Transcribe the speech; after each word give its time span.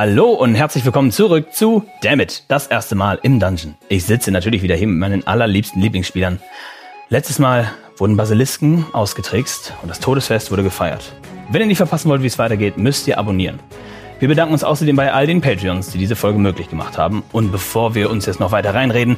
Hallo 0.00 0.30
und 0.30 0.54
herzlich 0.54 0.84
willkommen 0.84 1.10
zurück 1.10 1.52
zu 1.52 1.84
Dammit, 2.02 2.44
das 2.46 2.68
erste 2.68 2.94
Mal 2.94 3.18
im 3.24 3.40
Dungeon. 3.40 3.74
Ich 3.88 4.04
sitze 4.04 4.30
natürlich 4.30 4.62
wieder 4.62 4.76
hier 4.76 4.86
mit 4.86 4.96
meinen 4.96 5.26
allerliebsten 5.26 5.82
Lieblingsspielern. 5.82 6.38
Letztes 7.08 7.40
Mal 7.40 7.72
wurden 7.96 8.16
Basilisken 8.16 8.86
ausgetrickst 8.92 9.72
und 9.82 9.88
das 9.88 9.98
Todesfest 9.98 10.52
wurde 10.52 10.62
gefeiert. 10.62 11.12
Wenn 11.50 11.62
ihr 11.62 11.66
nicht 11.66 11.78
verpassen 11.78 12.08
wollt, 12.10 12.22
wie 12.22 12.28
es 12.28 12.38
weitergeht, 12.38 12.78
müsst 12.78 13.08
ihr 13.08 13.18
abonnieren. 13.18 13.58
Wir 14.20 14.28
bedanken 14.28 14.52
uns 14.52 14.62
außerdem 14.62 14.94
bei 14.94 15.12
all 15.12 15.26
den 15.26 15.40
Patreons, 15.40 15.90
die 15.90 15.98
diese 15.98 16.14
Folge 16.14 16.38
möglich 16.38 16.70
gemacht 16.70 16.96
haben. 16.96 17.24
Und 17.32 17.50
bevor 17.50 17.96
wir 17.96 18.08
uns 18.08 18.24
jetzt 18.24 18.38
noch 18.38 18.52
weiter 18.52 18.74
reinreden, 18.74 19.16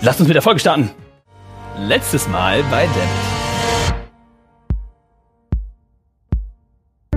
lasst 0.00 0.20
uns 0.20 0.28
mit 0.28 0.36
der 0.36 0.42
Folge 0.42 0.60
starten. 0.60 0.90
Letztes 1.76 2.28
Mal 2.28 2.62
bei 2.70 2.82
Dammit. 2.82 3.33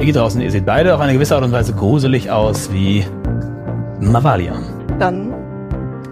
Ihr 0.07 0.13
geht 0.13 0.21
draußen, 0.21 0.39
ihr 0.39 0.51
seht 0.51 0.65
beide 0.65 0.95
auf 0.95 1.01
eine 1.01 1.11
gewisse 1.11 1.35
Art 1.35 1.43
und 1.43 1.51
Weise 1.51 1.73
gruselig 1.73 2.31
aus 2.31 2.71
wie 2.71 3.05
Mavalia. 3.99 4.53
Dann 4.99 5.33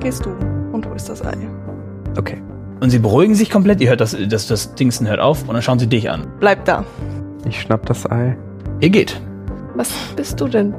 gehst 0.01 0.25
du 0.25 0.31
und 0.73 0.85
holst 0.85 1.07
das 1.07 1.25
Ei. 1.25 1.37
Okay. 2.17 2.43
Und 2.81 2.89
sie 2.89 2.99
beruhigen 2.99 3.35
sich 3.35 3.49
komplett, 3.49 3.79
ihr 3.79 3.87
hört 3.87 4.01
das, 4.01 4.13
das, 4.27 4.47
das 4.47 4.75
Dingsen 4.75 5.07
hört 5.07 5.21
auf 5.21 5.43
und 5.47 5.53
dann 5.53 5.61
schauen 5.61 5.79
sie 5.79 5.87
dich 5.87 6.09
an. 6.09 6.27
Bleib 6.41 6.65
da. 6.65 6.83
Ich 7.47 7.61
schnapp 7.61 7.85
das 7.85 8.05
Ei. 8.11 8.35
Ihr 8.81 8.89
geht. 8.89 9.21
Was 9.75 9.93
bist 10.17 10.41
du 10.41 10.49
denn? 10.49 10.75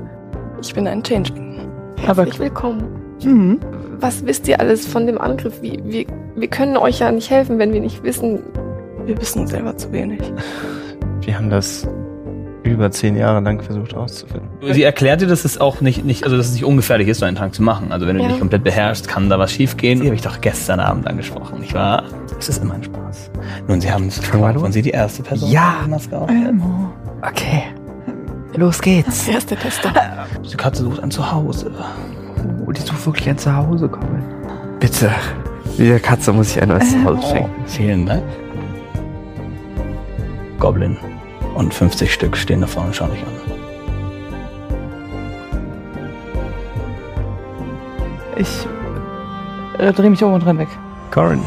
Ich 0.60 0.74
bin 0.74 0.86
ein 0.86 1.02
Changeling. 1.02 1.70
Aber 2.06 2.24
Herzlich 2.24 2.38
willkommen. 2.38 2.84
Mhm. 3.24 3.60
Was 3.98 4.26
wisst 4.26 4.46
ihr 4.46 4.60
alles 4.60 4.86
von 4.86 5.06
dem 5.06 5.18
Angriff? 5.18 5.62
Wir, 5.62 5.82
wir, 5.86 6.04
wir 6.34 6.48
können 6.48 6.76
euch 6.76 6.98
ja 6.98 7.10
nicht 7.10 7.30
helfen, 7.30 7.58
wenn 7.58 7.72
wir 7.72 7.80
nicht 7.80 8.02
wissen. 8.02 8.42
Wir 9.06 9.18
wissen 9.18 9.46
selber 9.46 9.74
zu 9.74 9.90
wenig. 9.90 10.20
Wir 11.22 11.38
haben 11.38 11.48
das 11.48 11.88
über 12.70 12.90
zehn 12.90 13.16
Jahre 13.16 13.40
lang 13.40 13.60
versucht 13.62 13.94
rauszufinden. 13.94 14.48
Sie 14.72 14.82
erklärt 14.82 15.20
dir, 15.20 15.26
dass 15.26 15.44
es 15.44 15.58
auch 15.60 15.80
nicht, 15.80 16.04
nicht, 16.04 16.24
also 16.24 16.36
dass 16.36 16.46
es 16.46 16.52
nicht 16.52 16.64
ungefährlich 16.64 17.08
ist, 17.08 17.18
so 17.20 17.26
einen 17.26 17.36
Trank 17.36 17.54
zu 17.54 17.62
machen. 17.62 17.92
Also 17.92 18.06
wenn 18.06 18.16
du 18.16 18.22
Ja. 18.22 18.28
dich 18.28 18.38
komplett 18.38 18.64
beherrschst, 18.64 19.08
kann 19.08 19.28
da 19.30 19.38
was 19.38 19.52
schiefgehen. 19.52 20.00
Die 20.00 20.06
habe 20.06 20.14
ich 20.14 20.22
doch 20.22 20.40
gestern 20.40 20.80
Abend 20.80 21.06
angesprochen, 21.06 21.60
nicht 21.60 21.74
wahr? 21.74 22.04
Es 22.38 22.48
ist 22.48 22.62
immer 22.62 22.74
ein 22.74 22.84
Spaß. 22.84 23.30
Nun, 23.68 23.80
sie 23.80 23.90
haben 23.90 24.08
es 24.08 24.20
los. 24.32 24.62
und 24.62 24.72
sie 24.72 24.82
die 24.82 24.90
erste 24.90 25.22
Person, 25.22 25.50
Ja. 25.50 25.76
die 25.84 25.90
Maske. 25.90 26.16
Elmo. 26.28 26.92
Okay. 27.22 27.62
Los 28.56 28.80
geht's. 28.80 29.28
Ist 29.28 29.50
der 29.50 29.58
Tester? 29.58 29.92
Die 30.50 30.56
Katze 30.56 30.82
sucht 30.84 31.02
ein 31.02 31.10
Zuhause. 31.10 31.70
Oh, 32.66 32.72
die 32.72 32.80
sucht 32.80 33.04
wirklich 33.06 33.28
ein 33.28 33.38
Zuhause 33.38 33.88
kommen. 33.88 34.22
Bitte. 34.80 35.10
Der 35.78 36.00
Katze 36.00 36.32
muss 36.32 36.50
ich 36.56 36.62
ein 36.62 36.68
neues 36.68 36.90
Zuhause 36.90 37.22
schenken. 37.28 37.50
Vielen 37.66 38.06
Dank. 38.06 38.22
Goblin. 40.58 40.96
Und 41.56 41.72
50 41.72 42.12
Stück 42.12 42.36
stehen 42.36 42.60
da 42.60 42.66
vorne 42.66 42.88
und 42.88 42.94
schauen 42.94 43.12
dich 43.12 43.22
an. 43.22 43.32
Ich 48.36 48.66
äh, 49.78 49.90
drehe 49.90 50.10
mich 50.10 50.22
um 50.22 50.34
und 50.34 50.44
renn 50.44 50.58
weg. 50.58 50.68
Corin. 51.10 51.40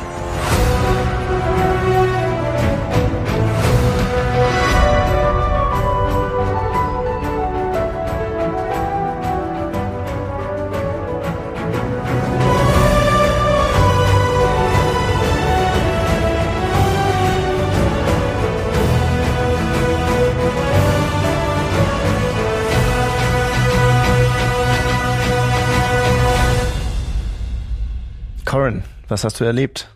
Was 29.10 29.24
hast 29.24 29.40
du 29.40 29.44
erlebt? 29.44 29.90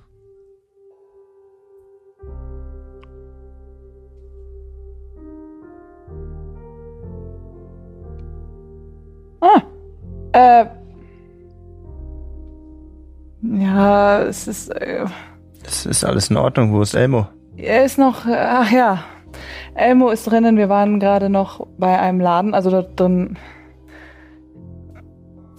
Ah. 9.41 9.61
Äh. 10.33 10.65
Ja, 13.41 14.21
es 14.23 14.47
ist. 14.47 14.69
Äh, 14.69 15.05
Das 15.63 15.85
ist 15.85 16.03
alles 16.03 16.29
in 16.29 16.37
Ordnung. 16.37 16.73
Wo 16.73 16.81
ist 16.81 16.93
Elmo? 16.93 17.27
er 17.57 17.85
ist 17.85 17.97
noch. 17.97 18.25
Ach 18.25 18.71
ja. 18.71 19.03
Elmo 19.75 20.09
ist 20.09 20.29
drinnen. 20.29 20.57
Wir 20.57 20.69
waren 20.69 20.99
gerade 20.99 21.29
noch 21.29 21.67
bei 21.77 21.99
einem 21.99 22.19
Laden. 22.19 22.53
Also 22.53 22.69
da 22.69 22.81
drin. 22.83 23.37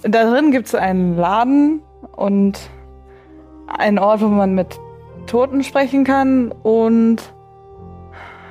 Da 0.03 0.31
drin 0.31 0.51
gibt 0.51 0.67
es 0.67 0.75
einen 0.75 1.17
Laden 1.17 1.83
und 2.17 2.59
einen 3.79 3.99
Ort, 3.99 4.21
wo 4.21 4.29
man 4.29 4.55
mit 4.55 4.79
Toten 5.27 5.63
sprechen 5.63 6.05
kann. 6.05 6.53
Und. 6.63 7.19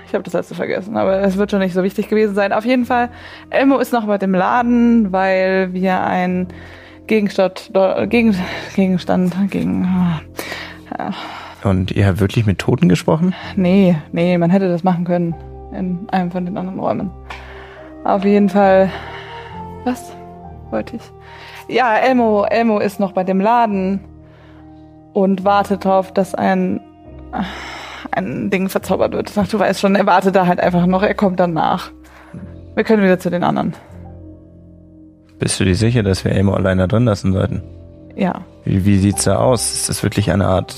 Ich 0.06 0.13
habe 0.13 0.23
das 0.23 0.34
letzte 0.34 0.53
vergessen, 0.53 0.95
aber 0.95 1.22
es 1.22 1.38
wird 1.38 1.50
schon 1.50 1.59
nicht 1.59 1.73
so 1.73 1.81
wichtig 1.81 2.07
gewesen 2.07 2.35
sein. 2.35 2.53
Auf 2.53 2.66
jeden 2.66 2.85
Fall, 2.85 3.09
Elmo 3.50 3.79
ist 3.79 3.91
noch 3.91 4.06
bei 4.06 4.19
dem 4.19 4.35
Laden, 4.35 5.11
weil 5.11 5.73
wir 5.73 6.01
einen 6.01 6.50
Gegenstand, 7.07 7.72
Gegen, 8.09 8.35
Gegenstand, 8.75 9.35
gegen, 9.50 9.85
ah, 10.95 11.11
Und 11.67 11.91
ihr 11.91 12.05
habt 12.05 12.19
wirklich 12.19 12.45
mit 12.45 12.59
Toten 12.59 12.90
gesprochen? 12.90 13.34
nee, 13.55 13.95
nee, 14.11 14.38
man 14.38 14.51
hätte 14.51 14.69
das 14.69 14.84
machen 14.84 15.03
können 15.03 15.34
in 15.75 16.07
einem 16.11 16.29
von 16.29 16.45
den 16.45 16.57
anderen 16.57 16.79
Räumen. 16.79 17.09
Auf 18.03 18.23
jeden 18.23 18.50
Fall, 18.50 18.91
was 19.84 20.16
wollte 20.69 20.97
ich? 20.97 21.75
Ja, 21.75 21.97
Elmo, 21.97 22.45
Elmo 22.45 22.78
ist 22.78 23.00
noch 23.00 23.13
bei 23.13 23.23
dem 23.23 23.41
Laden 23.41 24.00
und 25.13 25.44
wartet 25.44 25.85
darauf, 25.85 26.12
dass 26.12 26.35
ein, 26.35 26.81
ein 28.12 28.50
Ding 28.50 28.69
verzaubert 28.69 29.13
wird. 29.13 29.31
Ach, 29.35 29.47
du 29.47 29.59
weißt 29.59 29.79
schon, 29.79 29.96
er 29.96 30.06
wartet 30.06 30.35
da 30.35 30.47
halt 30.47 30.59
einfach 30.59 30.85
noch, 30.85 31.03
er 31.03 31.13
kommt 31.13 31.40
dann 31.40 31.53
nach. 31.53 31.91
Wir 32.75 32.84
können 32.84 33.03
wieder 33.03 33.19
zu 33.19 33.29
den 33.29 33.44
anderen. 33.44 33.73
Bist 35.40 35.59
du 35.59 35.66
dir 35.66 35.75
sicher, 35.75 36.03
dass 36.03 36.23
wir 36.25 36.31
Elmo 36.31 36.53
allein 36.53 36.78
da 36.78 36.88
drin 36.88 37.06
lassen 37.06 37.34
sollten? 37.34 37.62
Ja. 38.16 38.41
Wie, 38.66 38.85
wie 38.85 38.97
sieht's 38.97 39.23
da 39.25 39.38
aus? 39.38 39.73
Ist 39.73 39.90
das 39.90 40.03
wirklich 40.03 40.31
eine 40.31 40.47
Art 40.47 40.75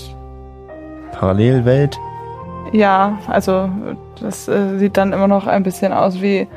Parallelwelt? 1.12 1.98
Ja, 2.74 3.20
also 3.28 3.70
das 4.20 4.48
äh, 4.48 4.78
sieht 4.78 4.98
dann 4.98 5.14
immer 5.14 5.28
noch 5.28 5.48
ein 5.48 5.64
bisschen 5.64 5.94
aus 5.94 6.22
wie 6.22 6.48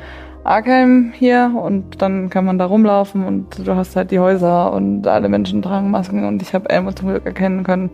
Arkham 0.49 1.13
hier 1.13 1.53
und 1.55 2.01
dann 2.01 2.31
kann 2.31 2.43
man 2.43 2.57
da 2.57 2.65
rumlaufen 2.65 3.23
und 3.23 3.67
du 3.67 3.75
hast 3.75 3.95
halt 3.95 4.09
die 4.09 4.19
Häuser 4.19 4.73
und 4.73 5.05
alle 5.05 5.29
Menschen 5.29 5.61
tragen 5.61 5.91
Masken 5.91 6.25
und 6.25 6.41
ich 6.41 6.55
habe 6.55 6.69
Elmo 6.69 6.91
zum 6.91 7.09
Glück 7.09 7.25
erkennen 7.25 7.63
können 7.63 7.91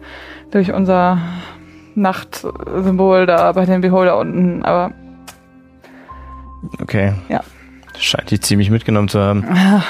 durch 0.52 0.72
unser 0.72 1.20
Nachtsymbol 1.96 3.26
da 3.26 3.52
bei 3.52 3.66
den 3.66 3.82
Beholder 3.82 4.18
unten, 4.18 4.64
aber 4.64 4.92
Okay. 6.80 7.14
Ja. 7.30 7.42
Scheint 8.00 8.32
dich 8.32 8.42
ziemlich 8.42 8.70
mitgenommen 8.70 9.10
zu 9.10 9.20
haben. 9.20 9.46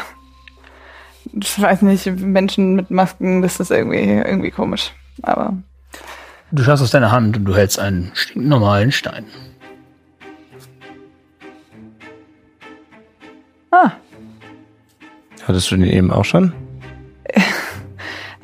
ich 1.39 1.61
weiß 1.61 1.83
nicht, 1.83 2.07
Menschen 2.19 2.75
mit 2.75 2.89
Masken, 2.89 3.41
das 3.41 3.59
ist 3.59 3.71
irgendwie, 3.71 4.03
irgendwie 4.03 4.51
komisch. 4.51 4.91
Aber 5.21 5.53
Du 6.51 6.63
schaust 6.63 6.83
aus 6.83 6.91
deiner 6.91 7.11
Hand 7.11 7.37
und 7.37 7.45
du 7.45 7.55
hältst 7.55 7.79
einen 7.79 8.11
stinknormalen 8.13 8.91
Stein. 8.91 9.25
Ah, 13.83 13.91
Hattest 15.47 15.69
du 15.71 15.75
den 15.75 15.85
eben 15.85 16.11
auch 16.11 16.25
schon? 16.25 16.53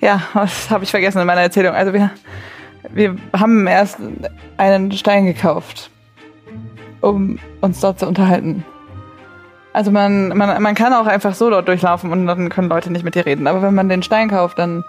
Ja, 0.04 0.20
das 0.34 0.72
habe 0.72 0.84
ich 0.84 0.90
vergessen 0.90 1.20
in 1.20 1.28
meiner 1.28 1.42
Erzählung. 1.42 1.76
Also 1.76 1.94
wir, 1.94 2.10
wir 2.90 3.16
haben 3.38 3.68
erst 3.68 4.00
einen 4.58 4.92
Stein 4.94 5.28
gekauft, 5.28 5.92
um 7.02 7.38
uns 7.62 7.82
dort 7.82 8.00
zu 8.00 8.08
unterhalten. 8.08 8.66
Also 9.74 9.92
man, 9.92 10.30
man, 10.30 10.60
man 10.60 10.74
kann 10.74 10.92
auch 10.94 11.06
einfach 11.06 11.36
so 11.36 11.52
dort 11.52 11.68
durchlaufen 11.68 12.12
und 12.12 12.26
dann 12.26 12.50
können 12.50 12.68
Leute 12.68 12.92
nicht 12.92 13.06
mit 13.06 13.14
dir 13.14 13.28
reden. 13.28 13.46
Aber 13.46 13.62
wenn 13.62 13.76
man 13.76 13.90
den 13.90 14.02
Stein 14.02 14.30
kauft, 14.30 14.58
dann 14.58 14.84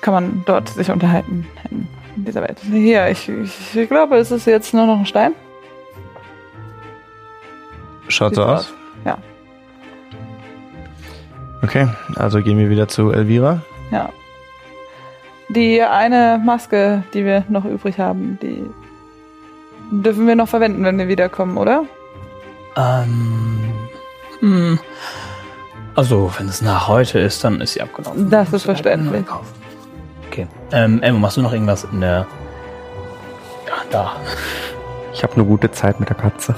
kann 0.00 0.14
man 0.14 0.42
dort 0.46 0.68
sich 0.68 0.92
unterhalten 0.92 1.44
in 1.70 2.24
dieser 2.24 2.42
Welt. 2.42 2.58
Hier, 2.70 3.08
ich, 3.08 3.28
ich, 3.28 3.76
ich 3.76 3.88
glaube, 3.88 4.16
es 4.16 4.30
ist 4.30 4.46
jetzt 4.46 4.72
nur 4.72 4.86
noch 4.86 5.00
ein 5.00 5.06
Stein. 5.06 5.32
Schaut 8.06 8.36
so 8.36 8.44
aus. 8.44 8.72
Okay, 11.62 11.88
also 12.16 12.42
gehen 12.42 12.58
wir 12.58 12.70
wieder 12.70 12.88
zu 12.88 13.10
Elvira. 13.10 13.60
Ja. 13.90 14.10
Die 15.48 15.82
eine 15.82 16.40
Maske, 16.44 17.04
die 17.14 17.24
wir 17.24 17.44
noch 17.48 17.64
übrig 17.64 17.98
haben, 17.98 18.38
die 18.42 18.64
dürfen 19.90 20.26
wir 20.26 20.34
noch 20.34 20.48
verwenden, 20.48 20.84
wenn 20.84 20.98
wir 20.98 21.08
wiederkommen, 21.08 21.56
oder? 21.56 21.84
Ähm. 22.76 23.72
Hm. 24.40 24.78
Also, 25.94 26.30
wenn 26.36 26.48
es 26.48 26.60
nach 26.60 26.88
heute 26.88 27.18
ist, 27.20 27.42
dann 27.42 27.60
ist 27.60 27.72
sie 27.72 27.80
abgelaufen. 27.80 28.28
Das 28.28 28.52
ist 28.52 28.64
verständlich. 28.64 29.24
Okay. 30.26 30.46
Ähm, 30.72 31.02
Elmo, 31.02 31.18
machst 31.18 31.38
du 31.38 31.42
noch 31.42 31.52
irgendwas 31.52 31.84
in 31.84 32.00
der. 32.02 32.26
Ja, 33.66 33.74
da. 33.90 34.16
Ich 35.14 35.22
habe 35.22 35.32
eine 35.34 35.44
gute 35.44 35.70
Zeit 35.70 35.98
mit 35.98 36.10
der 36.10 36.16
Katze. 36.16 36.54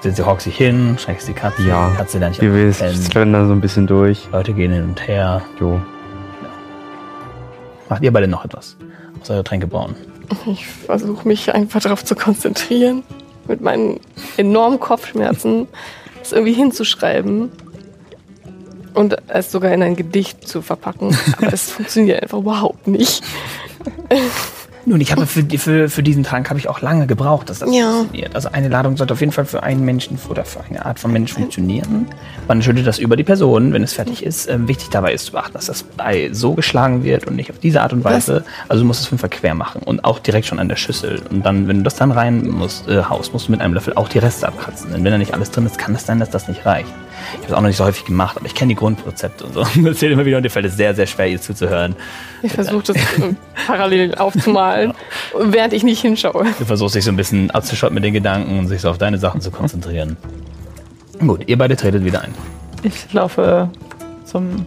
Sie, 0.00 0.10
sie 0.10 0.26
hockt 0.26 0.42
sich 0.42 0.56
hin, 0.56 0.96
schreckst 0.98 1.26
die 1.28 1.32
Katze. 1.32 1.62
Ja. 1.62 1.90
Die 1.90 1.96
Katze 1.96 2.18
lernt 2.18 2.40
nicht 2.40 2.52
Wir 2.52 2.72
schlendern 2.72 3.48
so 3.48 3.52
ein 3.52 3.60
bisschen 3.60 3.86
durch. 3.86 4.28
Leute 4.32 4.52
gehen 4.52 4.72
hin 4.72 4.84
und 4.84 5.06
her. 5.06 5.42
Jo. 5.58 5.80
Macht 7.88 8.02
ihr 8.02 8.12
beide 8.12 8.28
noch 8.28 8.44
etwas? 8.44 8.76
Außer 9.20 9.42
Tränke 9.44 9.66
bauen. 9.66 9.94
Ich 10.46 10.66
versuche 10.66 11.26
mich 11.26 11.54
einfach 11.54 11.80
darauf 11.80 12.04
zu 12.04 12.14
konzentrieren, 12.14 13.04
mit 13.46 13.60
meinen 13.60 14.00
enormen 14.36 14.80
Kopfschmerzen 14.80 15.68
das 16.18 16.32
irgendwie 16.32 16.54
hinzuschreiben 16.54 17.52
und 18.94 19.16
es 19.28 19.52
sogar 19.52 19.72
in 19.72 19.82
ein 19.82 19.94
Gedicht 19.94 20.48
zu 20.48 20.62
verpacken. 20.62 21.16
Aber 21.38 21.52
es 21.52 21.70
funktioniert 21.70 22.22
einfach 22.22 22.38
überhaupt 22.38 22.88
nicht. 22.88 23.22
Nun, 24.88 25.00
ich 25.00 25.10
habe 25.10 25.26
für, 25.26 25.42
für, 25.58 25.88
für 25.88 26.02
diesen 26.04 26.22
Trank 26.22 26.48
habe 26.48 26.60
ich 26.60 26.68
auch 26.68 26.80
lange 26.80 27.08
gebraucht, 27.08 27.50
dass 27.50 27.58
das 27.58 27.74
Ja. 27.74 27.90
funktioniert. 27.90 28.36
Also 28.36 28.50
eine 28.52 28.68
Ladung 28.68 28.96
sollte 28.96 29.14
auf 29.14 29.20
jeden 29.20 29.32
Fall 29.32 29.44
für 29.44 29.64
einen 29.64 29.84
Menschen 29.84 30.16
oder 30.28 30.44
für 30.44 30.60
eine 30.62 30.86
Art 30.86 31.00
von 31.00 31.12
Mensch 31.12 31.32
funktionieren. 31.32 32.06
Man 32.46 32.62
schüttet 32.62 32.86
das 32.86 33.00
über 33.00 33.16
die 33.16 33.24
Person, 33.24 33.72
wenn 33.72 33.82
es 33.82 33.92
fertig 33.94 34.24
ist. 34.24 34.48
Ähm, 34.48 34.68
wichtig 34.68 34.88
dabei 34.90 35.12
ist 35.12 35.26
zu 35.26 35.32
beachten, 35.32 35.54
dass 35.54 35.66
das 35.66 35.84
Ei 35.98 36.28
so 36.32 36.54
geschlagen 36.54 37.02
wird 37.02 37.26
und 37.26 37.34
nicht 37.34 37.50
auf 37.50 37.58
diese 37.58 37.82
Art 37.82 37.92
und 37.92 38.04
Weise. 38.04 38.44
Also 38.68 38.82
du 38.82 38.86
musst 38.86 39.00
es 39.00 39.06
auf 39.06 39.10
jeden 39.10 39.20
Fall 39.20 39.30
quer 39.30 39.54
machen 39.54 39.82
und 39.84 40.04
auch 40.04 40.20
direkt 40.20 40.46
schon 40.46 40.60
an 40.60 40.68
der 40.68 40.76
Schüssel. 40.76 41.20
Und 41.30 41.44
dann, 41.44 41.66
wenn 41.66 41.78
du 41.78 41.82
das 41.82 41.96
dann 41.96 42.12
rein 42.12 42.48
musst, 42.48 42.86
äh, 42.88 43.02
haust, 43.02 43.32
musst 43.32 43.48
du 43.48 43.52
mit 43.52 43.60
einem 43.60 43.74
Löffel 43.74 43.94
auch 43.94 44.08
die 44.08 44.18
Reste 44.18 44.46
abkratzen. 44.46 44.92
Denn 44.92 45.02
wenn 45.02 45.10
da 45.10 45.18
nicht 45.18 45.34
alles 45.34 45.50
drin 45.50 45.66
ist, 45.66 45.78
kann 45.78 45.96
es 45.96 46.06
sein, 46.06 46.20
dass 46.20 46.30
das 46.30 46.46
nicht 46.46 46.64
reicht. 46.64 46.92
Ich 47.32 47.38
habe 47.38 47.46
es 47.46 47.52
auch 47.52 47.60
noch 47.60 47.68
nicht 47.68 47.76
so 47.76 47.84
häufig 47.84 48.04
gemacht, 48.04 48.36
aber 48.36 48.46
ich 48.46 48.54
kenne 48.54 48.70
die 48.70 48.74
Grundrezepte 48.74 49.44
und 49.44 49.54
so. 49.54 49.60
Das 49.76 49.76
erzählt 49.76 50.12
immer 50.12 50.24
wieder 50.24 50.36
und 50.36 50.42
dir 50.42 50.50
fällt 50.50 50.66
es 50.66 50.76
sehr, 50.76 50.94
sehr 50.94 51.06
schwer, 51.06 51.28
ihr 51.28 51.40
zuzuhören. 51.40 51.96
Ich 52.42 52.52
versuche 52.52 52.82
das 52.84 52.96
äh, 53.18 53.34
parallel 53.66 54.14
aufzumalen, 54.14 54.92
während 55.38 55.72
ich 55.72 55.82
nicht 55.82 56.00
hinschaue. 56.00 56.46
Du 56.58 56.64
versuchst 56.64 56.94
dich 56.94 57.04
so 57.04 57.10
ein 57.10 57.16
bisschen 57.16 57.50
abzuschotten 57.50 57.94
mit 57.94 58.04
den 58.04 58.14
Gedanken 58.14 58.58
und 58.58 58.68
sich 58.68 58.80
so 58.80 58.90
auf 58.90 58.98
deine 58.98 59.18
Sachen 59.18 59.40
zu 59.40 59.50
konzentrieren. 59.50 60.16
Gut, 61.18 61.48
ihr 61.48 61.56
beide 61.56 61.76
tretet 61.76 62.04
wieder 62.04 62.22
ein. 62.22 62.34
Ich 62.82 63.12
laufe 63.12 63.70
zum 64.24 64.66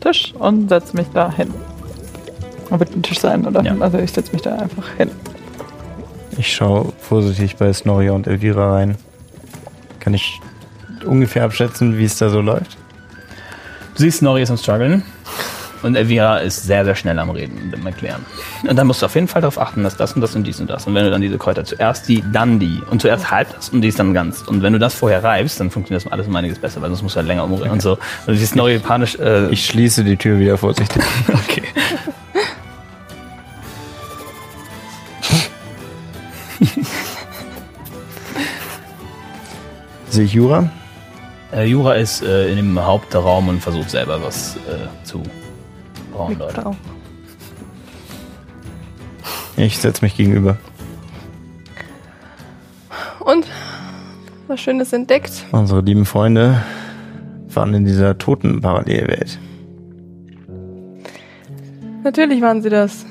Tisch 0.00 0.32
und 0.38 0.68
setze 0.68 0.96
mich 0.96 1.06
da 1.12 1.30
hin. 1.32 1.52
Wird 2.70 2.94
ein 2.94 3.02
Tisch 3.02 3.18
sein, 3.18 3.46
oder? 3.46 3.62
Ja. 3.62 3.76
Also 3.80 3.98
ich 3.98 4.12
setze 4.12 4.32
mich 4.32 4.42
da 4.42 4.56
einfach 4.56 4.88
hin. 4.96 5.10
Ich 6.38 6.54
schaue 6.54 6.92
vorsichtig 6.98 7.56
bei 7.56 7.72
Snorri 7.72 8.10
und 8.10 8.26
Elvira 8.26 8.72
rein. 8.72 8.96
Kann 9.98 10.14
ich 10.14 10.40
ungefähr 11.04 11.44
abschätzen, 11.44 11.96
wie 11.98 12.04
es 12.04 12.18
da 12.18 12.30
so 12.30 12.40
läuft? 12.40 12.76
Du 13.96 14.02
siehst, 14.02 14.22
Nori 14.22 14.42
ist 14.42 14.50
am 14.50 14.56
struggeln 14.56 15.02
und 15.82 15.94
Elvira 15.96 16.38
ist 16.38 16.64
sehr, 16.64 16.84
sehr 16.84 16.94
schnell 16.94 17.18
am 17.18 17.30
Reden 17.30 17.58
und 17.64 17.74
am 17.74 17.86
Erklären. 17.86 18.24
Und 18.68 18.76
dann 18.76 18.86
musst 18.86 19.02
du 19.02 19.06
auf 19.06 19.14
jeden 19.14 19.28
Fall 19.28 19.42
darauf 19.42 19.58
achten, 19.58 19.82
dass 19.82 19.96
das 19.96 20.12
und 20.12 20.20
das 20.20 20.34
und 20.36 20.46
dies 20.46 20.60
und 20.60 20.68
das. 20.68 20.86
Und 20.86 20.94
wenn 20.94 21.04
du 21.04 21.10
dann 21.10 21.20
diese 21.20 21.38
Kräuter 21.38 21.64
zuerst 21.64 22.08
die, 22.08 22.22
dann 22.32 22.58
die 22.58 22.80
und 22.90 23.00
zuerst 23.02 23.30
halb 23.30 23.54
das 23.54 23.70
und 23.70 23.80
dies 23.80 23.96
dann 23.96 24.14
ganz. 24.14 24.42
Und 24.42 24.62
wenn 24.62 24.72
du 24.72 24.78
das 24.78 24.94
vorher 24.94 25.24
reibst, 25.24 25.58
dann 25.60 25.70
funktioniert 25.70 26.04
das 26.04 26.12
alles 26.12 26.26
um 26.26 26.36
einiges 26.36 26.58
besser, 26.58 26.80
weil 26.82 26.90
sonst 26.90 27.02
musst 27.02 27.16
du 27.16 27.18
halt 27.18 27.26
länger 27.28 27.44
umrühren 27.44 27.70
und 27.70 27.82
so. 27.82 27.92
Und 27.92 28.00
du 28.28 28.36
siehst 28.36 28.56
Nori 28.56 28.78
panisch. 28.78 29.16
Äh, 29.18 29.48
Ich 29.50 29.66
schließe 29.66 30.04
die 30.04 30.16
Tür 30.16 30.38
wieder 30.38 30.56
vorsichtig. 30.58 31.02
okay. 31.28 31.62
Sehe 40.10 40.24
ich 40.24 40.32
Jura? 40.32 40.68
Äh, 41.52 41.64
Jura 41.64 41.94
ist 41.94 42.22
äh, 42.22 42.48
in 42.50 42.56
dem 42.56 42.78
Hauptraum 42.78 43.48
und 43.48 43.60
versucht 43.60 43.90
selber 43.90 44.22
was 44.22 44.56
äh, 44.56 45.04
zu 45.04 45.22
brauen, 46.12 46.38
Leute. 46.38 46.66
Auch. 46.66 46.76
Ich 49.56 49.78
setze 49.78 50.04
mich 50.04 50.16
gegenüber. 50.16 50.56
Und 53.20 53.46
was 54.46 54.60
Schönes 54.60 54.92
entdeckt. 54.92 55.46
Unsere 55.52 55.80
lieben 55.80 56.06
Freunde 56.06 56.62
waren 57.48 57.74
in 57.74 57.84
dieser 57.84 58.16
toten 58.16 58.60
Parallelwelt. 58.60 59.38
Natürlich 62.04 62.40
waren 62.40 62.62
sie 62.62 62.70
das. 62.70 63.04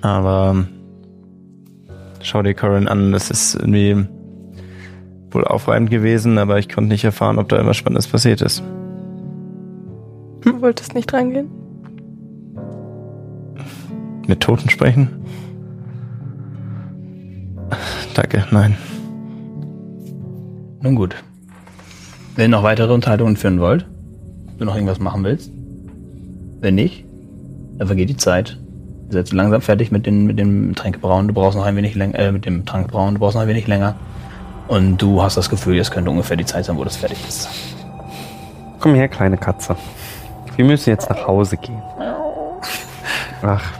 Aber 0.00 0.54
ähm, 0.54 0.68
schau 2.22 2.42
dir 2.42 2.54
Corin 2.54 2.88
an, 2.88 3.12
das 3.12 3.30
ist 3.30 3.56
irgendwie 3.56 4.06
wohl 5.30 5.44
aufreibend 5.44 5.90
gewesen, 5.90 6.38
aber 6.38 6.58
ich 6.58 6.68
konnte 6.68 6.88
nicht 6.88 7.04
erfahren, 7.04 7.38
ob 7.38 7.48
da 7.48 7.56
irgendwas 7.56 7.76
Spannendes 7.76 8.08
passiert 8.08 8.40
ist. 8.40 8.62
Du 10.42 10.60
wolltest 10.60 10.94
nicht 10.94 11.12
rangehen? 11.12 11.48
Mit 14.26 14.40
Toten 14.40 14.68
sprechen? 14.68 15.08
Danke, 18.14 18.44
nein. 18.50 18.76
Nun 20.80 20.94
gut. 20.94 21.16
Wenn 22.36 22.46
ihr 22.46 22.56
noch 22.56 22.62
weitere 22.62 22.92
Unterhaltungen 22.92 23.36
führen 23.36 23.60
wollt, 23.60 23.86
du 24.58 24.64
noch 24.64 24.74
irgendwas 24.74 25.00
machen 25.00 25.24
willst, 25.24 25.50
wenn 26.60 26.74
nicht, 26.74 27.04
dann 27.78 27.86
vergeht 27.86 28.08
die 28.08 28.16
Zeit. 28.16 28.58
Ihr 29.06 29.14
seid 29.14 29.28
so 29.28 29.36
langsam 29.36 29.60
fertig 29.60 29.90
mit, 29.90 30.06
den, 30.06 30.26
mit 30.26 30.38
dem 30.38 30.74
Tränkebrauen. 30.74 31.28
Du 31.28 31.34
brauchst 31.34 31.56
noch 31.56 31.64
ein 31.64 31.76
wenig 31.76 31.94
länger, 31.94 32.18
äh, 32.18 32.32
mit 32.32 32.44
dem 32.44 32.64
Trankbrauen, 32.64 33.14
du 33.14 33.20
brauchst 33.20 33.34
noch 33.34 33.42
ein 33.42 33.48
wenig 33.48 33.66
länger. 33.66 33.96
Und 34.68 34.98
du 34.98 35.22
hast 35.22 35.36
das 35.36 35.48
Gefühl, 35.48 35.78
es 35.78 35.90
könnte 35.90 36.10
ungefähr 36.10 36.36
die 36.36 36.44
Zeit 36.44 36.66
sein, 36.66 36.76
wo 36.76 36.84
das 36.84 36.96
fertig 36.96 37.18
ist. 37.26 37.48
Komm 38.80 38.94
her, 38.94 39.08
kleine 39.08 39.38
Katze. 39.38 39.76
Wir 40.56 40.64
müssen 40.64 40.90
jetzt 40.90 41.08
nach 41.08 41.26
Hause 41.26 41.56
gehen. 41.56 41.82
Ach. 43.42 43.72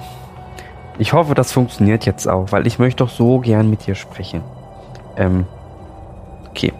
Ich 0.98 1.12
hoffe, 1.12 1.34
das 1.34 1.52
funktioniert 1.52 2.06
jetzt 2.06 2.26
auch, 2.26 2.50
weil 2.50 2.66
ich 2.66 2.78
möchte 2.78 3.04
doch 3.04 3.10
so 3.10 3.38
gern 3.38 3.70
mit 3.70 3.86
dir 3.86 3.94
sprechen. 3.94 4.42
Ähm. 5.16 5.46
Okay. 6.50 6.72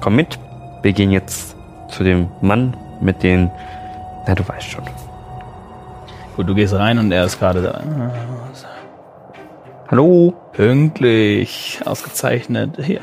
Komm 0.00 0.16
mit. 0.16 0.38
Wir 0.82 0.92
gehen 0.92 1.10
jetzt 1.10 1.56
zu 1.88 2.04
dem 2.04 2.28
Mann 2.40 2.76
mit 3.00 3.22
den. 3.22 3.50
Na, 4.26 4.34
du 4.34 4.46
weißt 4.46 4.70
schon. 4.70 4.84
Gut, 6.36 6.48
du 6.48 6.54
gehst 6.54 6.74
rein 6.74 6.98
und 6.98 7.10
er 7.10 7.24
ist 7.24 7.38
gerade 7.38 7.62
da. 7.62 7.80
Hallo? 9.90 10.34
Pünktlich, 10.52 11.80
ausgezeichnet. 11.84 12.78
Hier. 12.80 13.00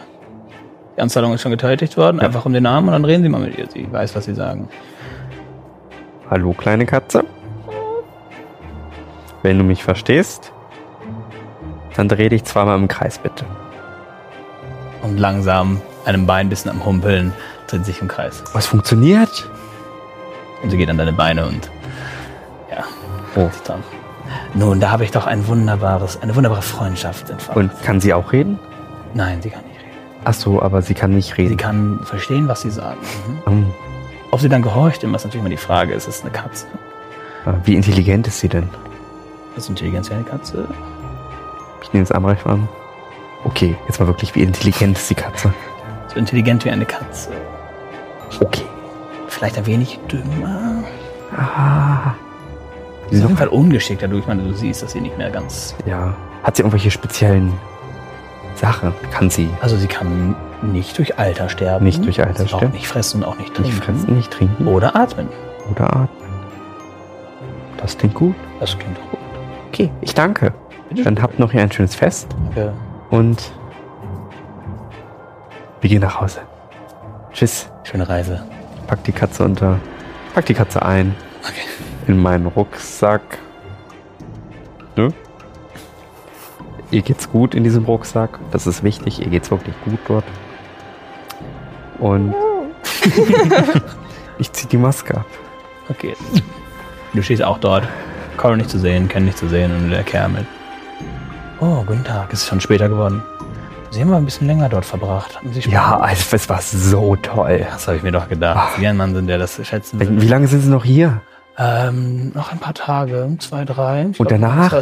Die 0.96 1.02
Anzahlung 1.02 1.34
ist 1.34 1.42
schon 1.42 1.52
getätigt 1.52 1.98
worden. 1.98 2.18
Ja. 2.20 2.24
Einfach 2.28 2.46
um 2.46 2.54
den 2.54 2.64
Namen 2.64 2.88
und 2.88 2.94
dann 2.94 3.06
reden 3.06 3.24
Sie 3.24 3.30
mal 3.30 3.42
mit 3.42 3.58
ihr. 3.58 3.68
Sie 3.70 3.92
weiß, 3.92 4.16
was 4.16 4.26
Sie 4.26 4.34
sagen. 4.36 4.70
Hallo, 6.30 6.54
kleine 6.54 6.86
Katze. 6.86 7.26
Wenn 9.44 9.58
du 9.58 9.64
mich 9.64 9.84
verstehst, 9.84 10.52
dann 11.96 12.08
dreh 12.08 12.30
dich 12.30 12.44
zweimal 12.46 12.78
im 12.80 12.88
Kreis, 12.88 13.20
bitte. 13.20 13.46
Und 15.04 15.18
langsam, 15.18 15.82
einem 16.06 16.26
Bein 16.26 16.48
ein 16.48 16.50
bisschen 16.50 16.72
am 16.72 16.84
Humpeln, 16.84 17.32
dreht 17.68 17.86
sich 17.86 18.02
im 18.02 18.08
Kreis. 18.08 18.44
Was 18.54 18.66
funktioniert? 18.66 19.48
Und 20.64 20.72
sie 20.72 20.78
geht 20.78 20.90
an 20.90 20.98
deine 20.98 21.14
Beine 21.14 21.46
und 21.46 21.70
ja, 22.72 22.84
Oh. 23.36 23.50
dann. 23.68 23.84
Nun, 24.56 24.80
da 24.80 24.90
habe 24.90 25.04
ich 25.04 25.12
doch 25.12 25.28
ein 25.28 25.46
wunderbares, 25.48 26.20
eine 26.22 26.36
wunderbare 26.36 26.64
Freundschaft 26.64 27.30
entfacht. 27.30 27.56
Und 27.56 27.72
kann 27.84 28.00
sie 28.00 28.14
auch 28.14 28.32
reden? 28.32 28.58
Nein, 29.14 29.42
sie 29.42 29.50
kann 29.52 29.62
nicht. 29.66 29.75
Ach 30.26 30.34
so, 30.34 30.62
aber 30.62 30.82
sie 30.82 30.94
kann 30.94 31.12
nicht 31.12 31.30
Sie 31.36 31.42
reden. 31.42 31.58
kann 31.58 32.00
verstehen, 32.04 32.48
was 32.48 32.62
sie 32.62 32.72
sagen. 32.72 33.00
Mhm. 33.46 33.52
Hm. 33.52 33.66
Ob 34.32 34.42
sie 34.42 34.50
dann 34.50 34.62
gehorcht, 34.62 35.04
immer 35.04 35.16
ist 35.16 35.24
natürlich 35.24 35.42
immer 35.42 35.50
die 35.50 35.58
Frage. 35.58 35.94
Es 35.94 36.08
ist 36.08 36.24
eine 36.24 36.32
Katze. 36.32 36.66
Wie 37.64 37.76
intelligent 37.76 38.28
ist 38.28 38.40
sie 38.40 38.50
denn? 38.50 38.68
Ist 39.56 39.70
Intelligenz 39.70 40.10
wie 40.10 40.16
eine 40.16 40.24
Katze? 40.24 40.68
Ich 41.84 41.94
nehme 41.94 42.04
es 42.04 42.12
Amrecht 42.12 42.46
an. 42.46 42.68
Okay, 43.44 43.78
jetzt 43.88 44.00
mal 44.00 44.08
wirklich, 44.08 44.34
wie 44.36 44.42
intelligent 44.42 44.98
ist 44.98 45.10
die 45.12 45.16
Katze? 45.16 45.54
So 46.12 46.18
intelligent 46.20 46.66
wie 46.66 46.72
eine 46.72 46.86
Katze. 46.86 47.30
Okay. 48.42 48.64
Vielleicht 49.28 49.58
ein 49.58 49.66
wenig 49.68 50.00
dümmer. 50.12 50.84
Ah. 51.38 52.14
Sie 53.12 53.18
ist 53.18 53.22
auf 53.24 53.30
jeden 53.30 53.38
Fall 53.38 53.50
ungeschickt 53.50 54.02
dadurch. 54.02 54.22
Ich 54.22 54.28
meine, 54.28 54.44
du 54.44 54.54
siehst, 54.54 54.82
dass 54.82 54.94
sie 54.94 55.02
nicht 55.02 55.18
mehr 55.18 55.30
ganz. 55.30 55.76
Ja. 55.86 56.16
Hat 56.44 56.56
sie 56.56 56.64
irgendwelche 56.64 56.90
speziellen 56.90 57.54
Sachen? 58.56 58.94
Kann 59.12 59.30
sie 59.30 59.50
Also 59.62 59.78
sie 59.78 59.88
kann 59.88 60.36
nicht 60.62 60.98
durch 60.98 61.20
Alter 61.20 61.50
sterben. 61.50 61.84
Nicht 61.86 62.04
durch 62.06 62.22
Alter 62.26 62.44
sie 62.44 62.48
sterben. 62.48 62.72
Nicht 62.72 62.88
fressen 62.88 63.24
und 63.24 63.30
auch 63.30 63.38
nicht 63.38 63.58
nicht 63.60 63.70
trinken. 63.72 63.82
fressen, 64.00 64.16
nicht 64.16 64.32
trinken 64.32 64.68
Oder 64.68 64.96
atmen. 64.96 65.28
oder 65.72 65.86
atmen? 65.96 66.30
Das 67.78 67.98
klingt 67.98 68.16
gut. 68.16 68.36
Das 68.60 68.78
klingt 68.78 68.96
gut. 69.12 69.20
Okay, 69.70 69.92
ich 70.02 70.14
danke. 70.14 70.54
Bitte 70.90 71.04
Dann 71.04 71.22
habt 71.22 71.40
noch 71.40 71.52
hier 71.52 71.62
ein 71.62 71.72
schönes 71.72 71.96
Fest 71.96 72.28
Ja. 72.56 72.72
und 73.10 73.52
wir 75.82 75.90
gehen 75.90 76.02
nach 76.02 76.20
Hause. 76.22 76.40
Tschüss. 77.34 77.70
Schöne 77.84 78.08
Reise. 78.08 78.44
Pack 78.88 79.04
die 79.04 79.12
Katze 79.12 79.44
unter. 79.44 79.80
Pack 80.34 80.46
die 80.46 80.54
Katze 80.54 80.82
ein. 80.84 81.16
Okay. 81.44 81.62
In 82.08 82.20
meinen 82.22 82.46
Rucksack. 82.48 83.22
Ne? 84.96 85.10
Ihr 86.92 87.02
geht's 87.02 87.30
gut 87.32 87.56
in 87.56 87.64
diesem 87.64 87.86
Rucksack. 87.86 88.40
Das 88.52 88.68
ist 88.68 88.84
wichtig. 88.84 89.20
Ihr 89.20 89.28
geht's 89.28 89.52
wirklich 89.52 89.76
gut 89.84 90.00
dort. 90.08 90.26
Und 92.00 92.34
ich 94.38 94.52
zieh 94.52 94.68
die 94.68 94.78
Maske 94.78 95.16
ab. 95.16 95.26
Okay. 95.90 96.16
Du 97.14 97.22
stehst 97.22 97.44
auch 97.44 97.58
dort. 97.58 97.88
Coral 98.38 98.58
nicht 98.58 98.70
zu 98.70 98.80
sehen, 98.80 99.08
Ken 99.08 99.26
nicht 99.26 99.38
zu 99.38 99.48
sehen 99.48 99.76
und 99.76 99.90
der 99.90 100.04
Kerl 100.04 100.30
mit. 100.30 100.46
Oh, 101.62 101.84
guten 101.86 102.04
Tag. 102.04 102.34
Es 102.34 102.42
ist 102.42 102.50
schon 102.50 102.60
später 102.60 102.90
geworden. 102.90 103.24
Sie 103.92 104.02
haben 104.02 104.10
aber 104.10 104.18
ein 104.18 104.26
bisschen 104.26 104.48
länger 104.48 104.68
dort 104.68 104.84
verbracht. 104.84 105.40
Ja, 105.70 105.98
also, 106.00 106.36
es 106.36 106.50
war 106.50 106.62
so 106.62 107.16
toll. 107.16 107.66
Das 107.72 107.88
habe 107.88 107.96
ich 107.96 108.04
mir 108.04 108.12
doch 108.12 108.28
gedacht. 108.28 108.74
Sie 108.78 108.86
ein 108.86 108.98
Mann 108.98 109.16
sind, 109.16 109.28
der 109.28 109.38
das 109.38 109.66
schätzen 109.66 110.00
will. 110.00 110.22
wie 110.22 110.28
lange 110.28 110.48
sind 110.48 110.62
Sie 110.62 110.70
noch 110.70 110.84
hier? 110.84 111.22
Ähm, 111.58 112.32
noch 112.34 112.52
ein 112.52 112.60
paar 112.60 112.74
Tage, 112.74 113.36
zwei, 113.40 113.64
drei. 113.66 114.02
Ich 114.12 114.20
Und 114.20 114.28
glaub, 114.28 114.42
danach? 114.42 114.74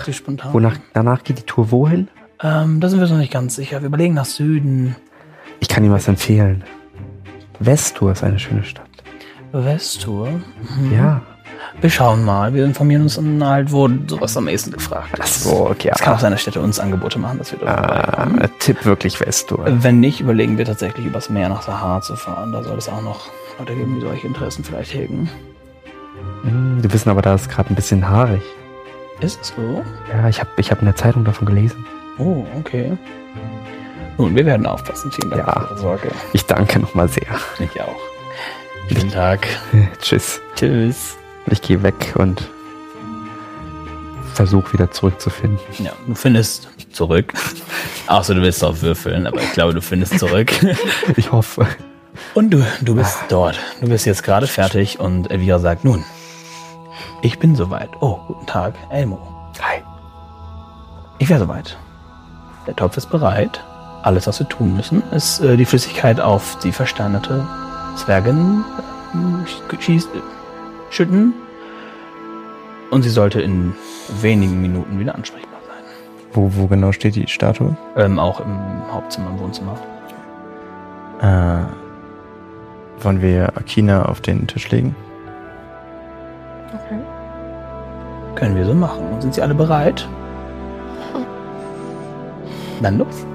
Wonach, 0.54 0.78
danach 0.94 1.24
geht 1.24 1.38
die 1.40 1.44
Tour 1.44 1.72
wohin? 1.72 2.08
Ähm, 2.42 2.80
da 2.80 2.90
sind 2.90 3.00
wir 3.00 3.04
uns 3.04 3.12
noch 3.12 3.20
nicht 3.20 3.32
ganz 3.32 3.56
sicher. 3.56 3.82
Wir 3.82 3.88
überlegen 3.88 4.16
nach 4.16 4.26
Süden. 4.26 4.96
Ich 5.60 5.70
kann 5.70 5.84
Ihnen 5.84 5.94
was 5.94 6.08
empfehlen. 6.08 6.64
Vestur 7.60 8.12
ist 8.12 8.24
eine 8.24 8.40
schöne 8.40 8.64
Stadt. 8.64 8.88
Westtour. 9.52 10.30
Ja. 10.92 11.22
Wir 11.80 11.90
schauen 11.90 12.24
mal. 12.24 12.54
Wir 12.54 12.66
informieren 12.66 13.04
uns 13.04 13.16
dann 13.16 13.44
halt, 13.46 13.72
wo 13.72 13.88
sowas 14.08 14.36
am 14.36 14.48
ehesten 14.48 14.72
gefragt 14.72 15.16
Ach 15.20 15.26
ist. 15.26 15.44
so, 15.44 15.70
okay. 15.70 15.92
Es 15.94 16.02
kann 16.02 16.16
auch 16.16 16.20
sein, 16.20 16.32
dass 16.32 16.42
Städte 16.42 16.60
uns 16.60 16.80
Angebote 16.80 17.20
machen, 17.20 17.38
dass 17.38 17.52
wir 17.52 17.60
dort 17.60 17.72
vorbeikommen. 17.80 18.42
Ah, 18.42 18.48
Tipp 18.60 18.86
wirklich 18.86 19.18
Vestur. 19.18 19.64
Wenn 19.68 20.00
nicht, 20.00 20.22
überlegen 20.22 20.58
wir 20.58 20.66
tatsächlich 20.66 21.06
übers 21.06 21.30
Meer 21.30 21.50
nach 21.50 21.62
Sahara 21.62 22.02
zu 22.02 22.16
fahren. 22.16 22.52
Da 22.52 22.64
soll 22.64 22.78
es 22.78 22.90
auch 22.90 23.02
noch 23.02 23.28
Leute 23.60 23.76
geben, 23.76 23.96
die 23.96 24.02
solche 24.02 24.28
Interessen 24.28 24.64
vielleicht 24.64 24.94
hegen. 24.94 25.30
Hm, 26.44 26.82
Die 26.82 26.92
wissen 26.94 27.10
aber, 27.10 27.22
da 27.22 27.34
ist 27.36 27.50
gerade 27.50 27.70
ein 27.72 27.76
bisschen 27.76 28.08
haarig. 28.10 28.42
Ist 29.20 29.40
es 29.42 29.48
so? 29.56 29.84
Ja, 30.12 30.28
ich 30.28 30.40
habe 30.40 30.50
ich 30.58 30.72
hab 30.72 30.80
in 30.80 30.86
der 30.86 30.96
Zeitung 30.96 31.24
davon 31.24 31.46
gelesen. 31.48 31.86
Oh, 32.18 32.46
okay. 32.60 32.98
Nun, 34.18 34.36
wir 34.36 34.46
werden 34.46 34.66
aufpassen. 34.66 35.12
Vielen 35.12 35.32
Dank 35.32 35.48
Ja. 35.48 35.54
für 35.62 35.70
Ihre 35.74 35.78
Sorge. 35.80 36.12
Ich 36.34 36.46
danke 36.46 36.80
nochmal 36.80 37.08
sehr. 37.10 37.24
Ich 37.60 37.82
auch. 37.82 37.96
Guten 38.90 39.10
Tag. 39.12 39.48
Tschüss. 40.02 40.42
Tschüss. 40.56 41.18
Ich 41.48 41.62
gehe 41.62 41.82
weg 41.84 42.14
und 42.16 42.48
versuche 44.34 44.74
wieder 44.74 44.92
zurückzufinden. 44.92 45.60
Ja, 45.80 45.92
du 46.08 46.16
findest 46.16 46.68
zurück. 46.92 47.34
Außer 48.08 48.36
du 48.36 48.42
willst 48.42 48.62
drauf 48.62 48.82
würfeln, 48.82 49.28
aber 49.28 49.42
ich 49.42 49.52
glaube, 49.54 49.74
du 49.74 49.82
findest 49.82 50.20
zurück. 50.20 50.52
Ich 51.18 51.32
hoffe. 51.32 51.68
Und 52.34 52.52
du, 52.52 52.66
du 52.82 52.96
bist 52.96 53.18
dort. 53.30 53.60
Du 53.82 53.88
bist 53.90 54.06
jetzt 54.06 54.24
gerade 54.24 54.48
fertig 54.48 55.00
und 55.00 55.32
Elvira 55.32 55.60
sagt, 55.60 55.84
nun, 55.86 56.04
ich 57.22 57.40
bin 57.40 57.56
soweit. 57.56 57.90
Oh, 58.00 58.20
guten 58.28 58.46
Tag, 58.46 58.76
Elmo. 58.90 59.20
Hi. 59.62 59.82
Ich 61.20 61.30
wäre 61.30 61.40
soweit. 61.40 61.78
Der 62.68 62.76
Topf 62.76 62.98
ist 62.98 63.10
bereit. 63.10 63.64
Alles, 64.02 64.28
was 64.28 64.40
wir 64.40 64.50
tun 64.50 64.76
müssen, 64.76 65.02
ist 65.12 65.40
äh, 65.40 65.56
die 65.56 65.66
Flüssigkeit 65.66 66.20
auf 66.20 66.58
die 66.60 66.72
versteinerte 66.72 67.48
Zwergin 67.96 68.64
äh, 69.14 69.82
schieß, 69.82 70.06
äh, 70.06 70.20
schütten. 70.90 71.34
Und 72.92 73.04
sie 73.04 73.10
sollte 73.10 73.42
in 73.42 73.74
wenigen 74.22 74.62
Minuten 74.62 75.00
wieder 75.00 75.16
ansprechbar 75.16 75.60
sein. 75.66 75.84
Wo, 76.34 76.52
wo 76.56 76.68
genau 76.68 76.92
steht 76.92 77.16
die 77.16 77.28
Statue? 77.28 77.76
Ähm, 77.96 78.20
auch 78.20 78.42
im 78.42 78.58
Hauptzimmer, 78.92 79.30
im 79.30 79.40
Wohnzimmer. 79.40 79.78
Äh, 81.22 83.04
wollen 83.04 83.22
wir 83.22 83.58
Akina 83.58 84.06
auf 84.06 84.22
den 84.22 84.48
Tisch 84.48 84.70
legen? 84.70 84.96
Okay. 86.74 87.00
Können 88.36 88.56
wir 88.56 88.66
so 88.66 88.74
machen. 88.74 89.04
Sind 89.20 89.36
sie 89.36 89.42
alle 89.42 89.54
bereit? 89.54 90.08
Dann 92.82 92.98
los. 92.98 93.26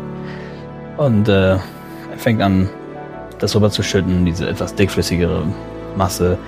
Und 0.96 1.28
äh, 1.28 1.52
er 1.52 1.60
fängt 2.16 2.42
an, 2.42 2.68
das 3.38 3.54
rüber 3.54 3.70
zu 3.70 3.82
schütten, 3.82 4.24
diese 4.24 4.48
etwas 4.48 4.74
dickflüssigere 4.74 5.44
Masse 5.96 6.38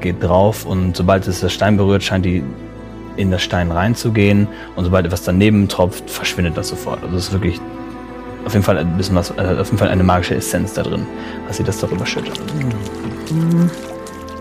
geht 0.00 0.22
drauf 0.22 0.66
und 0.66 0.96
sobald 0.96 1.26
es 1.26 1.40
das 1.40 1.52
Stein 1.52 1.78
berührt, 1.78 2.02
scheint 2.02 2.26
die 2.26 2.44
in 3.16 3.30
das 3.30 3.42
Stein 3.42 3.70
reinzugehen 3.70 4.46
und 4.76 4.84
sobald 4.84 5.06
etwas 5.06 5.22
daneben 5.22 5.68
tropft, 5.68 6.10
verschwindet 6.10 6.56
das 6.56 6.68
sofort. 6.68 7.02
Also 7.02 7.16
es 7.16 7.28
ist 7.28 7.32
wirklich 7.32 7.60
auf 8.44 8.52
jeden 8.52 8.64
Fall 8.64 8.76
ein 8.76 8.96
bisschen 8.96 9.16
was, 9.16 9.30
äh, 9.30 9.56
auf 9.58 9.68
jeden 9.68 9.78
Fall 9.78 9.88
eine 9.88 10.02
magische 10.02 10.34
Essenz 10.34 10.74
da 10.74 10.82
drin, 10.82 11.06
als 11.46 11.56
sie 11.56 11.64
das 11.64 11.78
darüber 11.78 12.04
schüttet. 12.04 12.38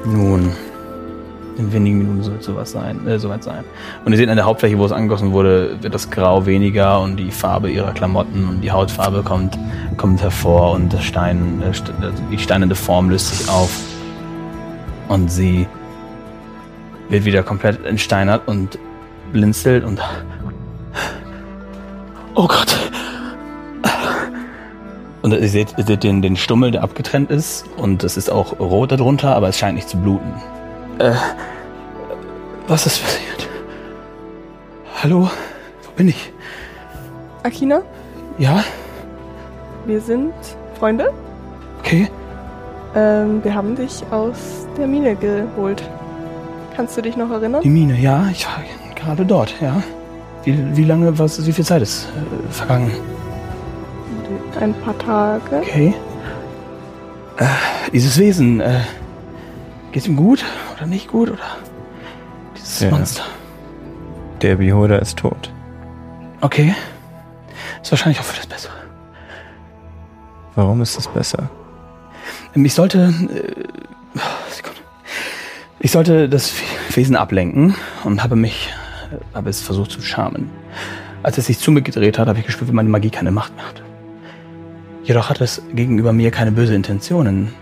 Nun, 0.05 0.51
in 1.57 1.72
wenigen 1.72 2.00
Minuten 2.00 2.24
soll 2.24 2.36
es 2.39 2.45
sowas 2.45 2.72
sein, 2.72 3.05
äh, 3.07 3.19
soweit 3.19 3.43
sein. 3.43 3.63
Und 4.05 4.12
ihr 4.12 4.17
seht 4.17 4.29
an 4.29 4.36
der 4.36 4.45
Hauptfläche, 4.45 4.77
wo 4.77 4.86
es 4.86 4.91
angegossen 4.91 5.31
wurde, 5.31 5.77
wird 5.81 5.93
das 5.93 6.10
Grau 6.10 6.45
weniger 6.45 7.01
und 7.01 7.17
die 7.17 7.31
Farbe 7.31 7.69
ihrer 7.69 7.91
Klamotten 7.91 8.48
und 8.48 8.62
die 8.62 8.72
Hautfarbe 8.72 9.24
kommt, 9.24 9.57
kommt 9.98 10.22
hervor 10.22 10.72
und 10.72 10.93
das 10.93 11.03
Stein, 11.03 11.62
äh, 11.62 11.65
also 11.65 12.24
die 12.31 12.38
steinende 12.38 12.75
Form 12.75 13.10
löst 13.10 13.38
sich 13.38 13.50
auf. 13.50 13.72
Und 15.07 15.29
sie 15.31 15.67
wird 17.10 17.25
wieder 17.25 17.43
komplett 17.43 17.86
entsteinert 17.86 18.48
und 18.48 18.79
blinzelt 19.31 19.83
und. 19.83 20.00
Oh 22.36 22.48
Gott! 22.48 22.75
Und 25.22 25.31
ihr 25.31 25.48
seht, 25.48 25.75
ihr 25.77 25.86
seht 25.86 26.03
den, 26.03 26.22
den 26.22 26.36
Stummel, 26.36 26.72
der 26.72 26.83
abgetrennt 26.83 27.31
ist. 27.31 27.65
Und 27.77 28.03
es 28.03 28.17
ist 28.17 28.29
auch 28.29 28.60
rot 28.60 28.91
darunter, 28.91 29.36
aber 29.36 29.48
es 29.48 29.57
scheint 29.57 29.75
nicht 29.75 29.88
zu 29.88 29.98
bluten. 29.98 30.33
Äh, 31.00 31.13
was 32.67 32.85
ist 32.85 33.01
passiert? 33.03 33.47
Hallo? 35.01 35.29
Wo 35.83 35.91
bin 35.95 36.07
ich? 36.09 36.31
Akina, 37.43 37.81
Ja? 38.38 38.63
wir 39.85 40.00
sind 40.00 40.33
Freunde. 40.79 41.12
Okay. 41.79 42.07
Ähm, 42.95 43.43
wir 43.43 43.53
haben 43.53 43.75
dich 43.75 44.01
aus 44.12 44.65
der 44.77 44.88
Mine 44.88 45.15
geholt. 45.15 45.83
Kannst 46.75 46.95
du 46.95 47.01
dich 47.01 47.17
noch 47.17 47.29
erinnern? 47.31 47.62
Die 47.62 47.69
Mine, 47.69 48.00
ja, 48.00 48.27
ich 48.31 48.45
war 48.45 48.63
gerade 48.95 49.25
dort, 49.25 49.53
ja. 49.62 49.83
Wie, 50.45 50.77
wie 50.77 50.85
lange, 50.85 51.17
was, 51.19 51.45
wie 51.45 51.51
viel 51.51 51.65
Zeit 51.65 51.81
ist 51.81 52.07
äh, 52.07 52.51
vergangen? 52.53 52.91
Ein 54.59 54.73
paar 54.75 54.97
Tage. 55.00 55.57
Okay. 55.57 55.93
Äh, 57.38 57.45
dieses 57.91 58.17
Wesen, 58.17 58.62
äh, 58.62 58.81
geht's 59.91 60.07
ihm 60.07 60.15
gut 60.15 60.45
oder 60.83 60.89
nicht 60.89 61.07
gut 61.07 61.29
oder? 61.31 61.39
Dieses 62.57 62.81
Ja. 62.81 62.89
Monster. 62.91 63.23
Der 64.41 64.55
Beholder 64.57 65.01
ist 65.01 65.17
tot. 65.17 65.51
Okay. 66.41 66.75
Ist 67.81 67.91
wahrscheinlich 67.91 68.19
auch 68.19 68.25
für 68.25 68.35
das 68.37 68.47
Bessere. 68.47 68.73
Warum 70.55 70.81
ist 70.81 70.97
es 70.97 71.07
besser? 71.07 71.49
Ähm, 72.55 72.65
Ich 72.65 72.73
sollte. 72.73 72.99
Äh, 72.99 74.19
Sekunde. 74.51 74.79
Ich 75.79 75.91
sollte 75.91 76.27
das 76.29 76.53
Wesen 76.89 77.15
ablenken 77.15 77.75
und 78.03 78.21
habe 78.23 78.35
mich. 78.35 78.73
äh, 79.11 79.35
habe 79.35 79.49
es 79.49 79.61
versucht 79.61 79.91
zu 79.91 80.01
schamen. 80.01 80.49
Als 81.23 81.37
es 81.37 81.45
sich 81.45 81.59
zu 81.59 81.71
mir 81.71 81.81
gedreht 81.81 82.19
hat, 82.19 82.27
habe 82.27 82.39
ich 82.39 82.45
gespürt, 82.45 82.69
wie 82.69 82.73
meine 82.75 82.89
Magie 82.89 83.09
keine 83.09 83.31
Macht 83.31 83.55
mehr 83.55 83.65
hat. 83.65 83.81
Jedoch 85.03 85.29
hat 85.29 85.39
es 85.39 85.61
gegenüber 85.73 86.11
mir 86.11 86.31
keine 86.31 86.51
böse 86.51 86.75
Intentionen. 86.75 87.53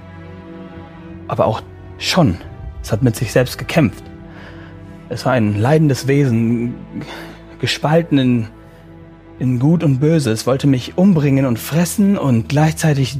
Aber 1.28 1.46
auch 1.46 1.62
schon. 2.00 2.38
Es 2.82 2.92
hat 2.92 3.04
mit 3.04 3.16
sich 3.16 3.32
selbst 3.32 3.58
gekämpft. 3.58 4.04
Es 5.10 5.26
war 5.26 5.34
ein 5.34 5.60
leidendes 5.60 6.08
Wesen, 6.08 6.74
gespalten 7.60 8.18
in, 8.18 8.48
in 9.40 9.60
Gut 9.60 9.84
und 9.84 10.00
Böse. 10.00 10.32
Es 10.32 10.48
wollte 10.48 10.68
mich 10.68 10.98
umbringen 10.98 11.46
und 11.46 11.60
fressen 11.60 12.18
und 12.18 12.50
gleichzeitig 12.50 13.18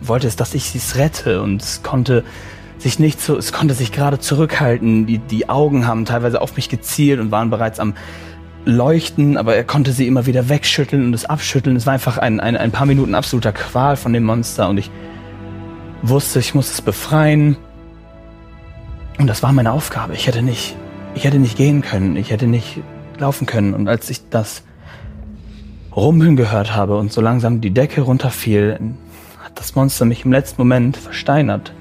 wollte 0.00 0.26
es, 0.26 0.36
dass 0.36 0.54
ich 0.54 0.74
es 0.74 0.96
rette 0.96 1.42
und 1.42 1.62
es 1.62 1.82
konnte 1.82 2.24
sich 2.78 2.98
nicht 2.98 3.20
so, 3.20 3.36
es 3.36 3.52
konnte 3.52 3.74
sich 3.74 3.92
gerade 3.92 4.18
zurückhalten. 4.18 5.06
Die, 5.06 5.18
die 5.18 5.48
Augen 5.48 5.86
haben 5.86 6.04
teilweise 6.04 6.40
auf 6.40 6.56
mich 6.56 6.68
gezielt 6.68 7.20
und 7.20 7.30
waren 7.30 7.50
bereits 7.50 7.80
am 7.80 7.94
Leuchten, 8.64 9.36
aber 9.36 9.54
er 9.54 9.64
konnte 9.64 9.92
sie 9.92 10.06
immer 10.06 10.26
wieder 10.26 10.48
wegschütteln 10.48 11.06
und 11.06 11.14
es 11.14 11.24
abschütteln. 11.24 11.76
Es 11.76 11.86
war 11.86 11.92
einfach 11.92 12.18
ein, 12.18 12.40
ein, 12.40 12.56
ein 12.56 12.72
paar 12.72 12.86
Minuten 12.86 13.14
absoluter 13.14 13.52
Qual 13.52 13.96
von 13.96 14.12
dem 14.12 14.24
Monster 14.24 14.68
und 14.68 14.78
ich 14.78 14.90
wusste, 16.02 16.40
ich 16.40 16.54
muss 16.54 16.70
es 16.70 16.82
befreien. 16.82 17.56
Und 19.18 19.26
das 19.26 19.42
war 19.42 19.52
meine 19.52 19.72
Aufgabe. 19.72 20.14
Ich 20.14 20.26
hätte 20.26 20.42
nicht, 20.42 20.76
ich 21.14 21.24
hätte 21.24 21.38
nicht 21.38 21.56
gehen 21.56 21.82
können. 21.82 22.16
Ich 22.16 22.30
hätte 22.30 22.46
nicht 22.46 22.80
laufen 23.18 23.46
können. 23.46 23.74
Und 23.74 23.88
als 23.88 24.10
ich 24.10 24.28
das 24.28 24.62
Rumpeln 25.94 26.36
gehört 26.36 26.74
habe 26.74 26.98
und 26.98 27.12
so 27.12 27.20
langsam 27.20 27.60
die 27.60 27.70
Decke 27.70 28.02
runterfiel, 28.02 28.78
hat 29.42 29.52
das 29.54 29.74
Monster 29.74 30.04
mich 30.04 30.24
im 30.24 30.32
letzten 30.32 30.60
Moment 30.60 30.96
versteinert. 30.96 31.72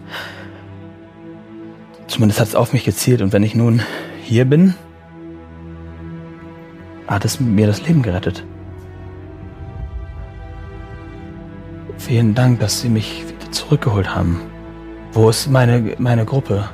Zumindest 2.08 2.40
hat 2.40 2.48
es 2.48 2.56
auf 2.56 2.72
mich 2.72 2.86
gezielt 2.86 3.22
und 3.22 3.34
wenn 3.34 3.44
ich 3.44 3.56
nun 3.56 3.82
hier 4.24 4.46
bin, 4.46 4.76
hat 7.08 7.26
es 7.26 7.40
mir 7.42 7.68
das 7.68 7.86
Leben 7.86 8.02
gerettet. 8.02 8.46
Vielen 11.98 12.36
Dank, 12.36 12.60
dass 12.60 12.82
Sie 12.82 12.90
mich 12.90 13.24
wieder 13.28 13.52
zurückgeholt 13.52 14.16
haben. 14.16 14.40
Wo 15.12 15.30
ist 15.30 15.48
meine, 15.48 15.96
meine 15.98 16.24
Gruppe? 16.24 16.70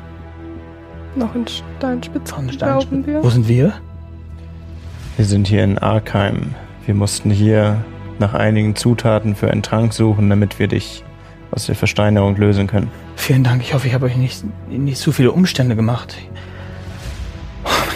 Noch 1.16 1.36
in 1.36 1.46
Steinspitze, 1.48 2.34
Von 2.34 2.48
glauben 2.48 3.06
wir. 3.06 3.24
Wo 3.24 3.30
sind 3.30 3.48
wir? 3.48 3.74
Wir 5.18 5.26
sind 5.26 5.48
hier 5.48 5.64
in 5.64 5.78
Arkheim. 5.78 6.56
Wir 6.86 6.96
mussten 6.96 7.30
hier 7.30 7.84
nach 8.20 8.34
einigen 8.34 8.76
Zutaten 8.76 9.36
für 9.36 9.52
einen 9.52 9.62
Trank 9.62 9.94
suchen, 9.94 10.30
damit 10.30 10.58
wir 10.58 10.68
dich 10.68 11.04
aus 11.52 11.66
der 11.66 11.76
Versteinerung 11.76 12.38
lösen 12.38 12.68
können. 12.68 12.90
Vielen 13.18 13.44
Dank. 13.44 13.62
Ich 13.62 13.74
hoffe, 13.74 13.88
ich 13.88 13.94
habe 13.94 14.06
euch 14.06 14.16
nicht, 14.16 14.44
nicht 14.70 14.98
zu 14.98 15.12
viele 15.12 15.34
Umstände 15.34 15.76
gemacht. 15.76 16.16
Oh 17.66 17.70
mein 17.70 17.90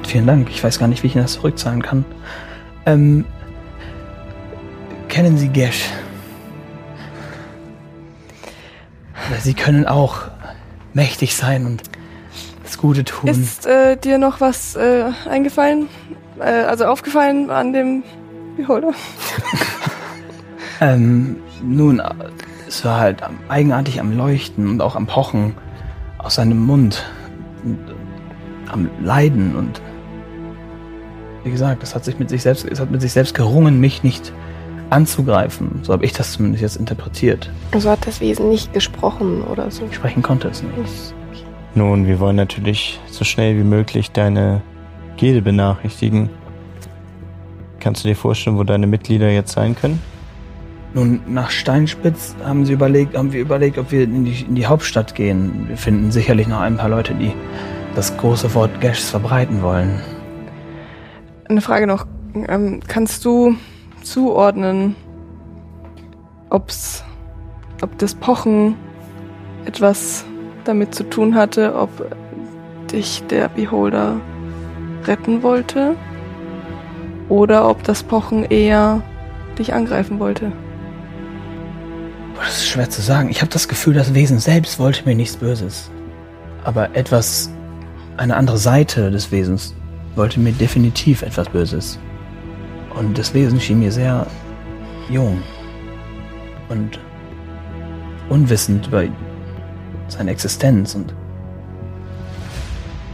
Gott. 0.00 0.06
Vielen 0.06 0.26
Dank. 0.26 0.48
Ich 0.50 0.62
weiß 0.62 0.78
gar 0.78 0.86
nicht, 0.86 1.02
wie 1.02 1.08
ich 1.08 1.16
Ihnen 1.16 1.24
das 1.24 1.32
zurückzahlen 1.32 1.82
kann. 1.82 2.04
Ähm, 2.86 3.24
kennen 5.08 5.36
Sie 5.36 5.48
Gesh? 5.48 5.90
Sie 9.40 9.54
können 9.54 9.84
auch 9.86 10.28
mächtig 10.94 11.36
sein 11.36 11.66
und 11.66 11.82
das 12.64 12.78
Gute 12.78 13.04
tun. 13.04 13.28
Ist 13.28 13.66
äh, 13.66 13.96
dir 13.96 14.18
noch 14.18 14.40
was 14.40 14.76
äh, 14.76 15.10
eingefallen? 15.28 15.88
Äh, 16.38 16.44
also 16.44 16.84
aufgefallen 16.84 17.50
an 17.50 17.72
dem 17.72 18.02
Beholder? 18.56 18.92
Ähm, 20.80 21.36
nun, 21.60 22.00
es 22.66 22.84
war 22.84 23.00
halt 23.00 23.22
eigenartig 23.48 24.00
am 24.00 24.16
Leuchten 24.16 24.68
und 24.68 24.80
auch 24.80 24.94
am 24.94 25.06
Pochen 25.06 25.54
aus 26.18 26.36
seinem 26.36 26.64
Mund. 26.64 27.04
Und, 27.64 27.78
äh, 27.88 27.92
am 28.70 28.88
Leiden 29.02 29.56
und 29.56 29.80
wie 31.42 31.50
gesagt, 31.50 31.82
es 31.82 31.94
hat 31.94 32.04
sich 32.04 32.18
mit 32.18 32.28
sich 32.28 32.42
selbst, 32.42 32.66
es 32.66 32.80
hat 32.80 32.90
mit 32.90 33.00
sich 33.00 33.12
selbst 33.12 33.34
gerungen, 33.34 33.80
mich 33.80 34.02
nicht 34.02 34.32
anzugreifen. 34.90 35.80
So 35.82 35.92
habe 35.92 36.04
ich 36.04 36.12
das 36.12 36.32
zumindest 36.32 36.62
jetzt 36.62 36.76
interpretiert. 36.76 37.50
Also 37.72 37.90
hat 37.90 38.06
das 38.06 38.20
Wesen 38.20 38.48
nicht 38.48 38.72
gesprochen 38.72 39.42
oder 39.42 39.70
so. 39.70 39.84
Sprechen 39.90 40.22
konnte 40.22 40.48
es 40.48 40.62
nicht. 40.62 41.14
Nun, 41.74 42.06
wir 42.06 42.18
wollen 42.20 42.36
natürlich 42.36 42.98
so 43.10 43.24
schnell 43.24 43.56
wie 43.56 43.64
möglich 43.64 44.10
deine 44.10 44.62
Gilde 45.16 45.42
benachrichtigen. 45.42 46.30
Kannst 47.80 48.04
du 48.04 48.08
dir 48.08 48.16
vorstellen, 48.16 48.56
wo 48.56 48.64
deine 48.64 48.86
Mitglieder 48.86 49.30
jetzt 49.30 49.52
sein 49.52 49.76
können? 49.76 50.00
Nun, 50.94 51.20
nach 51.28 51.50
Steinspitz 51.50 52.34
haben 52.42 52.64
sie 52.64 52.72
überlegt, 52.72 53.16
haben 53.16 53.32
wir 53.32 53.40
überlegt, 53.40 53.76
ob 53.78 53.92
wir 53.92 54.04
in 54.04 54.24
die, 54.24 54.40
in 54.40 54.54
die 54.54 54.66
Hauptstadt 54.66 55.14
gehen. 55.14 55.68
Wir 55.68 55.76
finden 55.76 56.10
sicherlich 56.10 56.48
noch 56.48 56.60
ein 56.60 56.78
paar 56.78 56.88
Leute, 56.88 57.14
die 57.14 57.32
das 57.94 58.16
große 58.16 58.54
Wort 58.54 58.80
Gashs 58.80 59.10
verbreiten 59.10 59.62
wollen. 59.62 60.00
Eine 61.48 61.60
Frage 61.60 61.86
noch. 61.86 62.06
Ähm, 62.34 62.80
kannst 62.86 63.24
du 63.24 63.56
zuordnen, 64.10 64.96
ob's, 66.50 67.04
ob 67.82 67.98
das 67.98 68.14
Pochen 68.14 68.76
etwas 69.64 70.24
damit 70.64 70.94
zu 70.94 71.04
tun 71.04 71.34
hatte, 71.34 71.74
ob 71.74 71.90
dich 72.90 73.22
der 73.30 73.48
Beholder 73.48 74.20
retten 75.04 75.42
wollte? 75.42 75.94
Oder 77.28 77.68
ob 77.68 77.82
das 77.84 78.02
Pochen 78.02 78.44
eher 78.44 79.02
dich 79.58 79.74
angreifen 79.74 80.18
wollte? 80.18 80.50
Das 82.36 82.58
ist 82.58 82.68
schwer 82.68 82.88
zu 82.88 83.02
sagen. 83.02 83.28
Ich 83.28 83.42
habe 83.42 83.52
das 83.52 83.68
Gefühl, 83.68 83.94
das 83.94 84.14
Wesen 84.14 84.38
selbst 84.38 84.78
wollte 84.78 85.04
mir 85.04 85.14
nichts 85.14 85.36
Böses. 85.36 85.90
Aber 86.64 86.96
etwas, 86.96 87.50
eine 88.16 88.36
andere 88.36 88.56
Seite 88.56 89.10
des 89.10 89.30
Wesens 89.30 89.74
wollte 90.14 90.40
mir 90.40 90.52
definitiv 90.52 91.22
etwas 91.22 91.48
Böses. 91.50 91.98
Und 92.98 93.16
das 93.16 93.32
Wesen 93.32 93.60
schien 93.60 93.78
mir 93.78 93.92
sehr 93.92 94.26
jung 95.08 95.40
und 96.68 96.98
unwissend 98.28 98.88
über 98.88 99.04
seine 100.08 100.32
Existenz. 100.32 100.96
Und 100.96 101.14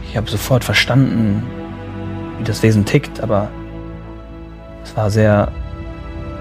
ich 0.09 0.17
habe 0.17 0.27
sofort 0.27 0.63
verstanden, 0.63 1.43
wie 2.39 2.43
das 2.43 2.63
Wesen 2.63 2.83
tickt, 2.83 3.21
aber 3.21 3.47
es 4.83 4.97
war 4.97 5.11
sehr, 5.11 5.51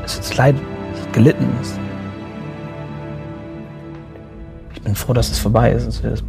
es 0.07 0.19
ist 0.19 0.35
leid, 0.39 0.57
es 0.95 1.03
hat 1.03 1.13
gelitten. 1.13 1.47
Es 1.61 1.79
ich 4.75 4.81
bin 4.81 4.95
froh, 4.95 5.13
dass 5.13 5.31
es 5.31 5.39
vorbei 5.39 5.71
ist, 5.71 5.87
dass 5.87 6.03
wir 6.03 6.11
das 6.11 6.23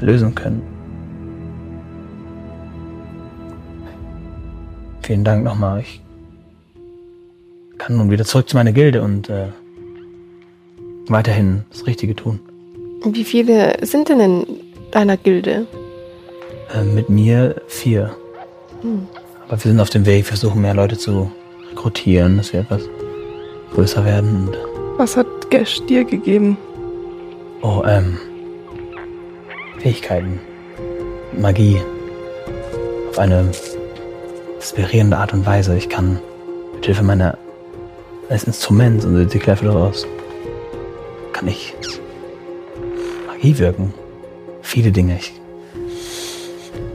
lösen 0.00 0.34
können. 0.34 0.62
Vielen 5.02 5.24
Dank 5.24 5.44
nochmal. 5.44 5.80
Ich 5.80 6.03
kann 7.78 7.96
nun 7.96 8.10
wieder 8.10 8.24
zurück 8.24 8.48
zu 8.48 8.56
meiner 8.56 8.72
Gilde 8.72 9.02
und 9.02 9.28
äh, 9.28 9.48
weiterhin 11.08 11.64
das 11.70 11.86
Richtige 11.86 12.14
tun. 12.14 12.40
Wie 13.04 13.24
viele 13.24 13.76
sind 13.82 14.08
denn 14.08 14.20
in 14.20 14.46
deiner 14.90 15.16
Gilde? 15.16 15.66
Äh, 16.74 16.84
mit 16.84 17.08
mir 17.10 17.56
vier. 17.66 18.14
Hm. 18.80 19.06
Aber 19.46 19.62
wir 19.62 19.70
sind 19.70 19.80
auf 19.80 19.90
dem 19.90 20.06
Weg, 20.06 20.18
wir 20.18 20.24
versuchen 20.24 20.62
mehr 20.62 20.74
Leute 20.74 20.96
zu 20.96 21.30
rekrutieren, 21.70 22.38
dass 22.38 22.52
wir 22.52 22.60
etwas 22.60 22.82
größer 23.74 24.04
werden. 24.04 24.48
Und, 24.48 24.56
Was 24.96 25.16
hat 25.16 25.26
Gesh 25.50 25.84
dir 25.86 26.04
gegeben? 26.04 26.56
oh, 27.62 27.82
ähm, 27.86 28.18
Fähigkeiten. 29.78 30.40
Magie. 31.38 31.80
Auf 33.10 33.18
eine 33.18 33.50
inspirierende 34.56 35.16
Art 35.18 35.32
und 35.34 35.44
Weise. 35.44 35.76
Ich 35.76 35.88
kann 35.88 36.18
mit 36.74 36.86
Hilfe 36.86 37.02
meiner 37.02 37.36
eines 38.28 38.44
Instruments 38.44 39.04
und 39.04 39.32
die 39.32 39.38
Kläffe 39.38 39.66
daraus 39.66 40.06
kann 41.32 41.48
ich 41.48 41.74
Magie 43.26 43.58
wirken. 43.58 43.92
Viele 44.62 44.90
Dinge. 44.90 45.16
Ich, 45.16 45.32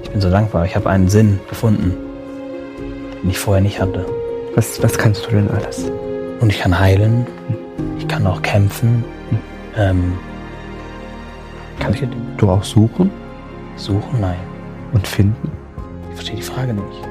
ich 0.04 0.10
bin 0.10 0.22
so 0.22 0.30
dankbar. 0.30 0.66
Ich 0.66 0.76
habe 0.76 0.90
einen 0.90 1.08
Sinn 1.08 1.40
gefunden, 1.50 1.94
den 3.22 3.30
ich 3.30 3.38
vorher 3.38 3.62
nicht 3.62 3.80
hatte. 3.80 4.06
Was, 4.56 4.82
was 4.82 4.98
kannst 4.98 5.26
du 5.26 5.32
denn 5.32 5.50
alles? 5.50 5.92
Und 6.40 6.50
ich 6.52 6.60
kann 6.60 6.78
heilen. 6.78 7.28
Ich 8.00 8.08
kann 8.08 8.26
auch 8.26 8.42
kämpfen. 8.42 9.04
Ähm, 9.78 10.18
Kannst 11.80 12.04
du 12.38 12.50
auch 12.50 12.64
suchen 12.64 13.10
Suchen? 13.78 14.20
Nein. 14.20 14.38
und 14.92 15.08
finden? 15.08 15.52
Ich 16.10 16.16
verstehe 16.16 16.36
die 16.36 16.42
Frage 16.42 16.74
nicht. 16.74 17.08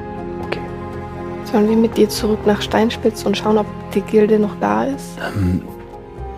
Sollen 1.51 1.67
wir 1.67 1.77
mit 1.77 1.97
dir 1.97 2.07
zurück 2.09 2.45
nach 2.45 2.61
Steinspitz 2.61 3.23
und 3.23 3.35
schauen, 3.35 3.57
ob 3.57 3.65
die 3.93 4.01
Gilde 4.01 4.37
noch 4.37 4.55
da 4.61 4.83
ist? 4.83 5.17
Ähm, 5.35 5.61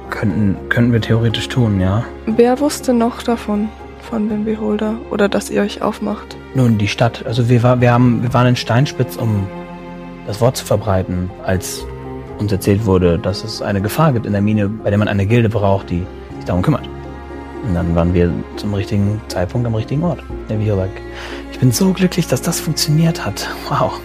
könnten, 0.10 0.56
könnten 0.70 0.94
wir 0.94 1.02
theoretisch 1.02 1.50
tun, 1.50 1.82
ja. 1.82 2.06
Wer 2.28 2.60
wusste 2.62 2.94
noch 2.94 3.22
davon, 3.22 3.68
von 4.02 4.30
dem 4.30 4.46
Beholder? 4.46 4.96
Oder 5.10 5.28
dass 5.28 5.50
ihr 5.50 5.62
euch 5.64 5.82
aufmacht? 5.82 6.38
Nun, 6.56 6.78
die 6.78 6.88
Stadt. 6.88 7.26
Also 7.26 7.50
wir, 7.50 7.62
war, 7.62 7.82
wir, 7.82 7.92
haben, 7.92 8.24
wir 8.24 8.34
waren 8.34 8.48
in 8.48 8.56
Steinspitz, 8.56 9.18
um 9.18 9.48
das 10.28 10.40
Wort 10.40 10.56
zu 10.56 10.66
verbreiten, 10.66 11.30
als 11.44 11.86
uns 12.38 12.52
erzählt 12.52 12.86
wurde, 12.86 13.20
dass 13.20 13.44
es 13.44 13.62
eine 13.62 13.82
Gefahr 13.82 14.14
gibt 14.14 14.26
in 14.26 14.32
der 14.32 14.42
Mine, 14.42 14.70
bei 14.70 14.90
der 14.90 14.98
man 14.98 15.10
eine 15.10 15.26
Gilde 15.26 15.50
braucht, 15.50 15.90
die 15.90 16.06
sich 16.38 16.46
darum 16.46 16.62
kümmert. 16.62 16.88
Und 17.64 17.76
dann 17.76 17.94
waren 17.96 18.14
wir 18.14 18.32
zum 18.56 18.74
richtigen 18.74 19.20
Zeitpunkt 19.28 19.68
am 19.68 19.76
richtigen 19.76 20.04
Ort. 20.04 20.24
Der 20.50 20.60
Virag. 20.60 20.90
Ich 21.52 21.60
bin 21.60 21.72
so 21.72 21.92
glücklich, 21.92 22.28
dass 22.28 22.42
das 22.42 22.62
funktioniert 22.62 23.26
hat. 23.26 23.50
Wow. 23.70 24.00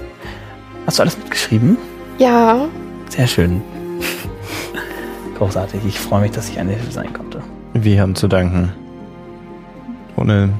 Hast 0.86 0.98
du 0.98 1.02
alles 1.02 1.18
mitgeschrieben? 1.18 1.76
Ja, 2.18 2.68
Sehr 3.08 3.26
schön. 3.26 3.60
Großartig. 5.38 5.80
Ich 5.86 5.98
freue 5.98 6.22
mich, 6.22 6.30
dass 6.30 6.48
ich 6.48 6.58
eine 6.58 6.72
Hilfe 6.72 6.90
sein 6.90 7.12
konnte. 7.12 7.42
Wir 7.74 8.00
haben 8.00 8.14
zu 8.14 8.28
danken. 8.28 8.72
Ohne 10.16 10.50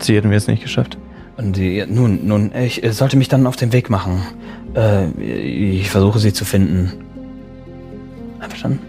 sie 0.00 0.16
hätten 0.16 0.30
wir 0.30 0.36
es 0.36 0.46
nicht 0.48 0.62
geschafft. 0.62 0.98
Und 1.36 1.56
die, 1.56 1.84
nun, 1.88 2.26
nun, 2.26 2.52
ich 2.54 2.82
äh, 2.82 2.92
sollte 2.92 3.16
mich 3.16 3.28
dann 3.28 3.46
auf 3.46 3.56
den 3.56 3.72
Weg 3.72 3.88
machen. 3.90 4.22
Äh, 4.74 5.08
ich 5.20 5.88
versuche 5.90 6.18
sie 6.18 6.32
zu 6.32 6.44
finden. 6.44 6.92
Einverstanden? 8.40 8.80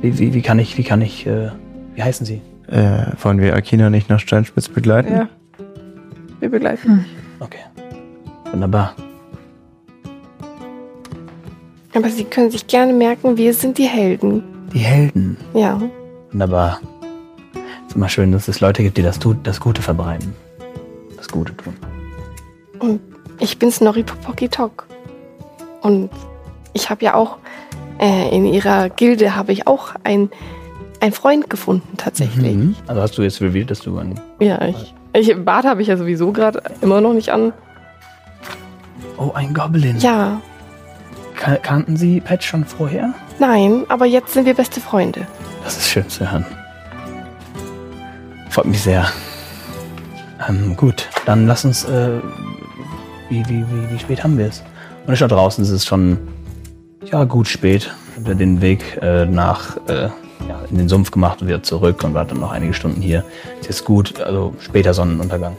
Wie, 0.00 0.18
wie, 0.18 0.32
wie 0.34 0.42
kann 0.42 0.58
ich, 0.58 0.78
wie 0.78 0.84
kann 0.84 1.02
ich, 1.02 1.26
äh, 1.26 1.50
wie 1.94 2.02
heißen 2.02 2.24
sie? 2.24 2.40
Äh, 2.68 3.06
wollen 3.20 3.40
wir 3.40 3.54
Akina 3.54 3.90
nicht 3.90 4.08
nach 4.08 4.20
Steinspitz 4.20 4.68
begleiten? 4.68 5.12
ja. 5.12 5.28
Wir 6.40 6.50
begleiten. 6.50 7.04
Okay. 7.40 7.58
Wunderbar. 8.52 8.94
Aber 11.98 12.10
Sie 12.10 12.22
können 12.22 12.48
sich 12.48 12.68
gerne 12.68 12.92
merken, 12.92 13.36
wir 13.36 13.52
sind 13.52 13.76
die 13.76 13.88
Helden. 13.88 14.44
Die 14.72 14.78
Helden. 14.78 15.36
Ja. 15.52 15.82
Wunderbar. 16.30 16.80
ist 17.88 17.96
immer 17.96 18.08
schön, 18.08 18.30
dass 18.30 18.46
es 18.46 18.60
Leute 18.60 18.84
gibt, 18.84 18.98
die 18.98 19.02
das, 19.02 19.18
tut, 19.18 19.38
das 19.42 19.58
Gute 19.58 19.82
verbreiten. 19.82 20.32
Das 21.16 21.26
Gute 21.26 21.56
tun. 21.56 21.74
Und 22.78 23.00
ich 23.40 23.58
bin 23.58 23.72
Snorri 23.72 24.04
Popokitok. 24.04 24.86
Und 25.80 26.08
ich 26.72 26.88
habe 26.88 27.04
ja 27.04 27.14
auch 27.14 27.38
äh, 27.98 28.28
in 28.32 28.46
ihrer 28.46 28.90
Gilde 28.90 29.34
habe 29.34 29.50
ich 29.50 29.66
auch 29.66 29.96
ein, 30.04 30.30
ein 31.00 31.10
Freund 31.10 31.50
gefunden 31.50 31.96
tatsächlich. 31.96 32.54
Mhm. 32.54 32.76
Also 32.86 33.02
hast 33.02 33.18
du 33.18 33.22
jetzt 33.22 33.40
revealed, 33.40 33.72
dass 33.72 33.80
du 33.80 33.98
ein... 33.98 34.20
Ja, 34.38 34.64
ich, 34.68 34.94
ich 35.14 35.34
Bart 35.44 35.64
habe 35.64 35.82
ich 35.82 35.88
ja 35.88 35.96
sowieso 35.96 36.30
gerade 36.30 36.62
immer 36.80 37.00
noch 37.00 37.12
nicht 37.12 37.30
an. 37.30 37.52
Oh, 39.16 39.32
ein 39.34 39.52
Goblin. 39.52 39.98
Ja, 39.98 40.40
kannten 41.38 41.96
Sie 41.96 42.20
Patch 42.20 42.46
schon 42.46 42.64
vorher? 42.64 43.14
nein, 43.38 43.84
aber 43.88 44.06
jetzt 44.06 44.32
sind 44.34 44.44
wir 44.44 44.54
beste 44.54 44.80
Freunde. 44.80 45.26
Das 45.64 45.76
ist 45.76 45.88
schön 45.88 46.08
zu 46.08 46.30
hören. 46.30 46.44
Freut 48.50 48.66
mich 48.66 48.82
sehr. 48.82 49.06
Ähm, 50.48 50.76
gut, 50.76 51.08
dann 51.26 51.46
lass 51.46 51.64
uns 51.64 51.84
äh, 51.84 52.20
wie, 53.28 53.46
wie, 53.48 53.64
wie, 53.68 53.90
wie 53.90 53.98
spät 53.98 54.24
haben 54.24 54.38
wir 54.38 54.46
es? 54.46 54.62
Und 55.06 55.12
ich 55.12 55.18
schaue 55.18 55.28
draußen, 55.28 55.62
es 55.62 55.70
ist 55.70 55.86
schon, 55.86 56.18
ja, 57.04 57.24
gut 57.24 57.48
spät. 57.48 57.92
Haben 58.16 58.26
wir 58.26 58.34
den 58.34 58.60
Weg 58.60 58.98
äh, 59.02 59.26
nach, 59.26 59.76
äh, 59.88 60.08
ja, 60.48 60.60
in 60.70 60.78
den 60.78 60.88
Sumpf 60.88 61.10
gemacht 61.10 61.40
und 61.42 61.48
wieder 61.48 61.62
zurück 61.62 62.02
und 62.04 62.14
war 62.14 62.24
dann 62.24 62.40
noch 62.40 62.52
einige 62.52 62.74
Stunden 62.74 63.00
hier. 63.00 63.24
Es 63.60 63.68
ist 63.68 63.84
gut, 63.84 64.20
also 64.20 64.54
später 64.60 64.94
Sonnenuntergang. 64.94 65.56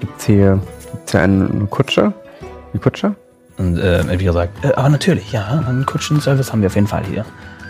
Gibt's 0.00 0.26
hier, 0.26 0.60
gibt's 0.90 1.12
hier 1.12 1.22
eine 1.22 1.66
Kutsche? 1.70 2.12
Eine 2.72 2.80
Kutsche? 2.80 3.14
Und 3.58 3.78
äh, 3.78 3.98
Elvira 3.98 4.32
sagt, 4.32 4.64
äh, 4.64 4.72
aber 4.74 4.88
natürlich, 4.88 5.32
ja, 5.32 5.46
einen 5.66 5.86
Kutschenservice 5.86 6.52
haben 6.52 6.62
wir 6.62 6.68
auf 6.68 6.74
jeden 6.74 6.86
Fall 6.86 7.04
hier. 7.04 7.24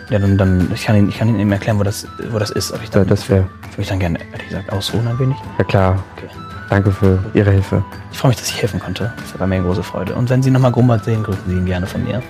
Ja, 0.09 0.19
dann, 0.19 0.37
dann 0.37 0.71
ich 0.73 0.85
kann 0.85 0.95
Ihnen, 0.95 1.09
ich 1.09 1.17
kann 1.17 1.29
Ihnen 1.29 1.39
eben 1.39 1.51
erklären, 1.51 1.79
wo 1.79 1.83
das, 1.83 2.07
wo 2.31 2.39
das 2.39 2.51
ist. 2.51 2.71
Aber 2.71 2.83
ich 2.83 2.89
dann, 2.89 3.07
das 3.07 3.29
wäre. 3.29 3.45
ich 3.61 3.69
würde 3.69 3.77
mich 3.77 3.87
dann 3.87 3.99
gerne, 3.99 4.19
ehrlich 4.31 4.49
gesagt, 4.49 4.71
ausruhen 4.71 5.07
ein 5.07 5.19
wenig. 5.19 5.37
Ja 5.57 5.63
klar. 5.63 6.03
Okay. 6.17 6.27
Danke 6.69 6.91
für 6.91 7.19
Ihre 7.33 7.51
Hilfe. 7.51 7.83
Ich 8.11 8.17
freue 8.17 8.29
mich, 8.29 8.39
dass 8.39 8.49
ich 8.49 8.61
helfen 8.61 8.79
konnte. 8.79 9.13
Das 9.17 9.39
war 9.39 9.47
mir 9.47 9.55
eine 9.55 9.65
große 9.65 9.83
Freude. 9.83 10.15
Und 10.15 10.29
wenn 10.29 10.41
Sie 10.41 10.49
nochmal 10.49 10.71
Grumbart 10.71 11.05
sehen, 11.05 11.23
grüßen 11.23 11.43
Sie 11.47 11.55
ihn 11.55 11.65
gerne 11.65 11.85
von 11.85 12.03
mir. 12.03 12.21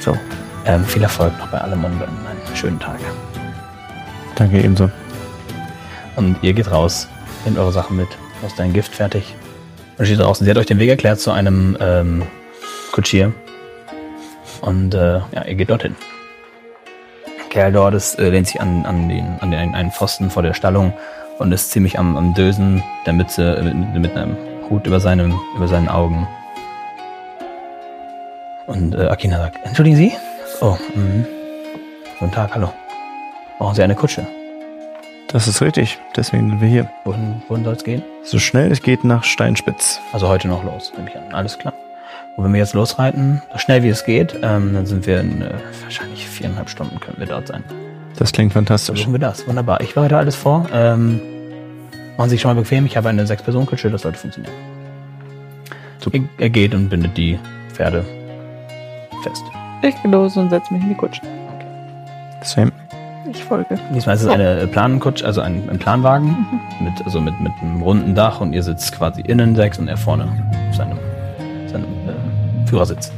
So, 0.00 0.16
ähm, 0.64 0.84
viel 0.84 1.02
Erfolg 1.02 1.36
noch 1.38 1.48
bei 1.48 1.58
allem 1.58 1.84
und 1.84 1.92
einen 1.92 2.56
schönen 2.56 2.78
Tag. 2.78 2.98
Danke 4.36 4.62
ebenso. 4.62 4.90
Und 6.14 6.36
ihr 6.42 6.52
geht 6.52 6.70
raus, 6.70 7.08
nehmt 7.44 7.58
eure 7.58 7.72
Sachen 7.72 7.96
mit, 7.96 8.08
lasst 8.42 8.58
dein 8.58 8.72
Gift 8.72 8.94
fertig 8.94 9.34
und 9.98 10.04
steht 10.04 10.20
draußen. 10.20 10.44
Sie 10.44 10.50
hat 10.50 10.58
euch 10.58 10.66
den 10.66 10.78
Weg 10.78 10.88
erklärt 10.88 11.20
zu 11.20 11.30
einem 11.32 11.76
ähm, 11.80 12.22
Kutschier. 12.92 13.32
Und 14.60 14.94
äh, 14.94 15.18
ja, 15.32 15.44
ihr 15.46 15.54
geht 15.54 15.70
dorthin. 15.70 15.96
Kerl 17.50 17.72
dort 17.72 17.94
ist, 17.94 18.18
äh, 18.18 18.28
lehnt 18.28 18.46
sich 18.46 18.60
an, 18.60 18.84
an, 18.84 19.08
den, 19.08 19.38
an 19.40 19.50
den 19.50 19.74
einen 19.74 19.90
Pfosten 19.90 20.30
vor 20.30 20.42
der 20.42 20.54
Stallung 20.54 20.92
und 21.38 21.52
ist 21.52 21.70
ziemlich 21.70 21.98
am, 21.98 22.16
am 22.16 22.34
Dösen, 22.34 22.82
der 23.06 23.12
Mütze 23.12 23.56
äh, 23.56 23.62
mit, 23.62 23.94
mit 23.94 24.16
einem 24.16 24.36
Hut 24.68 24.86
über, 24.86 25.00
seinem, 25.00 25.38
über 25.56 25.68
seinen 25.68 25.88
Augen. 25.88 26.28
Und 28.66 28.94
äh, 28.94 29.06
Akina 29.06 29.38
sagt, 29.38 29.64
entschuldigen 29.64 29.96
Sie? 29.96 30.12
Oh, 30.60 30.76
mhm. 30.94 31.26
Guten 32.18 32.32
Tag, 32.32 32.54
hallo. 32.54 32.72
Brauchen 33.58 33.74
Sie 33.74 33.82
eine 33.82 33.94
Kutsche? 33.94 34.26
Das 35.28 35.46
ist 35.46 35.60
richtig. 35.60 35.98
Deswegen 36.16 36.50
sind 36.50 36.60
wir 36.60 36.68
hier. 36.68 36.90
Wohin, 37.04 37.42
wohin 37.48 37.64
soll 37.64 37.74
es 37.74 37.84
gehen? 37.84 38.02
So 38.24 38.38
schnell 38.38 38.72
es 38.72 38.82
geht 38.82 39.04
nach 39.04 39.24
Steinspitz. 39.24 40.00
Also 40.12 40.28
heute 40.28 40.48
noch 40.48 40.64
los, 40.64 40.92
nehme 40.96 41.10
ich 41.10 41.16
an. 41.16 41.34
Alles 41.34 41.58
klar. 41.58 41.74
Und 42.38 42.44
wenn 42.44 42.52
wir 42.52 42.60
jetzt 42.60 42.74
losreiten, 42.74 43.42
so 43.50 43.58
schnell 43.58 43.82
wie 43.82 43.88
es 43.88 44.04
geht, 44.04 44.36
ähm, 44.42 44.72
dann 44.72 44.86
sind 44.86 45.08
wir 45.08 45.18
in 45.18 45.42
äh, 45.42 45.54
wahrscheinlich 45.82 46.24
viereinhalb 46.28 46.70
Stunden 46.70 47.00
können 47.00 47.18
wir 47.18 47.26
dort 47.26 47.48
sein. 47.48 47.64
Das 48.16 48.30
klingt 48.30 48.52
fantastisch. 48.52 48.94
Versuchen 48.94 49.12
wir 49.12 49.18
das. 49.18 49.48
Wunderbar. 49.48 49.80
Ich 49.80 49.94
bereite 49.94 50.16
alles 50.16 50.36
vor. 50.36 50.68
Ähm, 50.72 51.20
machen 52.16 52.28
Sie 52.28 52.36
sich 52.36 52.40
schon 52.40 52.54
mal 52.54 52.62
bequem. 52.62 52.86
Ich 52.86 52.96
habe 52.96 53.08
eine 53.08 53.26
Sechs-Personen-Kutsche, 53.26 53.90
das 53.90 54.02
sollte 54.02 54.18
funktionieren. 54.20 54.54
Er, 56.12 56.20
er 56.38 56.48
geht 56.48 56.76
und 56.76 56.88
bindet 56.88 57.16
die 57.16 57.40
Pferde 57.72 58.04
fest. 59.24 59.42
Ich 59.82 60.00
gehe 60.00 60.10
los 60.12 60.36
und 60.36 60.50
setze 60.50 60.72
mich 60.72 60.84
in 60.84 60.90
die 60.90 60.94
Kutsche. 60.94 61.22
Same. 62.44 62.70
Ich 63.32 63.42
folge. 63.42 63.76
Diesmal 63.92 64.14
ist 64.14 64.22
es 64.22 64.28
eine 64.28 64.68
Plankutsche, 64.68 65.26
also 65.26 65.40
ein, 65.40 65.68
ein 65.68 65.80
Planwagen 65.80 66.46
mit, 66.80 67.04
also 67.04 67.20
mit, 67.20 67.40
mit 67.40 67.52
einem 67.60 67.82
runden 67.82 68.14
Dach 68.14 68.40
und 68.40 68.52
ihr 68.52 68.62
sitzt 68.62 68.92
quasi 68.96 69.22
innen 69.22 69.56
sechs 69.56 69.80
und 69.80 69.88
er 69.88 69.96
vorne 69.96 70.28
auf 70.70 70.76
seinem, 70.76 70.98
seinem 71.66 71.97
Führersitz. 72.68 73.10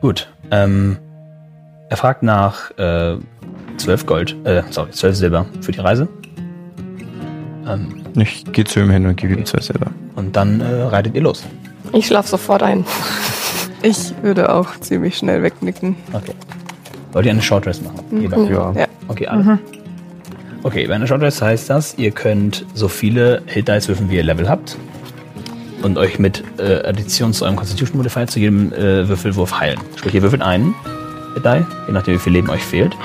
Gut. 0.00 0.28
Ähm, 0.50 0.96
er 1.90 1.96
fragt 1.96 2.22
nach 2.22 2.70
äh, 2.78 3.16
12 3.78 4.06
Gold, 4.06 4.36
äh, 4.44 4.62
sorry, 4.70 4.90
12 4.90 5.16
Silber 5.16 5.46
für 5.60 5.72
die 5.72 5.80
Reise. 5.80 6.08
Ähm, 7.66 8.02
Ich 8.16 8.44
gehe 8.52 8.64
zu 8.64 8.80
ihm 8.80 8.90
hin 8.90 9.06
und 9.06 9.16
gebe 9.16 9.34
ihm 9.34 9.44
zwei 9.44 9.60
selber. 9.60 9.86
und 10.16 10.34
dann 10.36 10.60
äh, 10.60 10.82
reitet 10.82 11.14
ihr 11.14 11.22
los. 11.22 11.44
Ich 11.92 12.06
schlaf 12.06 12.26
sofort 12.26 12.62
ein. 12.62 12.84
Ich 13.80 14.12
würde 14.22 14.52
auch 14.52 14.76
ziemlich 14.80 15.16
schnell 15.18 15.40
wegnicken. 15.44 15.94
Okay. 16.12 16.32
Wollt 17.12 17.26
ihr 17.26 17.30
eine 17.30 17.40
Short 17.42 17.64
Rest 17.64 17.84
machen? 17.84 18.00
Beide? 18.10 18.52
Ja. 18.52 18.72
Ja. 18.72 18.86
Okay, 19.06 19.28
alle. 19.28 19.60
Okay, 20.64 20.88
bei 20.88 20.96
einer 20.96 21.06
Short 21.06 21.20
Rest 21.22 21.40
heißt 21.40 21.70
das, 21.70 21.96
ihr 21.96 22.10
könnt 22.10 22.66
so 22.74 22.88
viele 22.88 23.40
Hit 23.46 23.68
Dice 23.68 23.86
würfeln, 23.86 24.10
wie 24.10 24.16
ihr 24.16 24.24
Level 24.24 24.48
habt. 24.48 24.76
Und 25.82 25.96
euch 25.98 26.18
mit 26.18 26.42
äh, 26.58 26.86
Addition 26.88 27.32
zu 27.32 27.44
eurem 27.44 27.56
Constitution 27.56 27.96
Modifier 27.98 28.26
zu 28.26 28.40
jedem 28.40 28.72
äh, 28.72 29.08
Würfelwurf 29.08 29.58
heilen. 29.60 29.78
Sprich, 29.96 30.14
ihr 30.14 30.22
würfelt 30.22 30.42
einen 30.42 30.74
Die, 31.36 31.64
je 31.86 31.92
nachdem 31.92 32.14
wie 32.14 32.18
viel 32.18 32.32
Leben 32.32 32.50
euch 32.50 32.62
fehlt. 32.64 32.96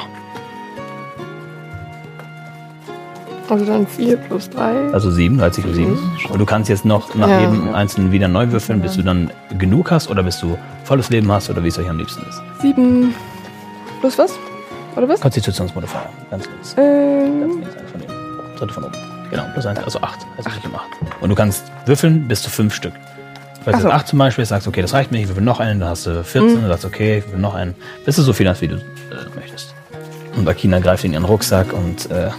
Also 3.50 3.66
dann 3.66 3.86
4 3.86 4.18
plus 4.18 4.50
3. 4.50 4.92
Also 4.94 5.12
7, 5.12 5.38
30 5.38 5.64
plus 5.64 5.76
7. 5.76 6.00
Und 6.30 6.40
du 6.40 6.46
kannst 6.46 6.70
jetzt 6.70 6.86
noch 6.86 7.14
nach 7.14 7.28
Ja. 7.28 7.42
jedem 7.42 7.76
einzelnen 7.76 8.12
wieder 8.12 8.28
neu 8.28 8.52
würfeln, 8.52 8.82
bis 8.82 8.94
du 8.96 9.04
dann 9.04 9.30
genug 9.60 9.92
hast 9.92 10.10
oder 10.10 10.24
bis 10.24 10.40
du 10.40 10.58
volles 10.86 11.10
Leben 11.12 11.32
hast 11.32 11.50
oder 11.52 11.64
wie 11.64 11.68
es 11.68 11.78
euch 11.78 11.88
am 11.90 11.98
liebsten 12.00 12.24
ist. 12.28 12.42
7 12.62 13.14
plus 14.00 14.18
was? 14.18 14.34
Oder 14.96 15.08
was? 15.10 15.22
Konstitutionsmodifier, 15.22 16.02
ganz 16.32 16.48
kurz. 16.50 16.76
Ähm, 16.78 17.42
Ganz 17.42 17.54
links, 17.56 17.76
eins 17.78 17.92
von 17.92 18.02
denen. 18.02 18.14
Dritte 18.58 18.74
von 18.74 18.84
oben. 18.86 18.94
Genau, 19.30 19.44
plus 19.54 19.66
eins, 19.66 19.80
also 19.84 20.00
acht. 20.02 20.20
Also 20.38 20.50
nicht 20.50 20.66
um 20.66 20.76
acht. 20.76 20.90
Und 21.22 21.30
du 21.30 21.36
kannst 21.36 21.64
würfeln 21.86 22.28
bis 22.28 22.42
zu 22.42 22.50
fünf 22.50 22.74
Stück. 22.74 22.94
Ach 23.66 23.72
du 23.72 23.82
so. 23.82 23.90
acht 23.90 24.08
zum 24.08 24.20
Beispiel 24.20 24.46
sagst, 24.46 24.68
okay, 24.68 24.82
das 24.82 24.94
reicht 24.94 25.12
mir, 25.12 25.22
ich 25.22 25.28
würfel 25.28 25.44
noch 25.44 25.60
einen, 25.60 25.80
dann 25.80 25.90
hast 25.90 26.06
du 26.06 26.24
14, 26.24 26.62
dann 26.62 26.68
sagst 26.68 26.86
okay, 26.86 27.20
ich 27.20 27.26
würfel 27.26 27.40
noch 27.40 27.54
einen, 27.54 27.76
bis 28.06 28.18
du 28.18 28.22
so 28.22 28.34
viel 28.34 28.50
hast, 28.50 28.62
wie 28.62 28.68
du 28.68 28.76
äh, 28.76 29.36
möchtest. 29.36 29.74
Und 30.36 30.48
Akina 30.48 30.80
greift 30.80 31.04
in 31.04 31.14
ihren 31.14 31.26
Rucksack 31.26 31.72
und 31.72 32.12
äh, 32.12 32.30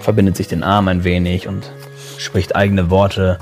verbindet 0.00 0.36
sich 0.36 0.48
den 0.48 0.62
Arm 0.62 0.88
ein 0.88 1.04
wenig 1.04 1.48
und 1.48 1.70
spricht 2.16 2.56
eigene 2.56 2.88
Worte, 2.88 3.38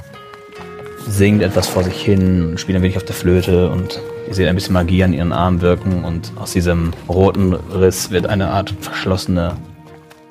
singt 1.06 1.42
etwas 1.42 1.68
vor 1.68 1.84
sich 1.84 2.00
hin 2.02 2.50
und 2.50 2.60
spielt 2.60 2.76
ein 2.76 2.82
wenig 2.82 2.96
auf 2.96 3.04
der 3.04 3.14
Flöte 3.14 3.70
und 3.70 4.00
ihr 4.26 4.34
seht 4.34 4.48
ein 4.48 4.56
bisschen 4.56 4.72
Magie 4.72 5.04
an 5.04 5.12
ihren 5.12 5.32
Arm 5.32 5.60
wirken 5.60 6.04
und 6.04 6.32
aus 6.36 6.52
diesem 6.52 6.92
roten 7.08 7.54
Riss 7.54 8.10
wird 8.10 8.26
eine 8.26 8.48
Art 8.48 8.74
verschlossene 8.80 9.56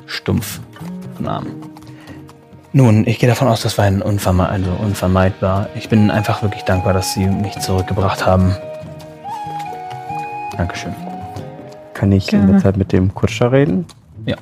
Stumpf 0.05 0.59
von 1.15 1.27
Arm. 1.27 1.47
Nun, 2.77 3.07
ich 3.07 3.19
gehe 3.19 3.29
davon 3.29 3.47
aus, 3.47 3.61
das 3.61 3.77
war 3.77 3.85
ein 3.85 4.01
unverme 4.01 4.49
also 4.49 4.69
unvermeidbar. 4.71 5.69
Ich 5.75 5.87
bin 5.87 6.11
einfach 6.11 6.41
wirklich 6.43 6.63
dankbar, 6.63 6.91
dass 6.91 7.13
Sie 7.13 7.25
mich 7.25 7.57
zurückgebracht 7.59 8.25
haben. 8.25 8.53
Dankeschön. 10.57 10.93
Kann 11.93 12.11
ich 12.11 12.33
in 12.33 12.39
Gerne. 12.39 12.51
der 12.51 12.61
Zeit 12.61 12.75
mit 12.75 12.91
dem 12.91 13.13
Kutscher 13.15 13.53
reden? 13.53 13.85
Ja. 14.25 14.35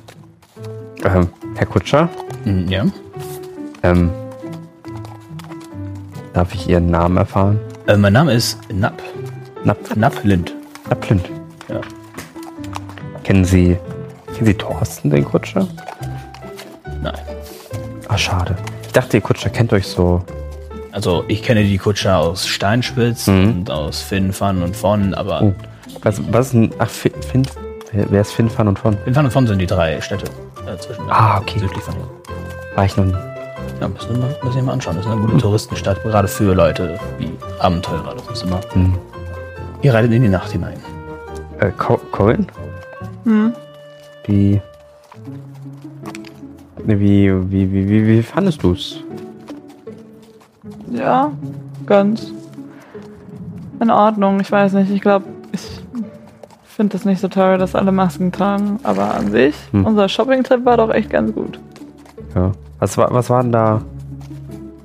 Ähm, 1.04 1.28
Herr 1.54 1.66
Kutscher, 1.66 2.08
Hm, 2.42 2.66
Ja. 2.68 2.84
ähm, 3.84 4.10
darf 6.32 6.52
ich 6.54 6.68
Ihren 6.68 6.90
Namen 6.90 7.16
erfahren? 7.18 7.60
Äh, 7.86 7.96
mein 7.96 8.14
Name 8.14 8.32
ist 8.32 8.58
Napp. 8.72 9.00
Napp, 9.62 9.96
Napp 9.96 10.24
Lind. 10.24 10.52
Napp 10.90 11.08
Lind. 11.08 11.30
Ja. 11.68 11.80
Kennen 13.22 13.44
Sie, 13.44 13.76
kennen 14.34 14.46
Sie 14.46 14.54
Thorsten, 14.54 15.10
den 15.10 15.24
Kutscher? 15.24 15.68
Ah, 18.14 18.18
schade. 18.18 18.54
Ich 18.86 18.92
dachte, 18.92 19.16
Ihr 19.16 19.20
Kutscher 19.22 19.50
kennt 19.50 19.72
euch 19.72 19.86
so. 19.88 20.22
Also 20.92 21.24
ich 21.26 21.42
kenne 21.42 21.64
die 21.64 21.78
Kutscher 21.78 22.16
aus 22.18 22.46
Steinspitz 22.46 23.26
Mhm. 23.26 23.48
und 23.50 23.70
aus 23.70 24.00
Finfan 24.02 24.62
und 24.62 24.76
von, 24.76 25.14
aber 25.14 25.42
Oh. 25.42 25.54
Was, 26.02 26.20
was 26.32 26.46
ist 26.46 26.52
denn, 26.52 26.70
ach, 26.78 26.88
Fin, 26.88 27.12
Fin, 27.32 27.42
wer 27.92 28.20
ist 28.20 28.32
Finn, 28.32 28.48
Fan 28.48 28.68
und 28.68 28.78
von? 28.78 28.96
Finfan 29.04 29.24
und 29.24 29.30
von 29.32 29.46
sind 29.48 29.58
die 29.58 29.66
drei 29.66 30.00
Städte 30.00 30.26
äh, 30.66 30.76
zwischen 30.78 31.02
Ah, 31.10 31.38
okay. 31.38 31.58
südlich 31.58 31.82
von 31.82 31.94
hier. 31.94 32.06
War 32.76 32.84
ich 32.84 32.96
noch 32.96 33.04
nie. 33.04 33.14
Ja, 33.80 33.88
müssen 33.88 34.10
wir 34.10 34.18
mal, 34.18 34.36
müssen 34.44 34.56
wir 34.56 34.62
mal 34.62 34.72
anschauen. 34.74 34.96
Das 34.96 35.06
ist 35.06 35.10
eine 35.10 35.20
gute 35.20 35.38
Touristenstadt, 35.38 36.00
gerade 36.04 36.28
für 36.28 36.54
Leute 36.54 36.98
wie 37.18 37.32
Abenteurer. 37.58 38.14
Das 38.14 38.36
ist 38.38 38.44
immer. 38.46 38.60
Hm. 38.74 38.94
Ihr 39.82 39.92
reitet 39.92 40.12
in 40.12 40.22
die 40.22 40.28
Nacht 40.28 40.52
hinein. 40.52 40.76
Äh, 41.58 41.70
Co 41.76 41.96
Corin? 42.12 42.46
Hm. 43.24 43.52
Wie, 44.26 44.60
wie, 46.86 47.32
wie, 47.50 47.72
wie, 47.72 47.88
wie, 47.88 48.06
wie 48.06 48.22
fandest 48.22 48.62
du's? 48.62 49.00
Ja, 50.90 51.32
ganz 51.86 52.32
in 53.80 53.90
Ordnung. 53.90 54.40
Ich 54.40 54.50
weiß 54.52 54.74
nicht, 54.74 54.90
ich 54.90 55.00
glaube, 55.00 55.24
ich 55.52 55.60
finde 56.64 56.96
es 56.96 57.04
nicht 57.04 57.20
so 57.20 57.28
toll, 57.28 57.58
dass 57.58 57.74
alle 57.74 57.92
Masken 57.92 58.32
tragen. 58.32 58.78
Aber 58.82 59.14
an 59.14 59.30
sich, 59.30 59.54
Hm. 59.72 59.84
unser 59.84 60.08
Shopping-Trip 60.08 60.64
war 60.64 60.76
doch 60.76 60.90
echt 60.90 61.10
ganz 61.10 61.34
gut. 61.34 61.58
Ja. 62.34 62.52
Was 62.78 62.96
war, 62.98 63.12
was 63.12 63.30
war 63.30 63.42
denn 63.42 63.52
da 63.52 63.82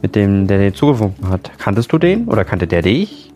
mit 0.01 0.15
dem, 0.15 0.47
der 0.47 0.59
dir 0.59 0.73
zugewunken 0.73 1.29
hat? 1.29 1.51
Kanntest 1.57 1.91
du 1.91 1.97
den 1.97 2.27
oder 2.27 2.45
kannte 2.45 2.67
der 2.67 2.81
dich? 2.81 3.31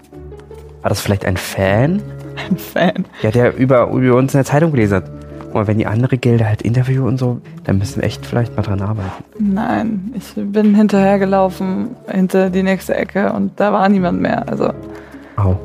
War 0.82 0.90
das 0.90 1.02
vielleicht 1.02 1.26
ein 1.26 1.38
Fan? 1.38 2.02
Ein 2.50 2.58
Fan. 2.58 3.06
Ja, 3.22 3.32
der 3.32 3.56
über, 3.56 3.90
über 3.92 4.16
uns 4.16 4.34
in 4.34 4.40
der 4.40 4.46
Zeitung 4.46 4.72
gelesen 4.72 4.96
hat. 4.98 5.12
Und 5.54 5.68
wenn 5.68 5.78
die 5.78 5.86
andere 5.86 6.18
Gelder 6.18 6.48
halt 6.48 6.64
Interview 6.64 7.08
und 7.08 7.18
so, 7.18 7.40
dann 7.64 7.78
müssen 7.78 7.98
wir 8.02 8.06
echt 8.06 8.26
vielleicht 8.26 8.56
mal 8.56 8.64
dran 8.64 8.82
arbeiten. 8.82 9.24
Nein, 9.38 10.14
ich 10.16 10.34
bin 10.36 10.74
hinterhergelaufen, 10.74 11.90
hinter 12.08 12.50
die 12.50 12.64
nächste 12.64 12.96
Ecke 12.96 13.32
und 13.32 13.60
da 13.60 13.72
war 13.72 13.88
niemand 13.88 14.20
mehr. 14.20 14.50
Also, 14.50 14.74
Au. 15.38 15.60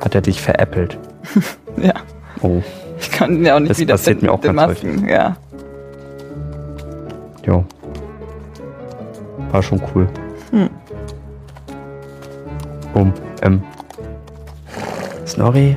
Hat 0.00 0.14
er 0.14 0.20
dich 0.20 0.40
veräppelt? 0.40 0.98
ja, 1.76 1.94
Oh, 2.42 2.60
ich 2.98 3.10
kann 3.10 3.36
ihn 3.36 3.44
ja 3.44 3.54
auch 3.54 3.60
nicht 3.60 3.70
Das 3.70 3.78
wieder 3.78 3.94
passiert 3.94 4.22
mir 4.22 4.32
auch 4.32 4.40
den 4.40 4.56
ganz 4.56 4.82
Masken. 4.82 5.08
Ja. 5.08 5.36
jo. 7.44 7.64
War 9.50 9.62
schon 9.62 9.80
cool. 9.94 10.08
Um, 12.94 13.12
ähm. 13.42 13.62
Snorri? 15.26 15.76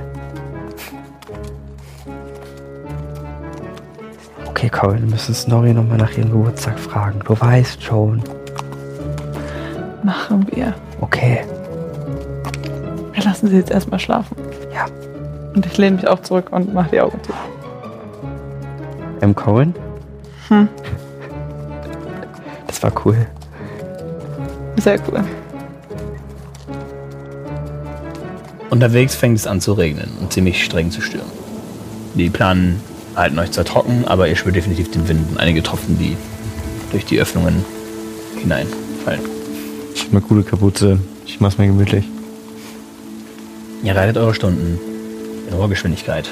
Okay, 4.75 4.88
Corin, 4.88 5.03
wir 5.03 5.11
müssen 5.11 5.33
Snorri 5.33 5.73
nochmal 5.73 5.97
nach 5.97 6.17
ihrem 6.17 6.31
Geburtstag 6.31 6.77
fragen. 6.77 7.19
Du 7.23 7.39
weißt 7.39 7.81
schon. 7.81 8.21
Machen 10.03 10.45
wir. 10.51 10.73
Okay. 10.99 11.45
Wir 13.13 13.23
lassen 13.23 13.47
sie 13.47 13.55
jetzt 13.55 13.71
erstmal 13.71 14.01
schlafen. 14.01 14.35
Ja. 14.73 14.85
Und 15.55 15.65
ich 15.65 15.77
lehne 15.77 15.95
mich 15.95 16.07
auch 16.09 16.19
zurück 16.21 16.51
und 16.51 16.73
mache 16.73 16.89
die 16.91 16.99
Augen 16.99 17.17
zu. 17.23 17.31
M. 19.21 19.33
Cohen? 19.33 19.73
Hm. 20.49 20.67
Das 22.67 22.83
war 22.83 22.91
cool. 23.05 23.25
Sehr 24.75 24.99
cool. 25.07 25.23
Unterwegs 28.69 29.15
fängt 29.15 29.38
es 29.38 29.47
an 29.47 29.61
zu 29.61 29.71
regnen 29.71 30.11
und 30.19 30.33
ziemlich 30.33 30.65
streng 30.65 30.91
zu 30.91 30.99
stürmen. 30.99 31.31
Die 32.15 32.29
Planen 32.29 32.81
halten 33.15 33.39
euch 33.39 33.51
zwar 33.51 33.65
trocken, 33.65 34.06
aber 34.06 34.28
ihr 34.28 34.36
spürt 34.36 34.56
definitiv 34.56 34.91
den 34.91 35.08
Wind 35.08 35.32
und 35.32 35.38
einige 35.39 35.63
Tropfen, 35.63 35.97
die 35.97 36.17
durch 36.91 37.06
die 37.06 37.19
Öffnungen 37.19 37.63
hineinfallen. 38.39 39.21
Ich 39.93 40.04
hab 40.04 40.12
eine 40.12 40.21
coole 40.21 40.43
Kapuze. 40.43 40.99
Ich 41.25 41.39
mach's 41.39 41.58
mir 41.58 41.67
gemütlich. 41.67 42.06
Ihr 43.84 43.95
reitet 43.95 44.17
eure 44.17 44.34
Stunden 44.34 44.80
in 45.47 45.58
hoher 45.58 45.69
Geschwindigkeit 45.69 46.30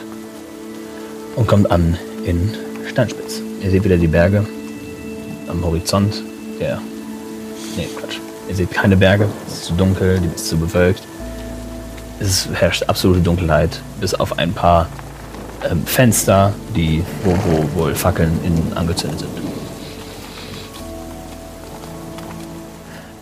und 1.35 1.47
kommt 1.47 1.69
an 1.71 1.97
in 2.25 2.51
Steinspitz. 2.87 3.41
Ihr 3.61 3.71
seht 3.71 3.83
wieder 3.83 3.97
die 3.97 4.07
Berge 4.07 4.45
am 5.47 5.63
Horizont. 5.63 6.23
Der. 6.59 6.81
Nee, 7.77 7.87
Quatsch. 7.97 8.17
Ihr 8.49 8.55
seht 8.55 8.71
keine 8.71 8.97
Berge. 8.97 9.27
Es 9.47 9.53
ist 9.53 9.65
zu 9.65 9.73
dunkel, 9.73 10.19
die 10.19 10.35
ist 10.35 10.47
zu 10.47 10.57
bewölkt. 10.57 11.03
Es 12.19 12.47
herrscht 12.53 12.83
absolute 12.83 13.21
Dunkelheit, 13.21 13.81
bis 13.99 14.13
auf 14.13 14.37
ein 14.37 14.53
paar 14.53 14.87
ähm, 15.69 15.85
Fenster, 15.85 16.53
die, 16.75 17.03
wo, 17.23 17.31
wo 17.31 17.81
wohl 17.81 17.95
Fackeln 17.95 18.39
innen 18.43 18.73
angezündet 18.75 19.19
sind. 19.19 19.43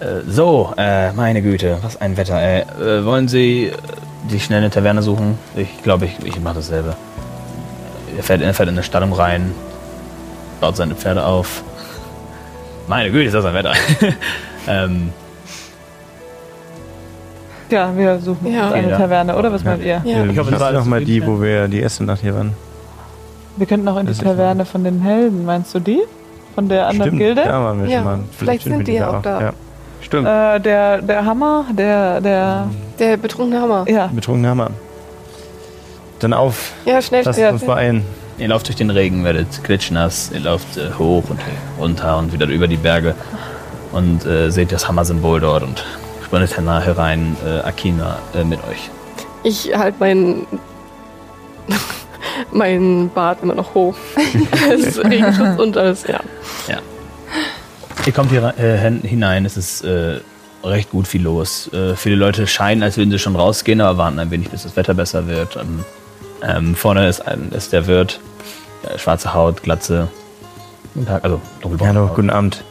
Äh, 0.01 0.21
so, 0.27 0.73
äh, 0.77 1.13
meine 1.13 1.41
Güte, 1.41 1.77
was 1.81 1.99
ein 2.01 2.17
Wetter. 2.17 2.41
Ey. 2.41 2.61
Äh, 2.61 3.05
wollen 3.05 3.27
Sie 3.27 3.65
äh, 3.65 3.77
die 4.31 4.39
schnell 4.39 4.59
eine 4.59 4.69
Taverne 4.71 5.03
suchen? 5.03 5.37
Ich 5.55 5.83
glaube, 5.83 6.05
ich, 6.05 6.17
ich 6.23 6.39
mache 6.39 6.55
dasselbe. 6.55 6.95
Er 8.17 8.23
fährt, 8.23 8.41
er 8.41 8.53
fährt 8.53 8.69
in 8.69 8.75
eine 8.75 8.83
Stallung 8.83 9.13
rein, 9.13 9.53
baut 10.59 10.75
seine 10.75 10.95
Pferde 10.95 11.23
auf. 11.23 11.63
Meine 12.87 13.11
Güte, 13.11 13.25
ist 13.25 13.33
das 13.33 13.45
ein 13.45 13.53
Wetter. 13.53 13.73
ähm, 14.67 15.13
Ja, 17.71 17.95
wir 17.95 18.19
suchen 18.19 18.53
Ja. 18.53 18.65
uns 18.65 18.73
eine 18.73 18.89
Ja. 18.91 18.97
Taverne, 18.97 19.35
oder? 19.35 19.51
Was 19.51 19.63
meint 19.63 19.81
ihr? 19.83 20.01
Ja. 20.03 20.23
Ich 20.25 20.37
hoffe, 20.37 20.51
das 20.51 20.61
ist 20.61 20.73
noch 20.73 20.85
mal 20.85 21.03
die, 21.03 21.25
wo 21.25 21.41
wir 21.41 21.67
die 21.67 21.79
erste 21.79 22.03
Nacht 22.03 22.21
hier 22.21 22.35
waren. 22.35 22.53
Wir 23.57 23.65
könnten 23.65 23.87
auch 23.87 23.95
in 23.97 24.05
die 24.05 24.11
Das 24.11 24.17
ist- 24.19 24.23
Taverne 24.23 24.65
von 24.65 24.83
den 24.83 25.01
Helden. 25.01 25.45
Meinst 25.45 25.73
du 25.73 25.79
die? 25.79 26.01
Von 26.55 26.67
der 26.67 26.87
anderen 26.87 27.17
Gilde? 27.17 27.43
da 27.45 27.63
waren 27.63 27.81
wir 27.81 27.89
Ja, 27.89 27.97
schon 27.99 28.03
mal. 28.05 28.19
vielleicht 28.37 28.63
sind 28.63 28.87
die 28.87 28.93
ja 28.93 29.09
auch 29.09 29.21
da. 29.21 29.41
Ja. 29.41 29.53
Stimmt. 30.01 30.27
Äh, 30.27 30.59
der, 30.59 31.01
der 31.01 31.25
Hammer, 31.25 31.65
der, 31.71 32.19
der, 32.21 32.67
Der 32.99 33.17
betrunkene 33.17 33.61
Hammer. 33.61 33.85
ja. 33.87 34.07
Betrunkener 34.07 34.49
Hammer. 34.49 34.71
Dann 36.19 36.33
auf. 36.33 36.73
Ja, 36.85 37.01
schnell. 37.01 37.23
Lass 37.25 37.37
ja, 37.37 37.51
uns 37.51 37.63
beeilen. 37.63 38.03
ihr 38.37 38.47
lauft 38.49 38.67
durch 38.67 38.75
den 38.75 38.89
Regen, 38.89 39.23
werdet 39.23 39.63
klitschnass, 39.63 40.31
ihr 40.33 40.41
lauft 40.41 40.77
äh, 40.77 40.91
hoch 40.97 41.23
und 41.29 41.39
runter 41.79 42.17
und 42.17 42.33
wieder 42.33 42.47
über 42.47 42.67
die 42.67 42.77
Berge 42.77 43.15
und 43.91 44.25
äh, 44.25 44.49
seht 44.49 44.71
das 44.71 44.87
Hammer-Symbol 44.87 45.39
dort 45.39 45.63
und 45.63 45.83
sprintet 46.31 46.85
herein, 46.85 47.35
äh, 47.45 47.59
Akina 47.59 48.17
äh, 48.33 48.43
mit 48.45 48.59
euch. 48.69 48.89
Ich 49.43 49.75
halte 49.75 49.99
meinen 49.99 50.47
meinen 52.53 53.09
Bart 53.09 53.39
immer 53.43 53.55
noch 53.55 53.73
hoch. 53.73 53.95
es 54.71 54.85
ist 54.85 55.03
Regenschutz 55.03 55.59
und 55.59 55.77
alles, 55.77 56.05
ja. 56.07 56.19
Ihr 58.05 58.13
kommt 58.13 58.31
hier 58.31 58.53
äh, 58.57 58.77
hin- 58.79 59.01
hinein, 59.03 59.45
es 59.45 59.57
ist 59.57 59.83
äh, 59.83 60.21
recht 60.63 60.89
gut 60.91 61.07
viel 61.07 61.21
los. 61.21 61.71
Äh, 61.73 61.95
viele 61.95 62.15
Leute 62.15 62.47
scheinen, 62.47 62.81
als 62.81 62.97
würden 62.97 63.11
sie 63.11 63.19
schon 63.19 63.35
rausgehen, 63.35 63.79
aber 63.81 63.97
warten 63.99 64.17
ein 64.17 64.31
wenig, 64.31 64.49
bis 64.49 64.63
das 64.63 64.75
Wetter 64.75 64.93
besser 64.95 65.27
wird. 65.27 65.55
Ähm, 65.57 65.83
ähm, 66.41 66.75
vorne 66.75 67.07
ist, 67.07 67.19
ein, 67.27 67.51
ist 67.51 67.73
der 67.73 67.85
Wirt, 67.85 68.19
äh, 68.89 68.97
schwarze 68.97 69.33
Haut, 69.35 69.61
Glatze. 69.61 70.07
Guten 70.95 71.05
Tag, 71.05 71.23
also 71.23 71.39
dunkelbraune 71.61 71.93
Hallo, 71.93 72.07
Haut. 72.09 72.15
guten 72.15 72.29
Abend. 72.31 72.63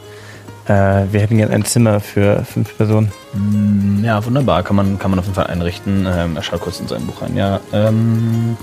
Äh, 0.67 1.05
wir 1.11 1.19
hätten 1.21 1.37
gerne 1.37 1.53
ein 1.53 1.65
Zimmer 1.65 1.99
für 1.99 2.43
fünf 2.45 2.75
Personen. 2.77 3.11
Mm, 3.33 4.03
Ja, 4.03 4.23
wunderbar, 4.25 4.63
kann 4.63 4.75
man, 4.75 4.99
kann 4.99 5.09
man 5.11 5.19
auf 5.19 5.25
jeden 5.25 5.35
Fall 5.35 5.47
einrichten. 5.47 6.07
Ähm, 6.11 6.35
er 6.35 6.43
schaut 6.43 6.61
kurz 6.61 6.79
in 6.79 6.87
sein 6.87 7.05
Buch 7.05 7.21
rein. 7.21 7.35
Ja, 7.35 7.59
ähm, 7.73 8.55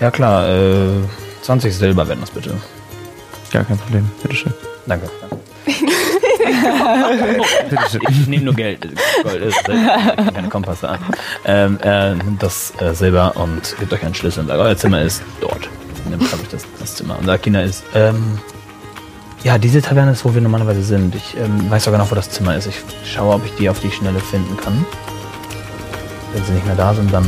ja 0.00 0.10
klar, 0.10 0.48
äh, 0.48 0.88
20 1.42 1.74
Silber 1.74 2.06
werden 2.08 2.20
das 2.20 2.30
bitte. 2.30 2.54
Gar 3.52 3.64
kein 3.64 3.78
Problem. 3.78 4.08
Bitteschön. 4.22 4.52
Danke. 4.86 5.08
danke. 6.46 7.40
oh, 7.40 8.08
ich 8.08 8.26
nehme 8.26 8.44
nur 8.44 8.54
Geld. 8.54 8.86
Gold 9.22 9.42
ist 9.42 9.56
Silber. 9.66 9.96
Ich 10.10 10.16
kann 10.16 10.34
keine 10.34 10.48
Kompasse 10.48 10.88
an. 10.88 10.98
Ähm, 11.44 11.78
er 11.82 12.14
nimmt 12.14 12.42
das 12.42 12.72
äh, 12.80 12.94
Silber 12.94 13.32
und 13.36 13.76
gibt 13.78 13.92
euch 13.92 14.04
einen 14.04 14.14
Schlüssel 14.14 14.40
und 14.40 14.46
sagt, 14.48 14.60
euer 14.60 14.76
Zimmer 14.76 15.02
ist 15.02 15.22
dort. 15.40 15.68
Nimmt, 16.08 16.28
glaube 16.28 16.44
ich, 16.44 16.48
das, 16.50 16.62
das 16.78 16.94
Zimmer. 16.94 17.18
Und 17.18 17.28
Akina 17.28 17.62
ist, 17.62 17.82
ähm, 17.94 18.38
ja, 19.46 19.58
diese 19.58 19.80
Taverne 19.80 20.10
ist, 20.10 20.24
wo 20.24 20.34
wir 20.34 20.40
normalerweise 20.40 20.82
sind. 20.82 21.14
Ich 21.14 21.36
ähm, 21.36 21.70
weiß 21.70 21.84
sogar 21.84 22.00
noch, 22.00 22.10
wo 22.10 22.16
das 22.16 22.28
Zimmer 22.30 22.56
ist. 22.56 22.66
Ich 22.66 22.82
schaue, 23.04 23.32
ob 23.32 23.46
ich 23.46 23.52
die 23.54 23.70
auf 23.70 23.78
die 23.78 23.92
Schnelle 23.92 24.18
finden 24.18 24.56
kann. 24.56 24.84
Wenn 26.32 26.42
sie 26.42 26.50
nicht 26.50 26.66
mehr 26.66 26.74
da 26.74 26.92
sind, 26.92 27.12
dann 27.12 27.22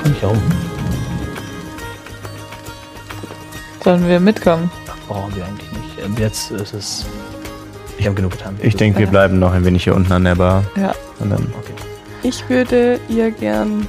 komme 0.00 0.14
ich 0.14 0.22
herum. 0.22 0.40
Sollen 3.82 4.06
wir 4.06 4.20
mitkommen? 4.20 4.70
Brauchen 5.08 5.34
wir 5.34 5.44
eigentlich 5.44 5.72
nicht. 5.72 6.04
Ähm, 6.04 6.14
jetzt 6.16 6.52
ist 6.52 6.74
es. 6.74 7.06
Ich 7.98 8.06
habe 8.06 8.14
genug 8.14 8.30
getan. 8.30 8.56
Ich 8.62 8.76
denke, 8.76 9.00
wir 9.00 9.08
bleiben 9.08 9.40
noch 9.40 9.52
ein 9.52 9.64
wenig 9.64 9.82
hier 9.82 9.96
unten 9.96 10.12
an 10.12 10.22
der 10.22 10.36
Bar. 10.36 10.62
Ja. 10.76 10.94
Und 11.18 11.30
dann 11.30 11.42
Okay. 11.58 11.74
Ich 12.22 12.48
würde 12.48 13.00
ihr 13.08 13.32
gern 13.32 13.88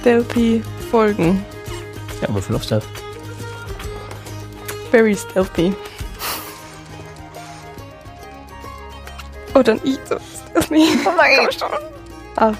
stealthy 0.00 0.64
folgen. 0.90 1.44
Ja, 2.20 2.34
Würfel 2.34 2.56
auf 2.56 2.64
Stealth. 2.64 2.82
Very 4.90 5.14
stealthy. 5.14 5.72
Oh, 9.54 9.62
dann 9.62 9.80
ich 9.84 9.98
so 10.08 10.16
stealthy. 10.52 10.98
Oh 11.06 11.10
mein 11.16 11.36
Gott. 11.36 11.54
schon. 11.54 11.68
Ach, 12.36 12.54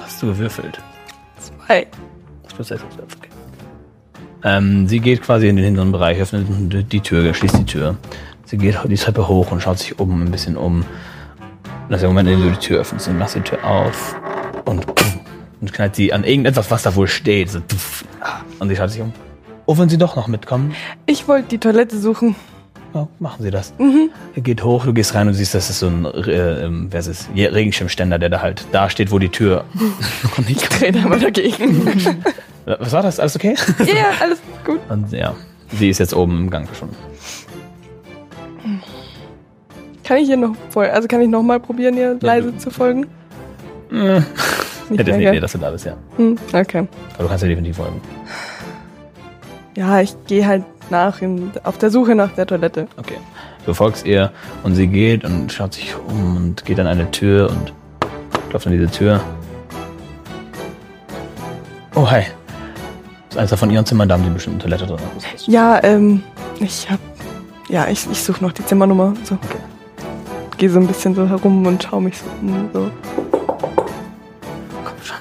Hast 0.00 0.22
du 0.22 0.26
gewürfelt? 0.28 0.80
zwei. 1.38 1.86
Das 2.42 2.58
auf 2.60 2.66
Stealth, 2.66 3.16
okay. 3.16 3.28
Ähm, 4.42 4.88
sie 4.88 5.00
geht 5.00 5.22
quasi 5.22 5.48
in 5.48 5.56
den 5.56 5.64
hinteren 5.64 5.92
Bereich, 5.92 6.18
öffnet 6.20 6.46
die- 6.72 6.82
die 6.84 7.00
Tür, 7.00 7.32
schließt 7.34 7.58
die 7.58 7.64
Tür. 7.64 7.96
Sie 8.44 8.56
geht 8.58 8.76
die 8.84 8.96
Treppe 8.96 9.28
hoch 9.28 9.50
und 9.52 9.60
schaut 9.62 9.78
sich 9.78 9.98
oben 10.00 10.22
ein 10.24 10.30
bisschen 10.30 10.56
um. 10.56 10.76
Und 10.80 10.86
das 11.88 11.96
ist 11.98 12.02
der 12.02 12.08
Moment, 12.10 12.28
in 12.28 12.38
dem 12.40 12.48
du 12.48 12.54
die 12.54 12.60
Tür 12.66 12.80
öffnest. 12.80 13.08
Und 13.08 13.18
machst 13.18 13.36
die 13.36 13.40
Tür 13.40 13.62
auf 13.64 14.16
und, 14.64 14.84
und 15.60 15.72
knallt 15.72 15.94
sie 15.96 16.12
an 16.12 16.24
irgendetwas, 16.24 16.70
was 16.70 16.82
da 16.82 16.94
wohl 16.96 17.06
steht. 17.08 17.50
So, 17.50 17.60
und 18.58 18.68
sie 18.68 18.76
schaut 18.76 18.90
sich 18.90 19.00
um. 19.00 19.12
Oh, 19.66 19.76
wollen 19.76 19.88
Sie 19.88 19.98
doch 19.98 20.16
noch 20.16 20.26
mitkommen? 20.26 20.74
Ich 21.06 21.28
wollte 21.28 21.48
die 21.50 21.58
Toilette 21.58 21.96
suchen. 21.98 22.34
Ja, 22.92 23.06
machen 23.20 23.42
Sie 23.42 23.50
das. 23.50 23.72
Mhm. 23.78 24.10
Er 24.34 24.42
geht 24.42 24.64
hoch, 24.64 24.84
du 24.84 24.92
gehst 24.92 25.14
rein 25.14 25.28
und 25.28 25.34
siehst, 25.34 25.54
das 25.54 25.70
ist 25.70 25.78
so 25.78 25.86
ein 25.86 26.04
äh, 26.04 26.64
ähm, 26.64 26.88
wer 26.90 26.98
ist 27.00 27.06
es? 27.06 27.28
Regenschirmständer, 27.34 28.18
der 28.18 28.28
da 28.30 28.40
halt 28.42 28.64
da 28.72 28.90
steht, 28.90 29.12
wo 29.12 29.18
die 29.20 29.28
Tür 29.28 29.64
noch 30.24 30.38
nicht 30.46 30.80
Dreh 30.80 30.90
da 30.90 31.00
mal 31.02 31.20
dagegen. 31.20 32.22
Was 32.66 32.92
war 32.92 33.02
das? 33.02 33.20
Alles 33.20 33.36
okay? 33.36 33.54
Ja, 33.80 33.84
ja, 33.86 34.04
alles 34.20 34.40
gut. 34.64 34.80
Und 34.88 35.12
ja, 35.12 35.34
sie 35.78 35.88
ist 35.88 35.98
jetzt 35.98 36.14
oben 36.14 36.36
im 36.38 36.50
Gang 36.50 36.66
verschwunden. 36.66 36.96
Kann 40.04 40.18
ich 40.18 40.26
hier 40.26 40.36
noch 40.36 40.56
voll, 40.70 40.86
also 40.86 41.06
kann 41.06 41.20
ich 41.20 41.28
noch 41.28 41.42
mal 41.42 41.60
probieren, 41.60 41.96
ihr 41.96 42.18
leise 42.20 42.56
zu 42.58 42.70
folgen? 42.70 43.06
Äh, 43.92 44.14
Nicht 44.14 44.24
Hätte 44.90 45.04
mehr, 45.04 45.04
nicht 45.04 45.24
gell? 45.26 45.32
nee, 45.32 45.40
dass 45.40 45.52
du 45.52 45.58
da 45.58 45.70
bist, 45.70 45.86
ja. 45.86 45.96
Hm, 46.16 46.36
okay. 46.52 46.88
Aber 47.14 47.22
du 47.22 47.28
kannst 47.28 47.42
ja 47.42 47.48
definitiv 47.48 47.76
folgen. 47.76 48.00
Ja, 49.76 50.00
ich 50.00 50.14
gehe 50.26 50.44
halt 50.46 50.64
nach 50.90 51.20
in, 51.22 51.50
auf 51.64 51.78
der 51.78 51.90
Suche 51.90 52.14
nach 52.14 52.32
der 52.32 52.46
Toilette. 52.46 52.86
Okay. 52.96 53.16
Du 53.66 53.74
folgst 53.74 54.06
ihr 54.06 54.32
und 54.62 54.74
sie 54.74 54.86
geht 54.86 55.24
und 55.24 55.52
schaut 55.52 55.74
sich 55.74 55.94
um 55.96 56.36
und 56.36 56.64
geht 56.64 56.80
an 56.80 56.86
eine 56.86 57.10
Tür 57.10 57.50
und 57.50 57.72
klopft 58.48 58.66
an 58.66 58.72
diese 58.72 58.90
Tür. 58.90 59.20
Oh, 61.94 62.10
hi. 62.10 62.22
Das 63.28 63.34
ist 63.34 63.38
eines 63.38 63.60
von 63.60 63.70
ihren 63.70 63.86
Zimmern, 63.86 64.08
da 64.08 64.14
haben 64.14 64.24
sie 64.24 64.30
bestimmt 64.30 64.64
eine 64.64 64.76
Toilette 64.76 64.86
drin. 64.86 64.98
Ja, 65.46 65.82
ähm, 65.84 66.22
ich 66.58 66.90
hab, 66.90 66.98
ja, 67.68 67.86
ich, 67.88 68.10
ich 68.10 68.22
suche 68.22 68.42
noch 68.42 68.52
die 68.52 68.64
Zimmernummer. 68.64 69.14
So. 69.24 69.38
Gehe 70.56 70.68
so 70.68 70.80
ein 70.80 70.86
bisschen 70.86 71.14
so 71.14 71.28
herum 71.28 71.64
und 71.66 71.82
schaue 71.82 72.02
mich 72.02 72.18
so 72.18 72.24
um. 72.42 72.68
So. 72.72 72.90
Komm 74.84 74.94
schon. 75.02 75.16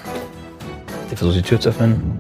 Sie 1.09 1.15
versucht 1.15 1.37
die 1.37 1.41
Tür 1.41 1.59
zu 1.59 1.69
öffnen. 1.69 2.19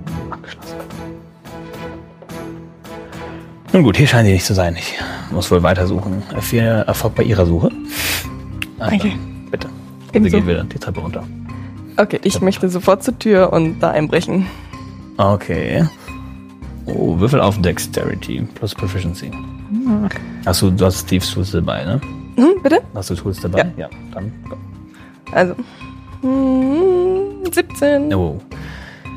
Nun 3.71 3.83
gut, 3.83 3.97
hier 3.97 4.07
scheint 4.07 4.25
sie 4.27 4.33
nicht 4.33 4.45
zu 4.45 4.53
sein. 4.53 4.75
Ich 4.77 4.95
muss 5.31 5.51
wohl 5.51 5.61
weitersuchen. 5.61 6.23
Viel 6.41 6.61
Erfolg 6.63 7.15
bei 7.15 7.23
ihrer 7.23 7.45
Suche. 7.45 7.69
Also, 8.79 8.97
Danke. 8.97 9.11
Bitte. 9.51 9.67
Sie 10.11 10.17
Ebenso. 10.17 10.37
geht 10.37 10.47
wieder 10.47 10.63
die 10.63 10.79
Treppe 10.79 11.01
runter. 11.01 11.23
Okay, 11.97 12.19
ich 12.23 12.41
möchte 12.41 12.69
sofort 12.69 13.03
zur 13.03 13.17
Tür 13.19 13.51
und 13.53 13.79
da 13.79 13.91
einbrechen. 13.91 14.47
Okay. 15.17 15.85
Oh, 16.85 17.19
Würfel 17.19 17.41
auf 17.41 17.61
Dexterity 17.61 18.47
plus 18.55 18.73
Proficiency. 18.73 19.29
Hast 20.45 20.61
du, 20.61 20.71
du 20.71 20.85
hast 20.85 21.05
Thieves 21.07 21.29
Tools 21.31 21.51
dabei, 21.51 21.83
ne? 21.85 22.01
Hm, 22.37 22.61
bitte? 22.63 22.81
Hast 22.95 23.09
du 23.11 23.15
Tools 23.15 23.39
dabei? 23.41 23.71
Ja. 23.77 23.89
dann 24.13 24.31
go. 24.49 24.55
Also. 25.33 25.55
hm, 26.21 27.43
17 27.51 28.13
Oh, 28.15 28.39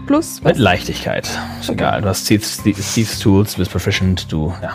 plus 0.06 0.42
mit 0.42 0.54
was? 0.54 0.58
Leichtigkeit. 0.58 1.28
Ist 1.60 1.70
egal. 1.70 2.02
Du 2.02 2.08
hast 2.08 2.24
Thieves, 2.24 3.18
Tools, 3.18 3.54
bist 3.54 3.70
proficient, 3.70 4.30
du 4.30 4.52
ja, 4.62 4.74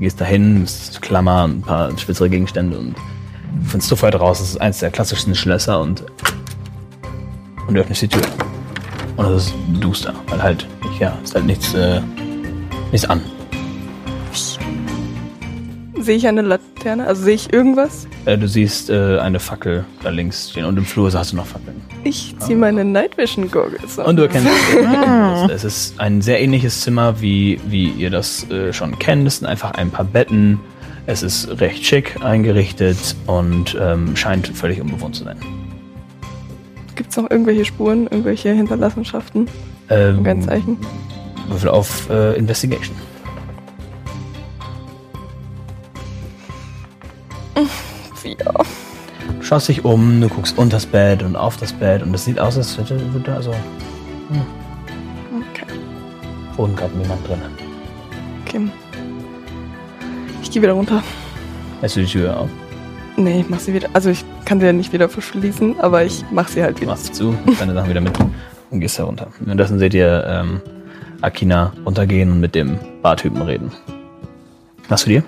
gehst 0.00 0.20
dahin, 0.20 0.62
bist 0.62 1.00
Klammer, 1.02 1.46
ein 1.46 1.62
paar 1.62 1.96
spitzere 1.98 2.28
Gegenstände 2.30 2.78
und 2.78 2.94
du 2.94 3.64
findest 3.66 3.88
sofort 3.88 4.18
raus, 4.18 4.40
es 4.40 4.50
ist 4.50 4.60
eins 4.60 4.78
der 4.80 4.90
klassischsten 4.90 5.34
Schlösser 5.34 5.80
und, 5.80 6.04
und 7.66 7.74
du 7.74 7.80
öffnest 7.80 8.02
die 8.02 8.08
Tür. 8.08 8.22
Und 9.16 9.26
es 9.26 9.46
ist 9.46 9.54
duster, 9.80 10.14
weil 10.28 10.42
halt, 10.42 10.66
ja, 10.98 11.16
ist 11.22 11.34
halt 11.34 11.46
nichts, 11.46 11.72
äh, 11.74 12.00
nichts 12.90 13.08
an. 13.08 13.20
Sehe 16.04 16.16
ich 16.16 16.26
eine 16.28 16.42
Laterne? 16.42 17.06
Also 17.06 17.22
sehe 17.22 17.34
ich 17.34 17.50
irgendwas? 17.50 18.06
Äh, 18.26 18.36
du 18.36 18.46
siehst 18.46 18.90
äh, 18.90 19.18
eine 19.20 19.40
Fackel 19.40 19.86
da 20.02 20.10
links 20.10 20.50
stehen 20.50 20.66
und 20.66 20.76
im 20.76 20.84
Flur 20.84 21.10
hast 21.10 21.32
du 21.32 21.36
noch 21.36 21.46
Fackeln. 21.46 21.80
Ich 22.02 22.34
ziehe 22.40 22.58
meine 22.58 22.84
Night 22.84 23.16
Vision 23.16 23.50
Goggles 23.50 23.98
an. 23.98 24.04
Und 24.04 24.16
du 24.16 24.24
erkennst, 24.24 24.50
es 25.50 25.64
ist 25.64 25.98
ein 25.98 26.20
sehr 26.20 26.42
ähnliches 26.42 26.82
Zimmer, 26.82 27.22
wie, 27.22 27.58
wie 27.68 27.88
ihr 27.88 28.10
das 28.10 28.50
äh, 28.50 28.74
schon 28.74 28.98
kennt. 28.98 29.26
Es 29.26 29.38
sind 29.38 29.46
einfach 29.46 29.70
ein 29.70 29.90
paar 29.90 30.04
Betten. 30.04 30.60
Es 31.06 31.22
ist 31.22 31.58
recht 31.58 31.82
schick 31.86 32.22
eingerichtet 32.22 33.16
und 33.26 33.74
ähm, 33.80 34.14
scheint 34.14 34.48
völlig 34.48 34.82
unbewohnt 34.82 35.16
zu 35.16 35.24
sein. 35.24 35.38
Gibt 36.96 37.12
es 37.12 37.16
noch 37.16 37.30
irgendwelche 37.30 37.64
Spuren, 37.64 38.08
irgendwelche 38.08 38.52
Hinterlassenschaften? 38.52 39.48
Ähm, 39.88 40.22
Kein 40.22 40.42
Zeichen. 40.42 40.76
Würfel 41.48 41.70
auf 41.70 42.10
äh, 42.10 42.36
Investigation. 42.36 42.94
Vier. 48.24 48.36
Du 48.36 49.42
schaust 49.42 49.68
dich 49.68 49.84
um, 49.84 50.20
du 50.22 50.28
guckst 50.28 50.56
unter 50.56 50.76
das 50.76 50.86
Bett 50.86 51.22
und 51.22 51.36
auf 51.36 51.58
das 51.58 51.72
Bett 51.74 52.02
und 52.02 52.14
es 52.14 52.24
sieht 52.24 52.40
aus, 52.40 52.56
als 52.56 52.78
hätte 52.78 52.98
würde 53.12 53.26
da 53.30 53.36
also 53.36 53.50
Okay. 55.50 55.66
Boden 56.56 56.74
gerade 56.74 56.96
niemand 56.96 57.28
drin. 57.28 57.38
okay. 58.46 58.60
Ich 60.42 60.50
gehe 60.50 60.62
wieder 60.62 60.72
runter. 60.72 61.02
Lässt 61.82 61.96
du 61.96 62.00
die 62.00 62.06
Tür 62.06 62.40
auf? 62.40 62.48
Nee, 63.18 63.40
ich 63.40 63.48
mach 63.50 63.60
sie 63.60 63.74
wieder. 63.74 63.88
Also 63.92 64.08
ich 64.10 64.24
kann 64.46 64.58
sie 64.58 64.66
ja 64.66 64.72
nicht 64.72 64.92
wieder 64.94 65.08
verschließen, 65.10 65.78
aber 65.80 66.02
ich 66.04 66.24
mach 66.30 66.48
sie 66.48 66.62
halt 66.62 66.76
Du 66.78 66.80
wieder. 66.82 66.92
machst 66.92 67.06
sie 67.06 67.12
zu, 67.12 67.34
deine 67.60 67.74
Sachen 67.74 67.90
wieder 67.90 68.00
mit 68.00 68.16
und 68.70 68.80
gehst 68.80 68.98
herunter. 68.98 69.28
Währenddessen 69.40 69.78
seht 69.78 69.92
ihr 69.94 70.24
ähm, 70.26 70.60
Akina 71.20 71.72
runtergehen 71.84 72.32
und 72.32 72.40
mit 72.40 72.54
dem 72.54 72.78
Bartypen 73.02 73.42
reden. 73.42 73.70
Was 74.88 75.02
für 75.04 75.10
dir? 75.10 75.22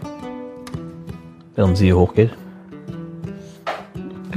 Während 1.54 1.76
sie 1.76 1.92
hochgeht. 1.92 2.30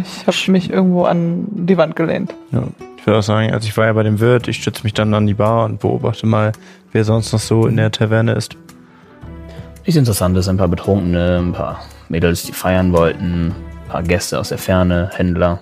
Ich 0.04 0.28
habe 0.28 0.52
mich 0.52 0.70
irgendwo 0.70 1.04
an 1.04 1.46
die 1.50 1.78
Wand 1.78 1.96
gelehnt. 1.96 2.34
Ja, 2.52 2.64
ich 2.98 3.06
würde 3.06 3.20
auch 3.20 3.24
sagen, 3.24 3.52
also 3.52 3.68
ich 3.68 3.76
war 3.78 3.86
ja 3.86 3.94
bei 3.94 4.04
dem 4.04 4.20
Wirt, 4.20 4.48
ich 4.48 4.58
stütze 4.58 4.84
mich 4.84 4.94
dann 4.94 5.14
an 5.14 5.28
die 5.28 5.34
Bar 5.34 5.66
und 5.66 5.80
beobachte 5.80 6.26
mal, 6.26 6.52
wer 6.92 7.04
sonst 7.04 7.32
noch 7.32 7.40
so 7.40 7.68
in 7.68 7.78
der 7.78 7.92
Taverne 7.92 8.34
ist. 8.34 8.56
Nichts 9.86 9.98
Interessantes, 9.98 10.48
ein 10.48 10.58
paar 10.58 10.68
Betrunkene, 10.68 11.40
ein 11.40 11.54
paar 11.54 11.82
Mädels, 12.10 12.44
die 12.44 12.52
feiern 12.52 12.92
wollten, 12.94 13.48
ein 13.48 13.90
paar 13.90 14.04
Gäste 14.04 14.40
aus 14.40 14.50
der 14.50 14.58
Ferne, 14.58 15.10
Händler. 15.14 15.60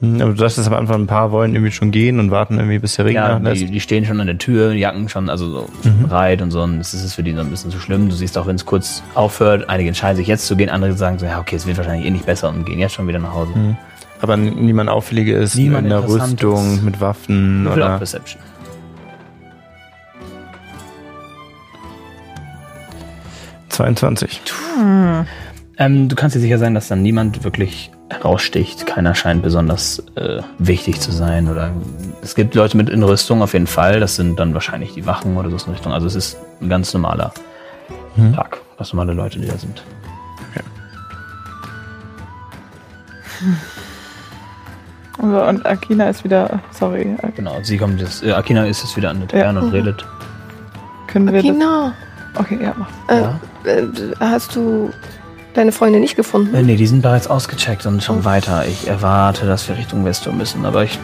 Hm, 0.00 0.20
Aber 0.20 0.32
du 0.32 0.36
sagtest 0.38 0.66
am 0.68 0.74
Anfang, 0.74 1.02
ein 1.02 1.06
paar 1.06 1.30
wollen 1.32 1.54
irgendwie 1.54 1.72
schon 1.72 1.90
gehen 1.90 2.20
und 2.20 2.30
warten 2.30 2.58
irgendwie, 2.58 2.78
bis 2.78 2.96
der 2.96 3.06
Regen 3.06 3.16
Ja, 3.16 3.38
nachlässt. 3.38 3.62
die, 3.62 3.70
die 3.70 3.80
stehen 3.80 4.04
schon 4.04 4.20
an 4.20 4.26
der 4.26 4.36
Tür, 4.36 4.72
Jacken 4.74 5.08
schon, 5.08 5.30
also 5.30 5.50
so 5.50 5.68
bereit 6.02 6.42
und 6.42 6.50
so. 6.50 6.60
Und 6.62 6.78
das 6.78 6.92
ist 6.92 7.14
für 7.14 7.22
die 7.22 7.32
so 7.32 7.40
ein 7.40 7.48
bisschen 7.50 7.70
zu 7.70 7.78
schlimm. 7.80 8.08
Du 8.10 8.14
siehst 8.14 8.36
auch, 8.36 8.46
wenn 8.46 8.56
es 8.56 8.66
kurz 8.66 9.02
aufhört, 9.14 9.70
einige 9.70 9.88
entscheiden 9.88 10.16
sich 10.16 10.26
jetzt 10.26 10.46
zu 10.46 10.54
gehen, 10.54 10.68
andere 10.68 10.92
sagen 10.92 11.18
so, 11.18 11.24
ja, 11.24 11.40
okay, 11.40 11.56
es 11.56 11.66
wird 11.66 11.78
wahrscheinlich 11.78 12.06
eh 12.06 12.10
nicht 12.10 12.26
besser 12.26 12.50
und 12.50 12.66
gehen 12.66 12.78
jetzt 12.78 12.92
schon 12.94 13.08
wieder 13.08 13.18
nach 13.20 13.32
Hause. 13.32 13.52
Aber 14.20 14.34
n- 14.34 14.64
niemand 14.66 14.90
auffällige 14.90 15.34
ist 15.34 15.56
Niemand 15.56 15.84
in 15.84 15.90
der. 15.90 16.06
Rüstung, 16.06 16.84
mit 16.84 17.00
Waffen 17.00 17.66
oder. 17.66 17.96
Perception. 17.98 18.42
Hm. 18.42 18.46
22. 23.70 24.40
Ähm, 25.78 26.08
du 26.08 26.16
kannst 26.16 26.34
dir 26.36 26.40
sicher 26.40 26.58
sein, 26.58 26.74
dass 26.74 26.88
dann 26.88 27.02
niemand 27.02 27.44
wirklich 27.44 27.90
heraussticht. 28.10 28.86
Keiner 28.86 29.14
scheint 29.14 29.42
besonders 29.42 30.02
äh, 30.14 30.40
wichtig 30.58 31.00
zu 31.00 31.10
sein. 31.12 31.48
Oder 31.48 31.70
es 32.22 32.34
gibt 32.34 32.54
Leute 32.54 32.76
mit 32.76 32.88
in 32.88 33.02
Rüstung 33.02 33.42
auf 33.42 33.52
jeden 33.52 33.66
Fall. 33.66 34.00
Das 34.00 34.16
sind 34.16 34.38
dann 34.38 34.54
wahrscheinlich 34.54 34.94
die 34.94 35.06
Wachen 35.06 35.36
oder 35.36 35.50
so 35.58 35.66
in 35.66 35.72
Richtung. 35.72 35.92
Also 35.92 36.06
es 36.06 36.14
ist 36.14 36.36
ein 36.60 36.68
ganz 36.68 36.92
normaler 36.94 37.32
Tag. 38.34 38.58
Ganz 38.78 38.92
normale 38.92 39.12
Leute, 39.12 39.38
die 39.38 39.46
da 39.46 39.56
sind. 39.58 39.82
Also, 45.18 45.42
und 45.42 45.66
Akina 45.66 46.08
ist 46.10 46.24
wieder. 46.24 46.60
Sorry, 46.70 47.16
Ak- 47.22 47.36
Genau. 47.36 47.58
Sie 47.62 47.78
kommt 47.78 48.00
jetzt. 48.00 48.22
Äh, 48.22 48.32
Akina 48.32 48.66
ist 48.66 48.82
jetzt 48.82 48.96
wieder 48.96 49.10
an 49.10 49.20
der 49.20 49.28
Taverne 49.28 49.60
und 49.60 49.72
redet. 49.72 50.04
können 51.06 51.32
wir 51.32 51.38
Akina, 51.38 51.94
das. 52.34 52.40
Okay, 52.44 52.58
ja, 52.62 52.74
mach. 52.76 52.88
äh, 53.08 53.20
Ja. 53.22 53.40
äh, 53.64 53.86
hast 54.20 54.54
du 54.56 54.90
deine 55.56 55.72
Freunde 55.72 56.00
nicht 56.00 56.16
gefunden? 56.16 56.54
Äh, 56.54 56.62
nee, 56.62 56.76
die 56.76 56.86
sind 56.86 57.02
bereits 57.02 57.26
ausgecheckt 57.26 57.86
und 57.86 58.02
schon 58.02 58.24
weiter. 58.24 58.66
Ich 58.66 58.86
erwarte, 58.86 59.46
dass 59.46 59.68
wir 59.68 59.76
Richtung 59.76 60.04
Westur 60.04 60.32
müssen, 60.32 60.64
aber 60.64 60.84
ich. 60.84 60.98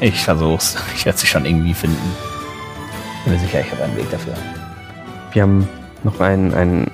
Ich 0.00 0.24
versuch's. 0.24 0.76
Ich 0.96 1.04
werde 1.06 1.18
sie 1.18 1.26
schon 1.26 1.44
irgendwie 1.44 1.74
finden. 1.74 2.16
Bin 3.24 3.34
mir 3.34 3.38
sicher, 3.38 3.60
ich 3.60 3.70
habe 3.70 3.84
einen 3.84 3.96
Weg 3.96 4.10
dafür. 4.10 4.34
Wir 5.32 5.42
haben 5.42 5.68
noch 6.02 6.18
einen, 6.18 6.52
einen, 6.54 6.90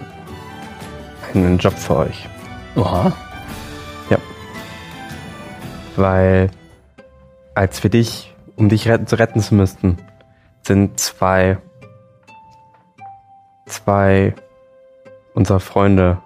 einen 1.34 1.58
Job 1.58 1.78
für 1.78 1.96
euch. 1.96 2.28
Oha. 2.76 3.12
Weil 5.98 6.50
als 7.56 7.82
wir 7.82 7.90
dich, 7.90 8.32
um 8.54 8.68
dich 8.68 8.86
retten, 8.88 9.08
zu 9.08 9.18
retten 9.18 9.40
zu 9.40 9.56
müssten, 9.56 9.98
sind 10.62 11.00
zwei, 11.00 11.58
zwei 13.66 14.32
unserer 15.34 15.58
Freunde 15.58 16.18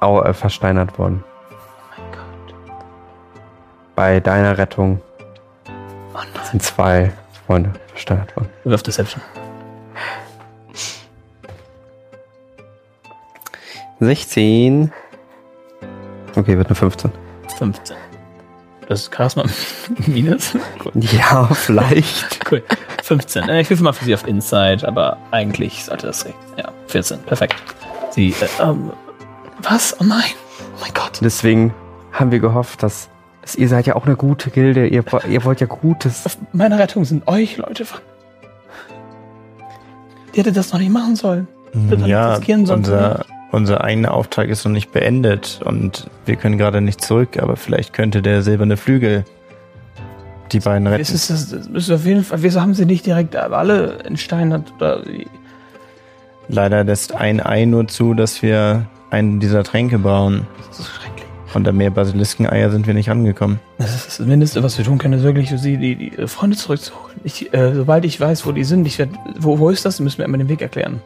au, 0.00 0.22
äh, 0.22 0.32
versteinert 0.34 0.98
worden. 0.98 1.24
Mein 1.96 2.12
Gott. 2.12 2.54
Bei 3.94 4.20
deiner 4.20 4.56
Rettung 4.58 5.00
Oh 6.14 6.18
nein. 6.18 6.44
sind 6.50 6.62
zwei 6.62 7.12
Freunde 7.46 7.72
versteinert 7.88 8.34
worden. 8.36 8.48
Wirf 8.64 8.82
Deception. 8.82 9.22
16. 14.00 14.92
Okay, 16.36 16.56
wird 16.56 16.68
eine 16.68 16.74
15. 16.76 17.10
15. 17.58 17.96
Das 18.88 19.00
ist 19.00 19.14
Charisma 19.14 19.44
minus. 20.06 20.54
Cool. 20.84 20.92
Ja, 20.94 21.46
vielleicht. 21.46 22.38
cool. 22.52 22.62
15. 23.02 23.48
Äh, 23.48 23.60
Ich 23.60 23.70
würfel 23.70 23.84
mal 23.84 23.92
für 23.92 24.04
sie 24.04 24.14
auf 24.14 24.26
Inside, 24.26 24.86
aber 24.86 25.18
eigentlich 25.30 25.84
sollte 25.84 26.06
das 26.06 26.24
recht. 26.24 26.36
Ja, 26.56 26.70
14. 26.86 27.20
Perfekt. 27.22 27.56
Sie, 28.12 28.30
äh, 28.40 28.62
ähm, 28.62 28.92
was? 29.62 29.96
Oh 30.00 30.04
nein. 30.04 30.22
Oh 30.60 30.80
mein 30.80 30.92
Gott. 30.94 31.20
Deswegen 31.22 31.72
haben 32.12 32.30
wir 32.30 32.38
gehofft, 32.40 32.82
dass, 32.82 33.08
dass 33.42 33.54
ihr 33.54 33.68
seid 33.68 33.86
ja 33.86 33.96
auch 33.96 34.06
eine 34.06 34.16
gute 34.16 34.50
Gilde. 34.50 34.86
Ihr, 34.86 35.04
ihr 35.28 35.44
wollt 35.44 35.60
ja 35.60 35.66
Gutes. 35.66 36.26
Auf 36.26 36.38
meine 36.52 36.78
Rettung 36.78 37.04
sind 37.04 37.26
euch 37.28 37.56
Leute. 37.56 37.84
ver- 37.84 38.00
Die 40.34 40.40
hätte 40.40 40.52
das 40.52 40.72
noch 40.72 40.80
nicht 40.80 40.92
machen 40.92 41.16
sollen. 41.16 41.48
Ja, 42.06 42.38
unser, 42.70 43.24
unser 43.52 43.84
eigener 43.84 44.14
Auftrag 44.14 44.48
ist 44.48 44.64
noch 44.64 44.72
nicht 44.72 44.90
beendet 44.92 45.60
und 45.64 46.08
wir 46.24 46.36
können 46.36 46.56
gerade 46.58 46.80
nicht 46.80 47.00
zurück, 47.02 47.38
aber 47.40 47.56
vielleicht 47.56 47.92
könnte 47.92 48.22
der 48.22 48.42
silberne 48.42 48.76
Flügel 48.78 49.24
die 50.52 50.60
beiden 50.60 50.86
retten. 50.86 51.02
Es 51.02 51.10
ist, 51.10 51.28
das, 51.28 51.50
das 51.50 51.66
ist 51.66 51.90
auf 51.90 52.06
jeden 52.06 52.24
Fall, 52.24 52.42
wieso 52.42 52.60
haben 52.62 52.72
sie 52.72 52.86
nicht 52.86 53.04
direkt 53.04 53.36
alle 53.36 53.98
in 54.06 54.16
Stein 54.16 54.64
oder 54.76 55.02
Leider 56.50 56.82
lässt 56.84 57.14
ein 57.14 57.44
Ei 57.44 57.66
nur 57.66 57.86
zu, 57.88 58.14
dass 58.14 58.40
wir 58.40 58.86
einen 59.10 59.40
dieser 59.40 59.64
Tränke 59.64 59.98
brauen. 59.98 60.46
das 60.68 60.80
ist 60.80 60.88
schrecklich. 60.88 61.26
Und 61.54 61.66
an 61.66 61.76
mehr 61.76 61.90
Basiliskeneier 61.90 62.70
sind 62.70 62.86
wir 62.86 62.92
nicht 62.92 63.10
angekommen. 63.10 63.58
Das 63.78 63.94
ist 63.94 64.06
das 64.20 64.26
Mindeste, 64.26 64.62
was 64.62 64.76
wir 64.76 64.84
tun 64.84 64.98
können, 64.98 65.14
ist 65.14 65.22
wirklich 65.24 65.48
sie 65.48 65.78
die, 65.78 65.96
die 65.96 66.18
äh, 66.18 66.26
Freunde 66.26 66.56
zurückzuholen. 66.58 67.16
Ich, 67.24 67.52
äh, 67.54 67.74
sobald 67.74 68.04
ich 68.04 68.20
weiß, 68.20 68.44
wo 68.46 68.52
die 68.52 68.64
sind, 68.64 68.86
ich 68.86 68.98
werd, 68.98 69.10
wo, 69.38 69.58
wo 69.58 69.70
ist 69.70 69.84
das, 69.86 69.98
müssen 70.00 70.18
wir 70.18 70.26
immer 70.26 70.36
den 70.38 70.48
Weg 70.50 70.60
erklären. 70.60 71.00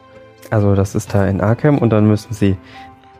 Also 0.49 0.75
das 0.75 0.95
ist 0.95 1.13
da 1.13 1.25
in 1.27 1.39
Arkham 1.39 1.77
und 1.77 1.91
dann 1.91 2.05
müssen 2.07 2.33
sie 2.33 2.57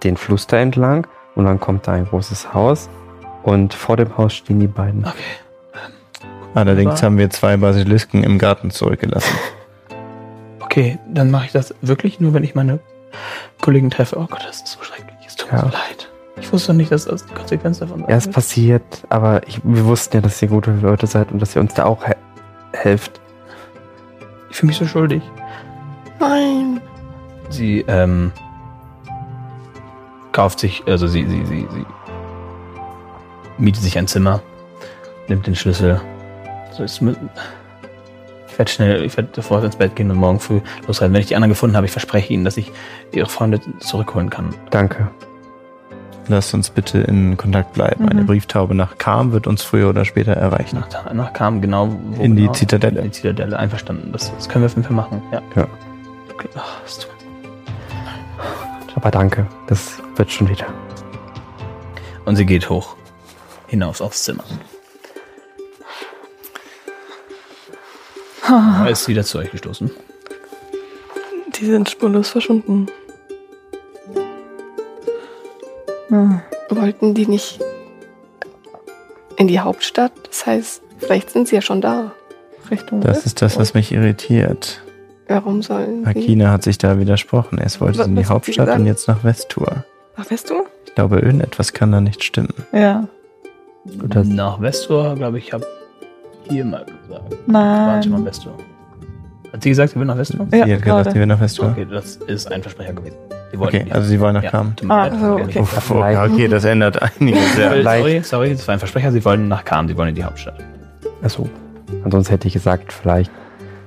den 0.03 0.17
Fluss 0.17 0.47
da 0.47 0.57
entlang 0.57 1.07
und 1.36 1.45
dann 1.45 1.59
kommt 1.61 1.88
da 1.88 1.93
ein 1.93 2.05
großes 2.05 2.53
Haus 2.53 2.89
und 3.43 3.73
vor 3.73 3.95
dem 3.95 4.17
Haus 4.17 4.34
stehen 4.34 4.59
die 4.59 4.67
beiden. 4.67 5.05
Okay. 5.05 5.15
Allerdings 6.55 6.91
Aber- 6.91 7.01
haben 7.03 7.17
wir 7.17 7.29
zwei 7.29 7.55
Basilisken 7.57 8.23
im 8.23 8.38
Garten 8.38 8.69
zurückgelassen. 8.69 9.34
Okay, 10.59 10.97
dann 11.07 11.29
mache 11.29 11.45
ich 11.45 11.51
das 11.51 11.75
wirklich 11.81 12.19
nur, 12.19 12.34
wenn 12.34 12.43
ich 12.43 12.55
meine 12.55 12.79
Kollegen 13.61 13.91
treffe. 13.91 14.17
Oh 14.17 14.25
Gott, 14.27 14.43
das 14.47 14.63
ist 14.63 14.72
Ja. 15.53 15.59
so 15.61 15.65
leid. 15.67 16.09
Ich 16.41 16.51
wusste 16.51 16.73
nicht, 16.73 16.91
dass 16.91 17.05
das 17.05 17.25
die 17.25 17.33
Konsequenz 17.33 17.79
davon 17.79 18.01
Ja, 18.01 18.15
es 18.17 18.25
wird. 18.25 18.35
passiert, 18.35 18.83
aber 19.09 19.47
ich, 19.47 19.61
wir 19.63 19.85
wussten 19.85 20.17
ja, 20.17 20.21
dass 20.21 20.41
ihr 20.41 20.47
gute 20.47 20.71
Leute 20.71 21.07
seid 21.07 21.31
und 21.31 21.39
dass 21.41 21.55
ihr 21.55 21.61
uns 21.61 21.73
da 21.73 21.85
auch 21.85 22.05
he 22.05 22.13
helft. 22.73 23.21
Ich 24.49 24.57
fühle 24.57 24.69
mich 24.69 24.77
so 24.77 24.85
schuldig. 24.85 25.21
Nein. 26.19 26.81
Sie 27.49 27.85
ähm, 27.87 28.31
kauft 30.31 30.59
sich, 30.59 30.83
also 30.87 31.07
sie, 31.07 31.25
sie, 31.27 31.45
sie, 31.45 31.67
sie 31.71 31.85
mietet 33.57 33.83
sich 33.83 33.97
ein 33.97 34.07
Zimmer, 34.07 34.41
nimmt 35.27 35.45
den 35.47 35.55
Schlüssel. 35.55 36.01
So 36.71 36.83
ist 36.83 37.01
mit, 37.01 37.15
ich 38.47 38.57
werde 38.57 38.71
schnell, 38.71 39.03
ich 39.03 39.15
werde 39.17 39.29
sofort 39.35 39.63
ins 39.63 39.75
Bett 39.75 39.95
gehen 39.95 40.09
und 40.09 40.17
morgen 40.17 40.39
früh 40.39 40.61
losreiten. 40.87 41.13
Wenn 41.13 41.21
ich 41.21 41.27
die 41.27 41.35
anderen 41.35 41.51
gefunden 41.51 41.75
habe, 41.75 41.85
ich 41.85 41.91
verspreche 41.91 42.33
Ihnen, 42.33 42.43
dass 42.43 42.57
ich 42.57 42.71
Ihre 43.11 43.27
Freunde 43.29 43.59
zurückholen 43.79 44.29
kann. 44.31 44.49
Danke. 44.71 45.09
Lasst 46.30 46.53
uns 46.53 46.69
bitte 46.69 46.99
in 46.99 47.36
Kontakt 47.38 47.74
bleiben. 47.74 48.07
Eine 48.07 48.21
Mhm. 48.21 48.28
Brieftaube 48.28 48.74
nach 48.76 48.97
Kam 48.97 49.32
wird 49.34 49.45
uns 49.45 49.61
früher 49.63 49.89
oder 49.89 50.05
später 50.05 50.32
erreichen. 50.34 50.80
Nach, 50.91 51.13
nach 51.13 51.34
kam 51.34 51.61
genau 51.61 51.89
wo 51.91 52.21
In 52.24 52.36
die 52.36 52.43
genau? 52.43 52.53
Zitadelle. 52.53 52.99
In 52.99 53.05
die 53.05 53.11
Zitadelle, 53.11 53.57
einverstanden. 53.59 54.11
Das, 54.13 54.34
das 54.34 54.47
können 54.47 54.63
wir 54.63 54.67
auf 54.67 54.76
jeden 54.76 54.84
Fall 54.88 54.95
machen. 54.95 55.21
Ja. 55.32 55.41
Ja. 55.55 55.67
Okay. 56.34 56.47
Ach, 56.55 56.80
tut- 56.86 57.07
Aber 58.95 59.11
danke. 59.11 59.47
Das 59.67 59.97
wird 60.15 60.32
schon 60.32 60.47
wieder. 60.49 60.65
Und 62.26 62.38
sie 62.38 62.45
geht 62.45 62.69
hoch 62.69 62.95
hinaus 63.67 63.99
aufs 64.01 64.24
Zimmer. 64.24 64.43
Er 68.47 68.89
ist 68.89 69.07
wieder 69.07 69.24
zu 69.24 69.39
euch 69.39 69.51
gestoßen. 69.51 69.89
Die 71.55 71.65
sind 71.65 71.89
spurlos 71.89 72.30
verschwunden. 72.30 72.88
Hm. 76.14 76.39
Wollten 76.70 77.16
die 77.16 77.26
nicht 77.26 77.59
in 79.38 79.47
die 79.47 79.59
Hauptstadt? 79.59 80.11
Das 80.28 80.45
heißt, 80.45 80.84
vielleicht 80.99 81.32
sind 81.32 81.47
sie 81.47 81.55
ja 81.55 81.61
schon 81.61 81.82
da. 81.82 82.11
Richtung 82.70 83.01
Das 83.01 83.26
ist 83.26 83.41
das, 83.41 83.57
was 83.57 83.74
mich 83.74 83.91
irritiert. 83.91 84.82
Warum 85.28 85.64
sollen 85.64 86.03
sie? 86.03 86.09
Akina 86.09 86.51
hat 86.51 86.64
sich 86.64 86.78
da 86.78 86.99
widersprochen. 86.99 87.57
Erst 87.57 87.82
wollte 87.82 87.97
Was- 87.97 88.05
sie 88.05 88.11
in 88.11 88.16
die 88.18 88.26
Hauptstadt 88.28 88.70
und 88.78 88.86
jetzt 88.86 89.07
nach 89.07 89.24
Westtour. 89.24 89.86
Ach, 90.16 90.30
weißt 90.30 90.51
du? 90.51 90.53
Ich 90.86 90.93
glaube, 90.93 91.20
irgendetwas 91.20 91.74
kann 91.74 91.91
da 91.91 91.99
nicht 91.99 92.24
stimmen. 92.24 92.53
Ja. 92.72 93.07
Gut, 93.99 94.16
das- 94.16 94.28
Nach 94.28 94.61
Westor, 94.61 95.16
glaube 95.16 95.39
ich, 95.39 95.51
habe 95.51 95.66
hier 96.47 96.64
mal 96.64 96.86
gesagt. 96.86 97.34
Waren 97.47 98.03
schon 98.03 98.11
mal 98.11 98.18
Nein. 98.20 98.26
Westor. 98.28 98.53
Hat 99.51 99.64
sie 99.64 99.70
gesagt, 99.70 99.93
sie 99.93 99.99
will 99.99 100.05
nach 100.05 100.18
Westor? 100.18 100.47
Ja, 100.51 100.51
sie 100.51 100.59
hat 100.61 100.68
gesagt, 100.68 100.84
gerade. 100.86 101.11
sie 101.11 101.20
will 101.20 101.26
nach 101.26 101.41
Westtour. 101.41 101.70
Okay, 101.72 101.88
das 101.89 102.18
ist 102.18 102.51
ein 102.51 102.61
Versprecher 102.61 102.93
gewesen. 102.93 103.18
Okay, 103.57 103.83
die- 103.85 103.91
also 103.91 104.07
sie 104.07 104.19
wollen 104.19 104.33
nach 104.35 104.43
ja, 104.43 104.65
Ah, 104.89 105.03
also, 105.03 105.33
Okay. 105.35 105.59
Oh, 105.61 105.65
vielleicht- 105.65 106.19
okay, 106.31 106.47
das 106.47 106.65
ändert 106.65 107.01
einiges. 107.01 107.41
Ja. 107.57 107.69
Sorry, 107.69 107.81
Vielleicht- 107.81 108.25
sorry, 108.25 108.49
das 108.51 108.67
war 108.67 108.73
ein 108.73 108.79
Versprecher. 108.79 109.11
Sie 109.11 109.23
wollen 109.25 109.47
nach 109.47 109.63
Kam, 109.65 109.87
sie 109.87 109.97
wollen 109.97 110.09
in 110.09 110.15
die 110.15 110.23
Hauptstadt. 110.23 110.55
Achso. 111.21 111.47
Ansonsten 112.03 112.31
hätte 112.31 112.47
ich 112.47 112.53
gesagt, 112.53 112.91
vielleicht, 112.91 113.31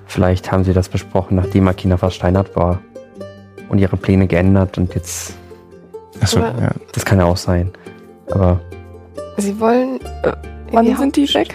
vielleicht 0.06 0.50
haben 0.52 0.64
sie 0.64 0.72
das 0.72 0.88
besprochen, 0.88 1.36
nachdem 1.36 1.66
Akina 1.68 1.96
versteinert 1.96 2.54
war. 2.56 2.78
Und 3.68 3.78
ihre 3.78 3.96
Pläne 3.96 4.26
geändert 4.28 4.78
und 4.78 4.94
jetzt, 4.94 5.34
Achso, 6.20 6.38
ja. 6.38 6.70
das 6.92 7.04
kann 7.04 7.18
ja 7.18 7.24
auch 7.24 7.36
sein. 7.36 7.72
Aber 8.30 8.60
Sie 9.38 9.58
wollen. 9.60 10.00
Äh, 10.22 10.32
Wann 10.72 10.96
sind 10.96 11.16
die 11.16 11.32
weg? 11.34 11.52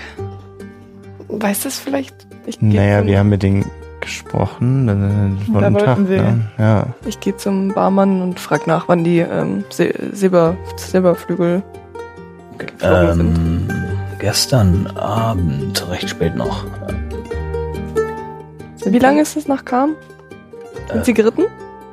Weiß 1.30 1.64
das 1.64 1.80
vielleicht? 1.80 2.14
Naja, 2.60 3.06
wir 3.06 3.20
haben 3.20 3.30
mit 3.30 3.44
denen 3.44 3.66
gesprochen. 4.02 4.88
äh, 4.90 5.54
Da 5.54 5.62
Tag, 5.62 5.74
wollten 5.74 6.08
sie. 6.08 6.18
ne? 6.18 6.42
Ja. 6.58 6.88
Ich 7.06 7.20
gehe 7.20 7.36
zum 7.38 7.70
Barmann 7.74 8.22
und 8.22 8.40
frag 8.40 8.68
nach, 8.68 8.88
wann 8.88 9.04
die 9.04 9.20
ähm, 9.20 9.64
Sil 9.72 9.94
Silber 10.14 10.56
Silberflügel 10.78 11.64
geflogen 12.58 13.14
sind. 13.14 13.38
Ähm, 13.38 13.68
gestern 14.20 14.88
Abend, 14.98 15.88
recht 15.90 16.10
spät 16.10 16.36
noch. 16.36 16.66
Wie 18.86 19.00
lange 19.00 19.22
ist 19.22 19.38
es 19.38 19.48
nach 19.48 19.64
Kam? 19.64 19.96
Sind 20.92 21.02
Äh, 21.02 21.06
sie 21.06 21.14
geritten? 21.14 21.44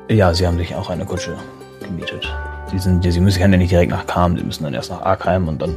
Ja, 0.09 0.33
sie 0.33 0.47
haben 0.47 0.57
sich 0.59 0.75
auch 0.75 0.89
eine 0.91 1.05
Kutsche 1.05 1.35
gemietet. 1.83 2.35
Sie, 2.71 2.79
sind, 2.79 3.03
sie 3.11 3.21
müssen 3.21 3.41
ja 3.41 3.49
nicht 3.49 3.71
direkt 3.71 3.91
nach 3.93 4.07
Kam, 4.07 4.37
sie 4.37 4.43
müssen 4.45 4.65
dann 4.65 4.75
erst 4.75 4.91
nach 4.91 5.03
Arkheim 5.03 5.49
und 5.49 5.61
dann 5.63 5.75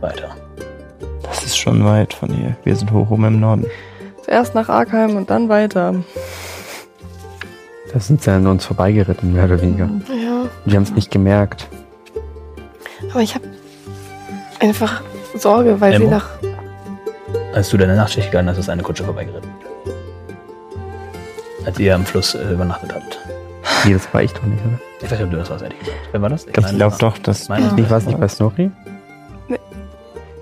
weiter. 0.00 0.30
Das 1.22 1.44
ist 1.44 1.56
schon 1.56 1.84
weit 1.84 2.12
von 2.12 2.28
hier. 2.30 2.56
Wir 2.64 2.74
sind 2.76 2.90
hoch 2.92 3.10
oben 3.10 3.24
im 3.26 3.40
Norden. 3.40 3.66
Zuerst 4.24 4.54
nach 4.54 4.68
Arkheim 4.68 5.16
und 5.16 5.30
dann 5.30 5.48
weiter. 5.48 5.94
da 7.92 8.00
sind 8.00 8.22
sie 8.22 8.30
an 8.30 8.46
uns 8.46 8.64
vorbeigeritten, 8.66 9.32
mehr 9.32 9.44
oder 9.44 9.60
weniger. 9.60 9.88
Ja. 10.08 10.44
Wir 10.64 10.76
haben 10.76 10.82
es 10.84 10.92
nicht 10.92 11.10
gemerkt. 11.10 11.68
Aber 13.10 13.20
ich 13.20 13.34
habe 13.34 13.44
einfach 14.60 15.00
Sorge, 15.34 15.80
weil 15.80 15.94
Emmo? 15.94 16.04
sie 16.06 16.10
nach. 16.10 16.28
Als 17.54 17.70
du 17.70 17.76
deine 17.76 17.96
Nachtschicht 17.96 18.30
gegangen 18.30 18.48
hast, 18.48 18.58
ist 18.58 18.68
eine 18.68 18.82
Kutsche 18.82 19.04
vorbeigeritten. 19.04 19.50
Als 21.66 21.78
ihr 21.78 21.94
am 21.94 22.04
Fluss 22.04 22.34
äh, 22.34 22.52
übernachtet 22.52 22.94
habt. 22.94 23.18
Nee, 23.84 23.92
das 23.94 24.12
war 24.14 24.22
ich 24.22 24.32
doch 24.32 24.42
nicht, 24.44 24.60
oder? 24.64 24.78
Ich 24.98 25.04
weiß 25.04 25.12
nicht, 25.18 25.22
ob 25.24 25.30
du 25.30 25.36
das 25.38 25.50
warst, 25.50 25.62
ehrlich 25.62 25.78
gesagt. 25.78 25.98
Wer 26.12 26.22
war 26.22 26.28
das? 26.28 26.46
Ich 26.46 26.52
glaube 26.52 26.96
doch, 26.98 27.18
dass. 27.18 27.48
Meine- 27.48 27.72
Ich 27.76 27.90
war 27.90 27.98
es 27.98 28.06
nicht 28.06 28.20
bei 28.20 28.28
Snorri? 28.28 28.70
Nee. 29.48 29.58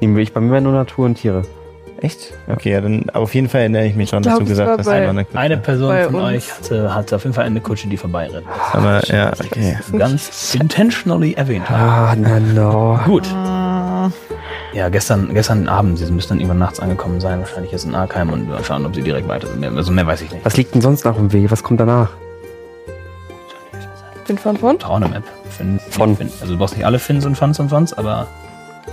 Nee, 0.01 0.21
ich 0.21 0.33
bei 0.33 0.41
mir 0.41 0.53
war 0.53 0.61
nur 0.61 0.73
Natur 0.73 1.07
und 1.07 1.15
Tiere. 1.17 1.43
Echt? 2.01 2.33
Okay, 2.47 2.71
ja, 2.73 2.81
dann 2.81 3.11
auf 3.11 3.35
jeden 3.35 3.49
Fall 3.49 3.63
erinnere 3.63 3.85
ich 3.87 3.97
mich 3.97 4.11
schon, 4.11 4.23
dass 4.23 4.35
glaub, 4.35 4.39
du 4.39 4.45
es 4.45 4.51
gesagt 4.59 4.79
hast, 4.79 4.87
eine 4.89 5.25
Kutsche. 5.25 5.39
Eine 5.39 5.57
Person 5.57 5.89
Bei 5.89 6.05
von 6.05 6.15
uns. 6.15 6.25
euch 6.25 6.53
hatte, 6.55 6.95
hatte 6.95 7.17
auf 7.17 7.25
jeden 7.25 7.35
Fall 7.35 7.45
eine 7.45 7.61
Kutsche, 7.61 7.89
die 7.89 7.97
vorbeirennt. 7.97 8.47
Aber 8.73 9.05
ja, 9.13 9.33
okay. 9.33 9.77
Ganz 9.99 10.55
intentionally 10.55 11.33
erwähnt. 11.33 11.69
Ah, 11.69 12.15
na 12.17 12.39
no. 12.39 13.01
Gut. 13.05 13.27
Ja, 14.73 14.89
gestern, 14.91 15.35
gestern 15.35 15.67
Abend, 15.69 15.99
sie 15.99 16.09
müssen 16.13 16.29
dann 16.29 16.39
irgendwann 16.39 16.59
nachts 16.59 16.79
angekommen 16.79 17.21
sein, 17.21 17.41
wahrscheinlich 17.41 17.73
jetzt 17.73 17.85
in 17.85 17.97
Arkheim 17.97 18.31
und 18.31 18.49
mal 18.49 18.63
schauen, 18.63 18.87
ob 18.87 18.95
sie 18.95 19.03
direkt 19.03 19.27
weiter 19.27 19.49
sind. 19.49 19.59
Mehr- 19.59 19.73
Also 19.73 19.91
mehr 19.91 20.07
weiß 20.07 20.21
ich 20.23 20.31
nicht. 20.31 20.45
Was 20.45 20.57
liegt 20.57 20.75
denn 20.75 20.81
sonst 20.83 21.05
noch 21.05 21.19
im 21.19 21.33
Weg? 21.33 21.51
Was 21.51 21.65
kommt 21.65 21.81
danach? 21.81 22.11
Den 24.29 24.39
von 24.39 24.57
von? 24.57 24.79
Vertrauen 24.79 25.03
im 25.03 25.15
App. 25.15 25.25
Fin, 25.51 25.81
Von. 25.91 26.17
Also 26.41 26.53
du 26.53 26.59
brauchst 26.59 26.77
nicht 26.77 26.87
alle 26.87 26.99
Fins 27.01 27.25
und 27.27 27.35
Fans 27.35 27.59
und 27.59 27.71
Fans, 27.71 27.93
aber 27.95 28.29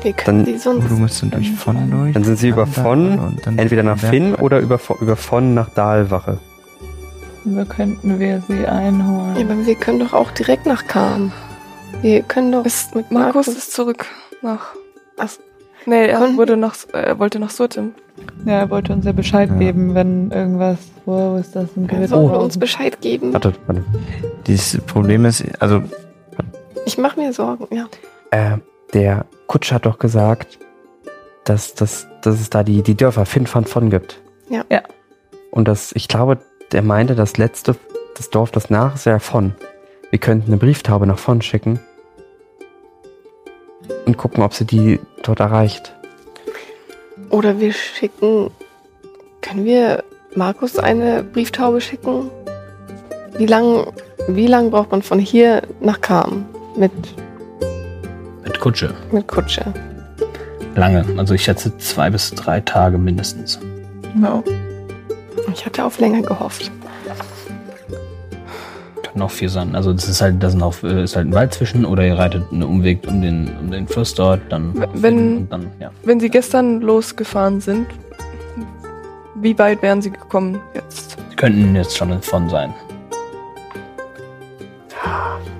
Wir 0.02 0.14
können 0.14 0.44
Dann- 0.46 0.54
die 0.54 0.60
sonst. 0.60 0.86
Oh, 0.86 0.90
du 0.90 0.96
musst 0.96 1.22
dann 1.22 1.32
durch 1.32 1.52
von 1.52 1.90
durch. 1.92 2.14
Dann 2.14 2.24
sind 2.24 2.38
sie 2.38 2.50
über 2.50 2.68
von, 2.68 3.18
und 3.20 3.46
dann 3.48 3.58
entweder 3.58 3.84
nach 3.84 3.98
Finn 3.98 4.36
oder 4.36 4.60
über, 4.60 4.80
über 5.02 5.16
von 5.16 5.54
nach 5.54 5.70
Dahlwache. 5.70 6.38
Wir 7.44 7.66
könnten 7.66 8.20
wir 8.20 8.42
sie 8.48 8.62
Ja, 8.64 8.70
einholen. 8.72 9.36
aber 9.38 9.66
wir 9.66 9.76
können 9.76 10.00
doch 10.00 10.14
auch 10.14 10.32
direkt 10.32 10.66
nach 10.66 10.88
Kam. 10.88 11.32
Wir 12.02 12.22
können 12.24 12.52
doch 12.52 12.66
Ist, 12.66 12.96
mit 12.96 13.12
Markus 13.12 13.48
ist 13.48 13.72
zurück 13.74 14.06
nach. 14.42 14.74
Ach, 15.18 15.30
Nee, 15.88 16.08
er 16.08 16.20
wurde 16.36 16.58
nach, 16.58 16.76
er 16.94 17.20
wollte 17.20 17.38
nach 17.40 17.52
Surtim. 17.52 17.92
Ja, 18.46 18.54
er 18.54 18.70
wollte 18.72 18.92
uns 18.92 19.06
ja 19.06 19.12
Bescheid 19.12 19.50
Ja. 19.52 19.56
geben, 19.58 19.94
wenn 19.94 20.32
irgendwas. 20.32 20.80
Wo 21.06 21.36
ist 21.36 21.56
das? 21.56 21.78
Ein 21.78 21.84
er 21.84 21.90
Gewitter? 21.98 22.08
soll 22.08 22.32
uns 22.36 22.58
Bescheid 22.58 23.00
geben. 23.02 23.32
Warte, 23.34 23.54
warte. 23.68 23.84
Dieses 24.48 24.82
Problem 24.82 25.26
ist, 25.26 25.44
also 25.62 25.84
Ich 26.88 26.98
mache 26.98 27.20
mir 27.20 27.32
Sorgen, 27.34 27.68
ja. 27.76 27.86
Äh, 28.32 28.58
der 28.94 29.26
Kutscher 29.48 29.76
hat 29.76 29.86
doch 29.86 30.00
gesagt, 30.00 30.60
dass, 31.44 31.76
dass, 31.76 32.08
dass 32.22 32.40
es 32.40 32.50
da 32.50 32.64
die, 32.64 32.82
die 32.82 32.96
Dörfer 32.96 33.26
Finn 33.26 33.48
van 33.52 33.66
von 33.66 33.90
gibt. 33.90 34.22
Ja. 34.50 34.64
Ja. 34.70 34.84
Und 35.52 35.68
das, 35.68 35.92
ich 35.94 36.08
glaube, 36.08 36.40
der 36.72 36.82
meinte, 36.82 37.16
das 37.16 37.38
letzte, 37.38 37.76
das 38.16 38.30
Dorf, 38.30 38.52
das 38.52 38.70
nach, 38.70 38.96
ist 38.96 39.06
ja 39.06 39.20
von. 39.20 39.54
Wir 40.10 40.20
könnten 40.20 40.48
eine 40.48 40.58
Brieftaube 40.58 41.06
nach 41.08 41.20
von 41.20 41.42
schicken. 41.42 41.80
Und 44.06 44.18
gucken, 44.18 44.44
ob 44.44 44.54
sie 44.54 44.66
die 44.66 45.00
dort 45.24 45.40
erreicht. 45.40 45.96
Oder 47.30 47.60
wir 47.60 47.74
schicken. 47.74 48.52
Können 49.42 49.66
wir 49.66 50.04
Markus 50.36 50.78
eine 50.78 51.24
Brieftaube 51.24 51.82
schicken? 51.82 52.30
Wie 53.38 53.46
lang, 53.46 53.94
wie 54.28 54.48
lang 54.48 54.72
braucht 54.72 54.92
man 54.92 55.02
von 55.02 55.20
hier 55.20 55.62
nach 55.82 56.02
Kam 56.02 56.46
mit, 56.76 56.92
mit 56.94 57.25
Kutsche. 58.66 58.96
mit 59.12 59.28
Kutsche? 59.28 59.64
Lange. 60.76 61.06
Also 61.18 61.36
ich 61.36 61.44
schätze 61.44 61.78
zwei 61.78 62.10
bis 62.10 62.32
drei 62.32 62.62
Tage 62.62 62.98
mindestens. 62.98 63.60
No. 64.16 64.44
Ich 65.54 65.64
hatte 65.68 65.86
auf 65.86 66.00
länger 66.00 66.24
gehofft. 66.24 66.72
Kann 69.04 69.22
auch 69.22 69.30
viel 69.30 69.50
sein. 69.50 69.76
Also 69.76 69.94
das 69.94 70.10
ist 70.10 70.20
halt, 70.20 70.42
da 70.42 70.50
sind 70.50 70.64
auch, 70.64 70.82
äh, 70.82 71.04
ist 71.04 71.16
halt 71.16 71.28
ein 71.28 71.34
Wald 71.34 71.54
zwischen 71.54 71.86
oder 71.86 72.08
ihr 72.08 72.18
reitet 72.18 72.52
einen 72.52 72.64
Umweg 72.64 73.08
um 73.08 73.22
den, 73.22 73.56
um 73.60 73.70
den 73.70 73.88
Fluss 73.88 74.16
dort, 74.16 74.42
dann 74.50 74.74
wenn- 74.96 75.38
und 75.38 75.52
dann, 75.52 75.68
ja. 75.80 75.92
Wenn 76.04 76.20
sie 76.20 76.32
gestern 76.32 76.82
losgefahren 76.82 77.62
sind, 77.62 77.86
wie 79.36 79.56
weit 79.60 79.84
wären 79.84 80.02
sie 80.02 80.10
gekommen 80.10 80.60
jetzt? 80.74 81.18
Sie 81.30 81.36
könnten 81.36 81.76
jetzt 81.76 81.96
schon 81.96 82.20
von 82.24 82.50
sein. 82.50 82.74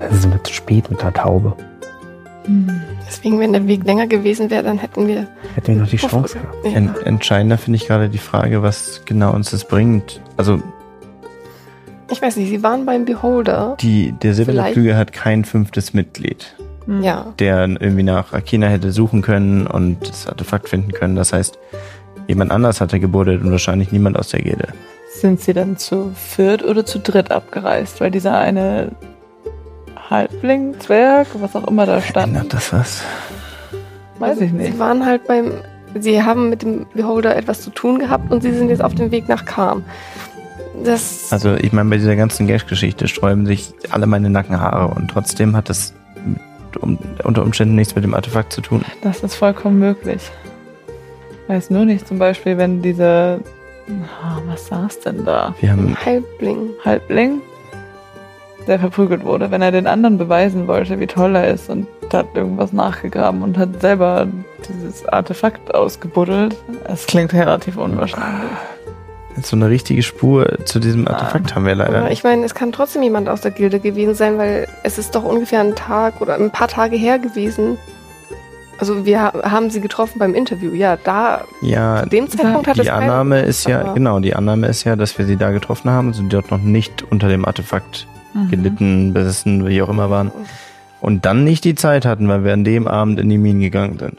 Also 0.00 0.16
sind 0.16 0.32
wir 0.32 0.42
zu 0.42 0.52
spät 0.52 0.90
mit 0.90 1.00
der 1.00 1.14
Taube. 1.14 1.56
Hm. 2.46 2.80
Deswegen, 3.06 3.38
wenn 3.40 3.52
der 3.52 3.66
Weg 3.66 3.84
länger 3.84 4.06
gewesen 4.06 4.50
wäre, 4.50 4.62
dann 4.64 4.78
hätten 4.78 5.06
wir. 5.06 5.28
Hätten 5.54 5.74
wir 5.74 5.82
noch 5.82 5.88
die 5.88 5.96
Chance 5.96 6.38
gehabt. 6.38 6.56
Ja. 6.64 6.72
en 6.72 6.94
entscheidender 7.04 7.56
finde 7.58 7.76
ich 7.76 7.86
gerade 7.86 8.08
die 8.08 8.18
Frage, 8.18 8.62
was 8.62 9.02
genau 9.04 9.32
uns 9.32 9.50
das 9.52 9.64
bringt. 9.64 10.20
Also 10.36 10.60
Ich 12.10 12.20
weiß 12.22 12.36
nicht, 12.36 12.48
sie 12.50 12.62
waren 12.62 12.84
beim 12.86 13.04
Beholder. 13.04 13.76
die, 13.80 14.12
der 14.12 14.34
silberne 14.34 14.58
Vielleicht- 14.60 14.74
Flügel 14.74 14.96
hat 14.96 15.12
kein 15.12 15.44
fünftes 15.44 15.94
Mitglied. 15.94 16.54
Ja. 17.02 17.32
der 17.40 17.66
irgendwie 17.66 18.04
nach 18.04 18.32
Akina 18.32 18.68
hätte 18.68 18.92
suchen 18.92 19.20
können 19.20 19.66
und 19.66 20.08
das 20.08 20.28
Artefakt 20.28 20.68
finden 20.68 20.92
können. 20.92 21.16
Das 21.16 21.32
heißt, 21.32 21.58
jemand 22.28 22.52
anders 22.52 22.80
hatte 22.80 23.00
gebuddelt 23.00 23.42
und 23.42 23.50
wahrscheinlich 23.50 23.90
niemand 23.90 24.16
aus 24.16 24.28
der 24.28 24.42
Gilde. 24.42 24.68
Sind 25.12 25.40
sie 25.40 25.52
dann 25.52 25.78
zu 25.78 26.12
viert 26.14 26.62
oder 26.64 26.86
zu 26.86 27.00
dritt 27.00 27.32
abgereist? 27.32 28.00
Weil 28.00 28.12
dieser 28.12 28.38
eine 28.38 28.92
Halbling, 30.08 30.78
Zwerg, 30.80 31.26
was 31.34 31.56
auch 31.56 31.66
immer 31.66 31.86
da 31.86 32.00
stand, 32.00 32.28
Ändert 32.28 32.52
das 32.52 32.72
was? 32.72 33.02
weiß 34.18 34.40
ich 34.40 34.52
nicht. 34.52 34.72
Sie 34.72 34.78
waren 34.78 35.04
halt 35.04 35.26
beim. 35.26 35.52
Sie 35.98 36.22
haben 36.22 36.50
mit 36.50 36.62
dem 36.62 36.86
Beholder 36.94 37.36
etwas 37.36 37.62
zu 37.62 37.70
tun 37.70 37.98
gehabt 37.98 38.30
und 38.30 38.42
sie 38.42 38.52
sind 38.52 38.68
jetzt 38.68 38.82
auf 38.82 38.94
dem 38.94 39.10
Weg 39.10 39.28
nach 39.28 39.44
Kam. 39.44 39.84
Das. 40.84 41.32
Also 41.32 41.54
ich 41.54 41.72
meine, 41.72 41.88
bei 41.88 41.96
dieser 41.96 42.16
ganzen 42.16 42.46
Gash-Geschichte 42.46 43.08
sträuben 43.08 43.46
sich 43.46 43.72
alle 43.90 44.06
meine 44.06 44.28
Nackenhaare 44.28 44.94
und 44.94 45.08
trotzdem 45.08 45.56
hat 45.56 45.70
das 45.70 45.94
um, 46.80 46.98
unter 47.24 47.42
Umständen 47.42 47.74
nichts 47.76 47.94
mit 47.94 48.04
dem 48.04 48.14
Artefakt 48.14 48.52
zu 48.52 48.60
tun. 48.60 48.84
Das 49.02 49.22
ist 49.22 49.34
vollkommen 49.34 49.78
möglich. 49.78 50.30
Weiß 51.48 51.70
nur 51.70 51.84
nicht, 51.84 52.06
zum 52.06 52.18
Beispiel, 52.18 52.58
wenn 52.58 52.82
diese. 52.82 53.40
Ah, 54.22 54.38
was 54.46 54.66
saß 54.66 55.00
denn 55.00 55.24
da? 55.24 55.54
Wir 55.60 55.70
haben 55.72 55.96
Halbling. 56.04 56.70
Halbling, 56.84 57.40
der 58.66 58.78
verprügelt 58.78 59.24
wurde, 59.24 59.50
wenn 59.50 59.62
er 59.62 59.72
den 59.72 59.86
anderen 59.86 60.18
beweisen 60.18 60.66
wollte, 60.66 60.98
wie 61.00 61.06
toll 61.06 61.34
er 61.36 61.48
ist 61.48 61.70
und 61.70 61.86
hat 62.12 62.26
irgendwas 62.34 62.72
nachgegraben 62.72 63.42
und 63.42 63.58
hat 63.58 63.80
selber 63.80 64.26
dieses 64.68 65.06
Artefakt 65.06 65.74
ausgebuddelt. 65.74 66.56
Es 66.84 67.06
klingt 67.06 67.32
relativ 67.32 67.76
unwahrscheinlich. 67.76 68.50
so 69.42 69.56
eine 69.56 69.68
richtige 69.68 70.02
Spur 70.02 70.58
zu 70.64 70.78
diesem 70.80 71.06
Artefakt 71.08 71.54
haben 71.54 71.66
wir 71.66 71.74
leider 71.74 71.98
Aber 71.98 72.10
ich 72.10 72.24
meine, 72.24 72.44
es 72.44 72.54
kann 72.54 72.72
trotzdem 72.72 73.02
jemand 73.02 73.28
aus 73.28 73.40
der 73.42 73.50
Gilde 73.50 73.80
gewesen 73.80 74.14
sein, 74.14 74.38
weil 74.38 74.66
es 74.82 74.98
ist 74.98 75.14
doch 75.14 75.24
ungefähr 75.24 75.60
ein 75.60 75.74
Tag 75.74 76.20
oder 76.20 76.34
ein 76.36 76.50
paar 76.50 76.68
Tage 76.68 76.96
her 76.96 77.18
gewesen. 77.18 77.76
Also 78.78 79.06
wir 79.06 79.22
ha- 79.22 79.32
haben 79.50 79.70
sie 79.70 79.80
getroffen 79.80 80.18
beim 80.18 80.34
Interview. 80.34 80.72
Ja, 80.74 80.96
da 81.02 81.44
Ja, 81.62 82.02
zu 82.02 82.08
dem 82.10 82.28
Zeitpunkt 82.28 82.66
hat 82.68 82.76
es 82.78 82.82
die 82.84 82.88
keinen- 82.90 83.04
Annahme 83.10 83.40
ist 83.40 83.66
ja, 83.66 83.92
genau, 83.94 84.20
die 84.20 84.34
Annahme 84.36 84.66
ist 84.68 84.84
ja, 84.84 84.96
dass 84.96 85.16
wir 85.18 85.24
sie 85.26 85.36
da 85.36 85.50
getroffen 85.50 85.90
haben 85.90 86.08
und 86.08 86.12
sie 86.14 86.28
dort 86.28 86.50
noch 86.50 86.58
nicht 86.60 87.02
unter 87.10 87.28
dem 87.28 87.44
Artefakt 87.46 88.06
Mhm. 88.36 88.50
gelitten, 88.50 89.12
besessen, 89.12 89.66
wie 89.66 89.82
auch 89.82 89.88
immer 89.88 90.10
waren. 90.10 90.30
Und 91.00 91.24
dann 91.24 91.44
nicht 91.44 91.64
die 91.64 91.74
Zeit 91.74 92.04
hatten, 92.04 92.28
weil 92.28 92.44
wir 92.44 92.52
an 92.52 92.64
dem 92.64 92.88
Abend 92.88 93.20
in 93.20 93.28
die 93.28 93.38
Minen 93.38 93.60
gegangen 93.60 93.98
sind. 93.98 94.16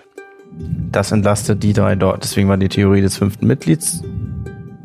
Das 0.91 1.11
entlastet 1.11 1.61
die 1.63 1.73
drei 1.73 1.95
dort. 1.95 2.23
Deswegen 2.23 2.49
war 2.49 2.57
die 2.57 2.69
Theorie 2.69 3.01
des 3.01 3.17
fünften 3.17 3.45
Mitglieds 3.47 4.03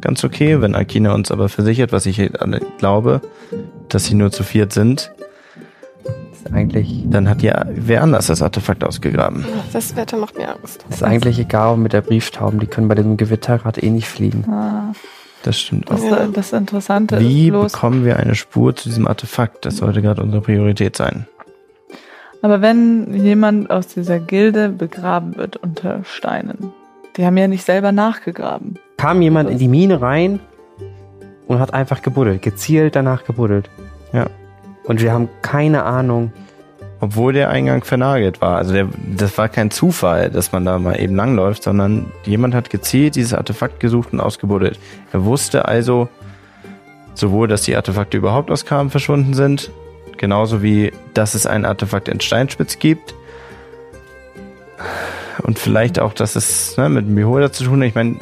ganz 0.03 0.23
okay. 0.25 0.61
Wenn 0.61 0.75
Akina 0.75 1.15
uns 1.15 1.31
aber 1.31 1.49
versichert, 1.49 1.93
was 1.93 2.05
ich 2.05 2.41
alle 2.41 2.61
glaube, 2.79 3.23
dass 3.89 4.05
sie 4.05 4.15
nur 4.15 4.31
zu 4.31 4.43
viert 4.43 4.73
sind, 4.73 5.13
Ist 6.35 6.53
eigentlich, 6.53 7.05
dann 7.07 7.29
hat 7.29 7.43
ja 7.43 7.65
wer 7.75 8.03
anders 8.03 8.27
das 8.27 8.43
Artefakt 8.43 8.85
ausgegraben. 8.85 9.45
Das 9.73 9.97
Wetter 9.97 10.19
macht 10.19 10.37
mir 10.37 10.51
Angst. 10.51 10.85
ist 10.91 11.03
eigentlich 11.03 11.39
egal 11.39 11.77
mit 11.77 11.93
der 11.93 12.03
Brieftauben. 12.03 12.61
Die 12.61 12.67
können 12.67 12.89
bei 12.89 12.97
dem 12.97 13.17
Gewitter 13.17 13.59
gerade 13.59 13.81
eh 13.81 13.91
nicht 13.91 14.09
fliegen. 14.09 14.45
Ah, 14.51 14.93
Das 15.43 15.59
stimmt 15.59 15.91
auch. 15.91 15.99
das, 16.11 16.33
das 16.33 16.53
Interessante 16.53 17.19
Wie 17.19 17.47
ist 17.47 17.51
bloß, 17.51 17.73
bekommen 17.73 18.05
wir 18.05 18.17
eine 18.17 18.35
Spur 18.35 18.75
zu 18.77 18.89
diesem 18.89 19.07
Artefakt? 19.07 19.65
Das 19.67 19.79
sollte 19.79 20.03
gerade 20.03 20.23
unsere 20.23 20.43
Priorität 20.43 20.97
sein. 20.97 21.27
aber 22.43 22.63
wenn 22.63 23.13
jemand 23.15 23.71
aus 23.71 23.89
dieser 23.89 24.21
Gilde 24.21 24.69
begraben 24.69 25.37
wird 25.37 25.57
unter 25.57 26.05
Steinen, 26.05 26.73
die 27.17 27.27
haben 27.27 27.37
ja 27.37 27.49
nicht 27.49 27.65
selber 27.65 27.93
nachgegraben. 27.93 28.75
Kam 28.97 29.21
jemand 29.21 29.51
in 29.51 29.59
die 29.59 29.69
Mine 29.69 30.01
rein 30.01 30.41
und 31.47 31.59
hat 31.59 31.75
einfach 31.75 32.03
gebuddelt, 32.03 32.41
gezielt 32.43 32.97
danach 32.97 33.25
gebuddelt. 33.25 33.69
Ja. 34.13 34.27
Und 34.85 35.03
wir 35.03 35.13
haben 35.13 35.29
keine 35.43 35.85
Ahnung. 35.85 36.33
Obwohl 37.05 37.33
der 37.33 37.51
Eingang 37.51 37.83
vernagelt 37.83 38.41
war. 38.41 38.59
Also 38.59 38.73
der, 38.75 38.87
das 39.17 39.37
war 39.37 39.49
kein 39.49 39.73
Zufall, 39.73 40.31
dass 40.31 40.53
man 40.53 40.65
da 40.65 40.79
mal 40.79 41.01
eben 41.01 41.17
langläuft, 41.17 41.65
sondern 41.65 42.07
jemand 42.25 42.55
hat 42.55 42.71
gezielt 42.71 43.17
dieses 43.17 43.35
Artefakt 43.35 43.81
gesucht 43.81 44.13
und 44.13 44.21
ausgebuddelt. 44.21 44.79
Er 45.13 45.25
wusste 45.25 45.65
also 45.67 46.09
sowohl, 47.15 47.49
dass 47.49 47.63
die 47.63 47.75
Artefakte 47.75 48.17
überhaupt 48.19 48.53
aus 48.53 48.65
Kram 48.67 48.89
verschwunden 48.89 49.35
sind, 49.35 49.73
genauso 50.17 50.63
wie, 50.63 50.93
dass 51.13 51.35
es 51.35 51.45
ein 51.45 51.65
Artefakt 51.65 52.07
in 52.09 52.21
Steinspitz 52.21 52.79
gibt. 52.79 53.17
Und 55.43 55.59
vielleicht 55.59 55.99
auch, 55.99 56.13
dass 56.13 56.37
es 56.37 56.77
ne, 56.77 56.89
mit 56.89 57.07
dem 57.07 57.17
Beholder 57.17 57.51
zu 57.53 57.65
tun 57.65 57.81
hat. 57.81 57.89
Ich 57.89 57.95
meine, 57.97 58.15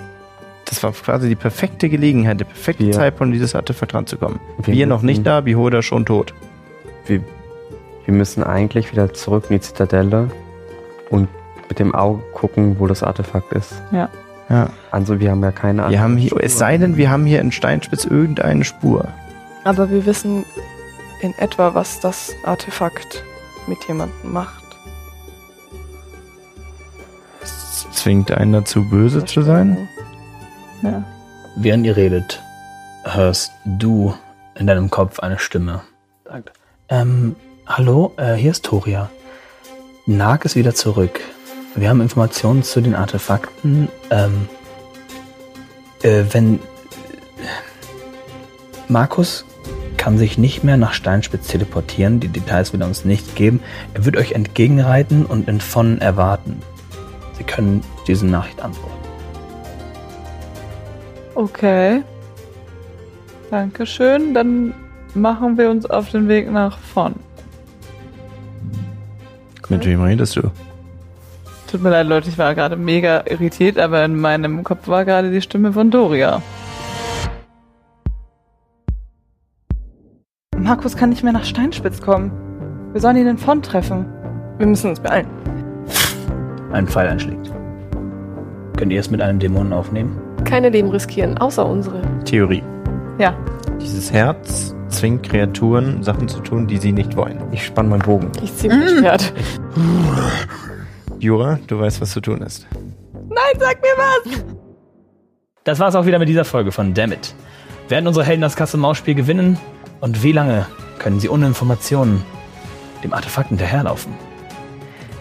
das 0.65 0.83
war 0.83 0.93
quasi 0.93 1.29
die 1.29 1.35
perfekte 1.35 1.91
Gelegenheit, 1.91 2.41
der 2.41 2.47
perfekte 2.47 2.87
Wir- 2.87 2.93
Zeitpunkt, 2.93 3.35
dieses 3.35 3.55
Artefakt 3.55 3.93
ranzukommen. 3.93 4.41
Wir 4.65 4.75
Wir 4.75 4.87
noch 4.87 5.03
nicht 5.03 5.27
da, 5.27 5.43
Beholder 5.43 5.83
schon 5.83 6.07
tot. 6.07 6.33
Wir, 7.07 7.21
wir 8.11 8.17
müssen 8.17 8.43
eigentlich 8.43 8.91
wieder 8.91 9.15
zurück 9.15 9.45
in 9.51 9.57
die 9.57 9.61
Zitadelle 9.61 10.29
und 11.11 11.29
mit 11.69 11.79
dem 11.79 11.95
Auge 11.95 12.21
gucken, 12.33 12.81
wo 12.81 12.89
das 12.89 13.05
Artefakt 13.05 13.53
ist. 13.53 13.81
Ja. 13.93 14.09
Also 14.91 15.21
wir 15.21 15.31
haben 15.31 15.45
ja 15.45 15.53
keine 15.53 15.89
Wir 15.89 16.01
haben 16.01 16.17
hier, 16.17 16.31
Spur. 16.31 16.43
es 16.43 16.59
sei 16.59 16.77
denn, 16.77 16.97
wir 16.97 17.09
haben 17.09 17.25
hier 17.25 17.41
in 17.41 17.53
Steinspitz 17.53 18.05
irgendeine 18.05 18.65
Spur. 18.65 19.07
Aber 19.63 19.91
wir 19.91 20.07
wissen 20.07 20.45
in 21.23 21.33
etwa, 21.39 21.77
was 21.77 22.01
das 22.01 22.35
Artefakt 22.45 23.23
mit 23.69 23.79
jemandem 23.87 24.33
macht. 24.33 24.65
Es 27.41 27.87
zwingt 27.93 28.33
einen 28.33 28.53
dazu, 28.53 28.91
böse 28.91 29.25
zu 29.25 29.43
sein. 29.43 29.89
Ja. 30.83 31.05
Während 31.55 31.87
ihr 31.87 31.97
redet, 31.97 32.43
hörst 33.05 33.53
du 33.65 34.13
in 34.57 34.67
deinem 34.67 34.91
Kopf 34.91 35.21
eine 35.21 35.39
Stimme. 35.39 35.83
Sagt, 36.25 36.53
ähm, 36.89 37.37
hallo, 37.71 38.13
äh, 38.17 38.35
hier 38.35 38.51
ist 38.51 38.65
Toria. 38.65 39.11
Nag 40.05 40.45
ist 40.45 40.57
wieder 40.57 40.75
zurück. 40.75 41.21
Wir 41.77 41.89
haben 41.89 42.01
Informationen 42.01 42.65
zu 42.65 42.81
den 42.81 42.97
Artefakten. 42.97 43.89
Ähm, 44.11 44.49
äh, 46.03 46.25
wenn 46.33 46.59
Markus 48.89 49.45
kann 49.97 50.19
sich 50.19 50.37
nicht 50.37 50.65
mehr 50.65 50.77
nach 50.77 50.95
Steinspitz 50.95 51.47
teleportieren, 51.47 52.19
die 52.19 52.27
Details 52.27 52.73
will 52.73 52.81
er 52.81 52.89
uns 52.89 53.05
nicht 53.05 53.37
geben. 53.37 53.63
Er 53.95 54.05
wird 54.05 54.17
euch 54.17 54.33
entgegenreiten 54.33 55.25
und 55.25 55.49
in 55.49 55.61
Von 55.61 56.01
erwarten. 56.01 56.61
Sie 57.39 57.45
können 57.45 57.85
diese 58.09 58.27
Nachricht 58.27 58.61
antworten. 58.63 58.97
Okay. 61.37 62.03
Dankeschön. 63.51 64.35
Dann 64.35 64.75
machen 65.15 65.57
wir 65.57 65.71
uns 65.71 65.87
auf 65.87 66.11
den 66.11 66.27
Weg 66.27 66.51
nach 66.51 66.77
vorn. 66.79 67.15
Mit 69.71 69.87
wem 69.87 70.03
redest 70.03 70.37
du? 70.37 70.51
Tut 71.71 71.83
mir 71.83 71.91
leid, 71.91 72.09
Leute, 72.09 72.29
ich 72.29 72.37
war 72.37 72.57
gerade 72.57 72.77
mega 72.77 73.23
irritiert, 73.27 73.79
aber 73.79 74.05
in 74.05 74.21
meinem 74.21 74.65
Kopf 74.65 74.89
war 74.89 75.05
gerade 75.05 75.31
die 75.31 75.41
Stimme 75.41 75.73
von 75.73 75.93
Doria. 75.93 76.43
Markus 80.59 80.97
kann 80.97 81.11
nicht 81.11 81.23
mehr 81.23 81.33
nach 81.33 81.45
Steinspitz 81.45 82.03
kommen. 82.03 82.33
Wir 82.93 83.01
sollen 83.01 83.17
ihn 83.17 83.29
in 83.29 83.39
Font 83.39 83.65
treffen. 83.65 84.07
Wir 84.59 84.67
müssen 84.67 84.91
uns 84.91 84.99
beeilen. 84.99 85.29
Ein 86.73 86.89
Pfeil 86.89 87.09
einschlägt. 87.09 87.53
Könnt 88.77 88.93
ihr 88.93 88.99
es 88.99 89.11
mit 89.11 89.21
einem 89.21 89.39
Dämonen 89.39 89.73
aufnehmen? 89.73 90.21
Keine 90.45 90.71
Leben 90.71 90.89
riskieren, 90.89 91.39
außer 91.39 91.65
unsere. 91.65 92.03
Theorie. 92.25 92.65
Ja. 93.19 93.37
Dieses 93.81 94.13
Herz 94.13 94.75
zwingt 95.01 95.23
Kreaturen, 95.23 96.03
Sachen 96.03 96.29
zu 96.29 96.41
tun, 96.41 96.67
die 96.67 96.77
sie 96.77 96.93
nicht 96.93 97.17
wollen. 97.17 97.41
Ich 97.53 97.65
spann 97.65 97.89
meinen 97.89 98.03
Bogen. 98.03 98.31
Ich 98.43 98.55
ziehe 98.55 98.71
mein 98.71 98.99
Schwert. 98.99 99.33
Jura, 101.19 101.59
du 101.67 101.81
weißt, 101.81 102.03
was 102.03 102.11
zu 102.11 102.21
tun 102.21 102.43
ist. 102.43 102.67
Nein, 103.15 103.59
sag 103.59 103.81
mir 103.81 103.97
was! 103.97 104.45
Das 105.65 105.79
war's 105.79 105.95
auch 105.95 106.05
wieder 106.05 106.19
mit 106.19 106.29
dieser 106.29 106.45
Folge 106.45 106.71
von 106.71 106.93
Dammit. 106.93 107.35
Werden 107.89 108.07
unsere 108.07 108.27
Helden 108.27 108.43
das 108.43 108.57
Katz-und-Maus-Spiel 108.57 109.15
gewinnen? 109.15 109.59
Und 110.01 110.23
wie 110.23 110.33
lange 110.33 110.67
können 110.99 111.19
sie 111.19 111.31
ohne 111.31 111.47
Informationen 111.47 112.23
dem 113.03 113.15
Artefakt 113.15 113.49
hinterherlaufen? 113.49 114.13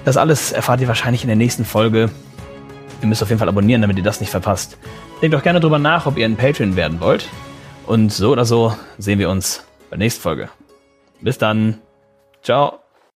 Das 0.03 0.17
alles 0.17 0.51
erfahrt 0.51 0.81
ihr 0.81 0.89
wahrscheinlich 0.89 1.23
in 1.23 1.29
der 1.29 1.37
nächsten 1.37 1.63
Folge. 1.63 2.09
Ihr 3.01 3.07
müsst 3.07 3.23
auf 3.23 3.29
jeden 3.29 3.39
Fall 3.39 3.47
abonnieren, 3.47 3.81
damit 3.81 3.97
ihr 3.97 4.03
das 4.03 4.19
nicht 4.19 4.29
verpasst. 4.29 4.77
Denkt 5.21 5.33
doch 5.33 5.43
gerne 5.43 5.61
drüber 5.61 5.79
nach, 5.79 6.05
ob 6.05 6.17
ihr 6.17 6.25
ein 6.25 6.35
Patreon 6.35 6.75
werden 6.75 6.99
wollt. 6.99 7.29
Und 7.85 8.11
so 8.11 8.33
oder 8.33 8.43
so 8.43 8.75
sehen 8.97 9.19
wir 9.19 9.29
uns 9.29 9.63
bei 9.89 9.97
der 9.97 9.99
nächsten 9.99 10.21
Folge. 10.21 10.49
Bis 11.21 11.37
dann. 11.37 11.81
Ciao. 12.41 12.79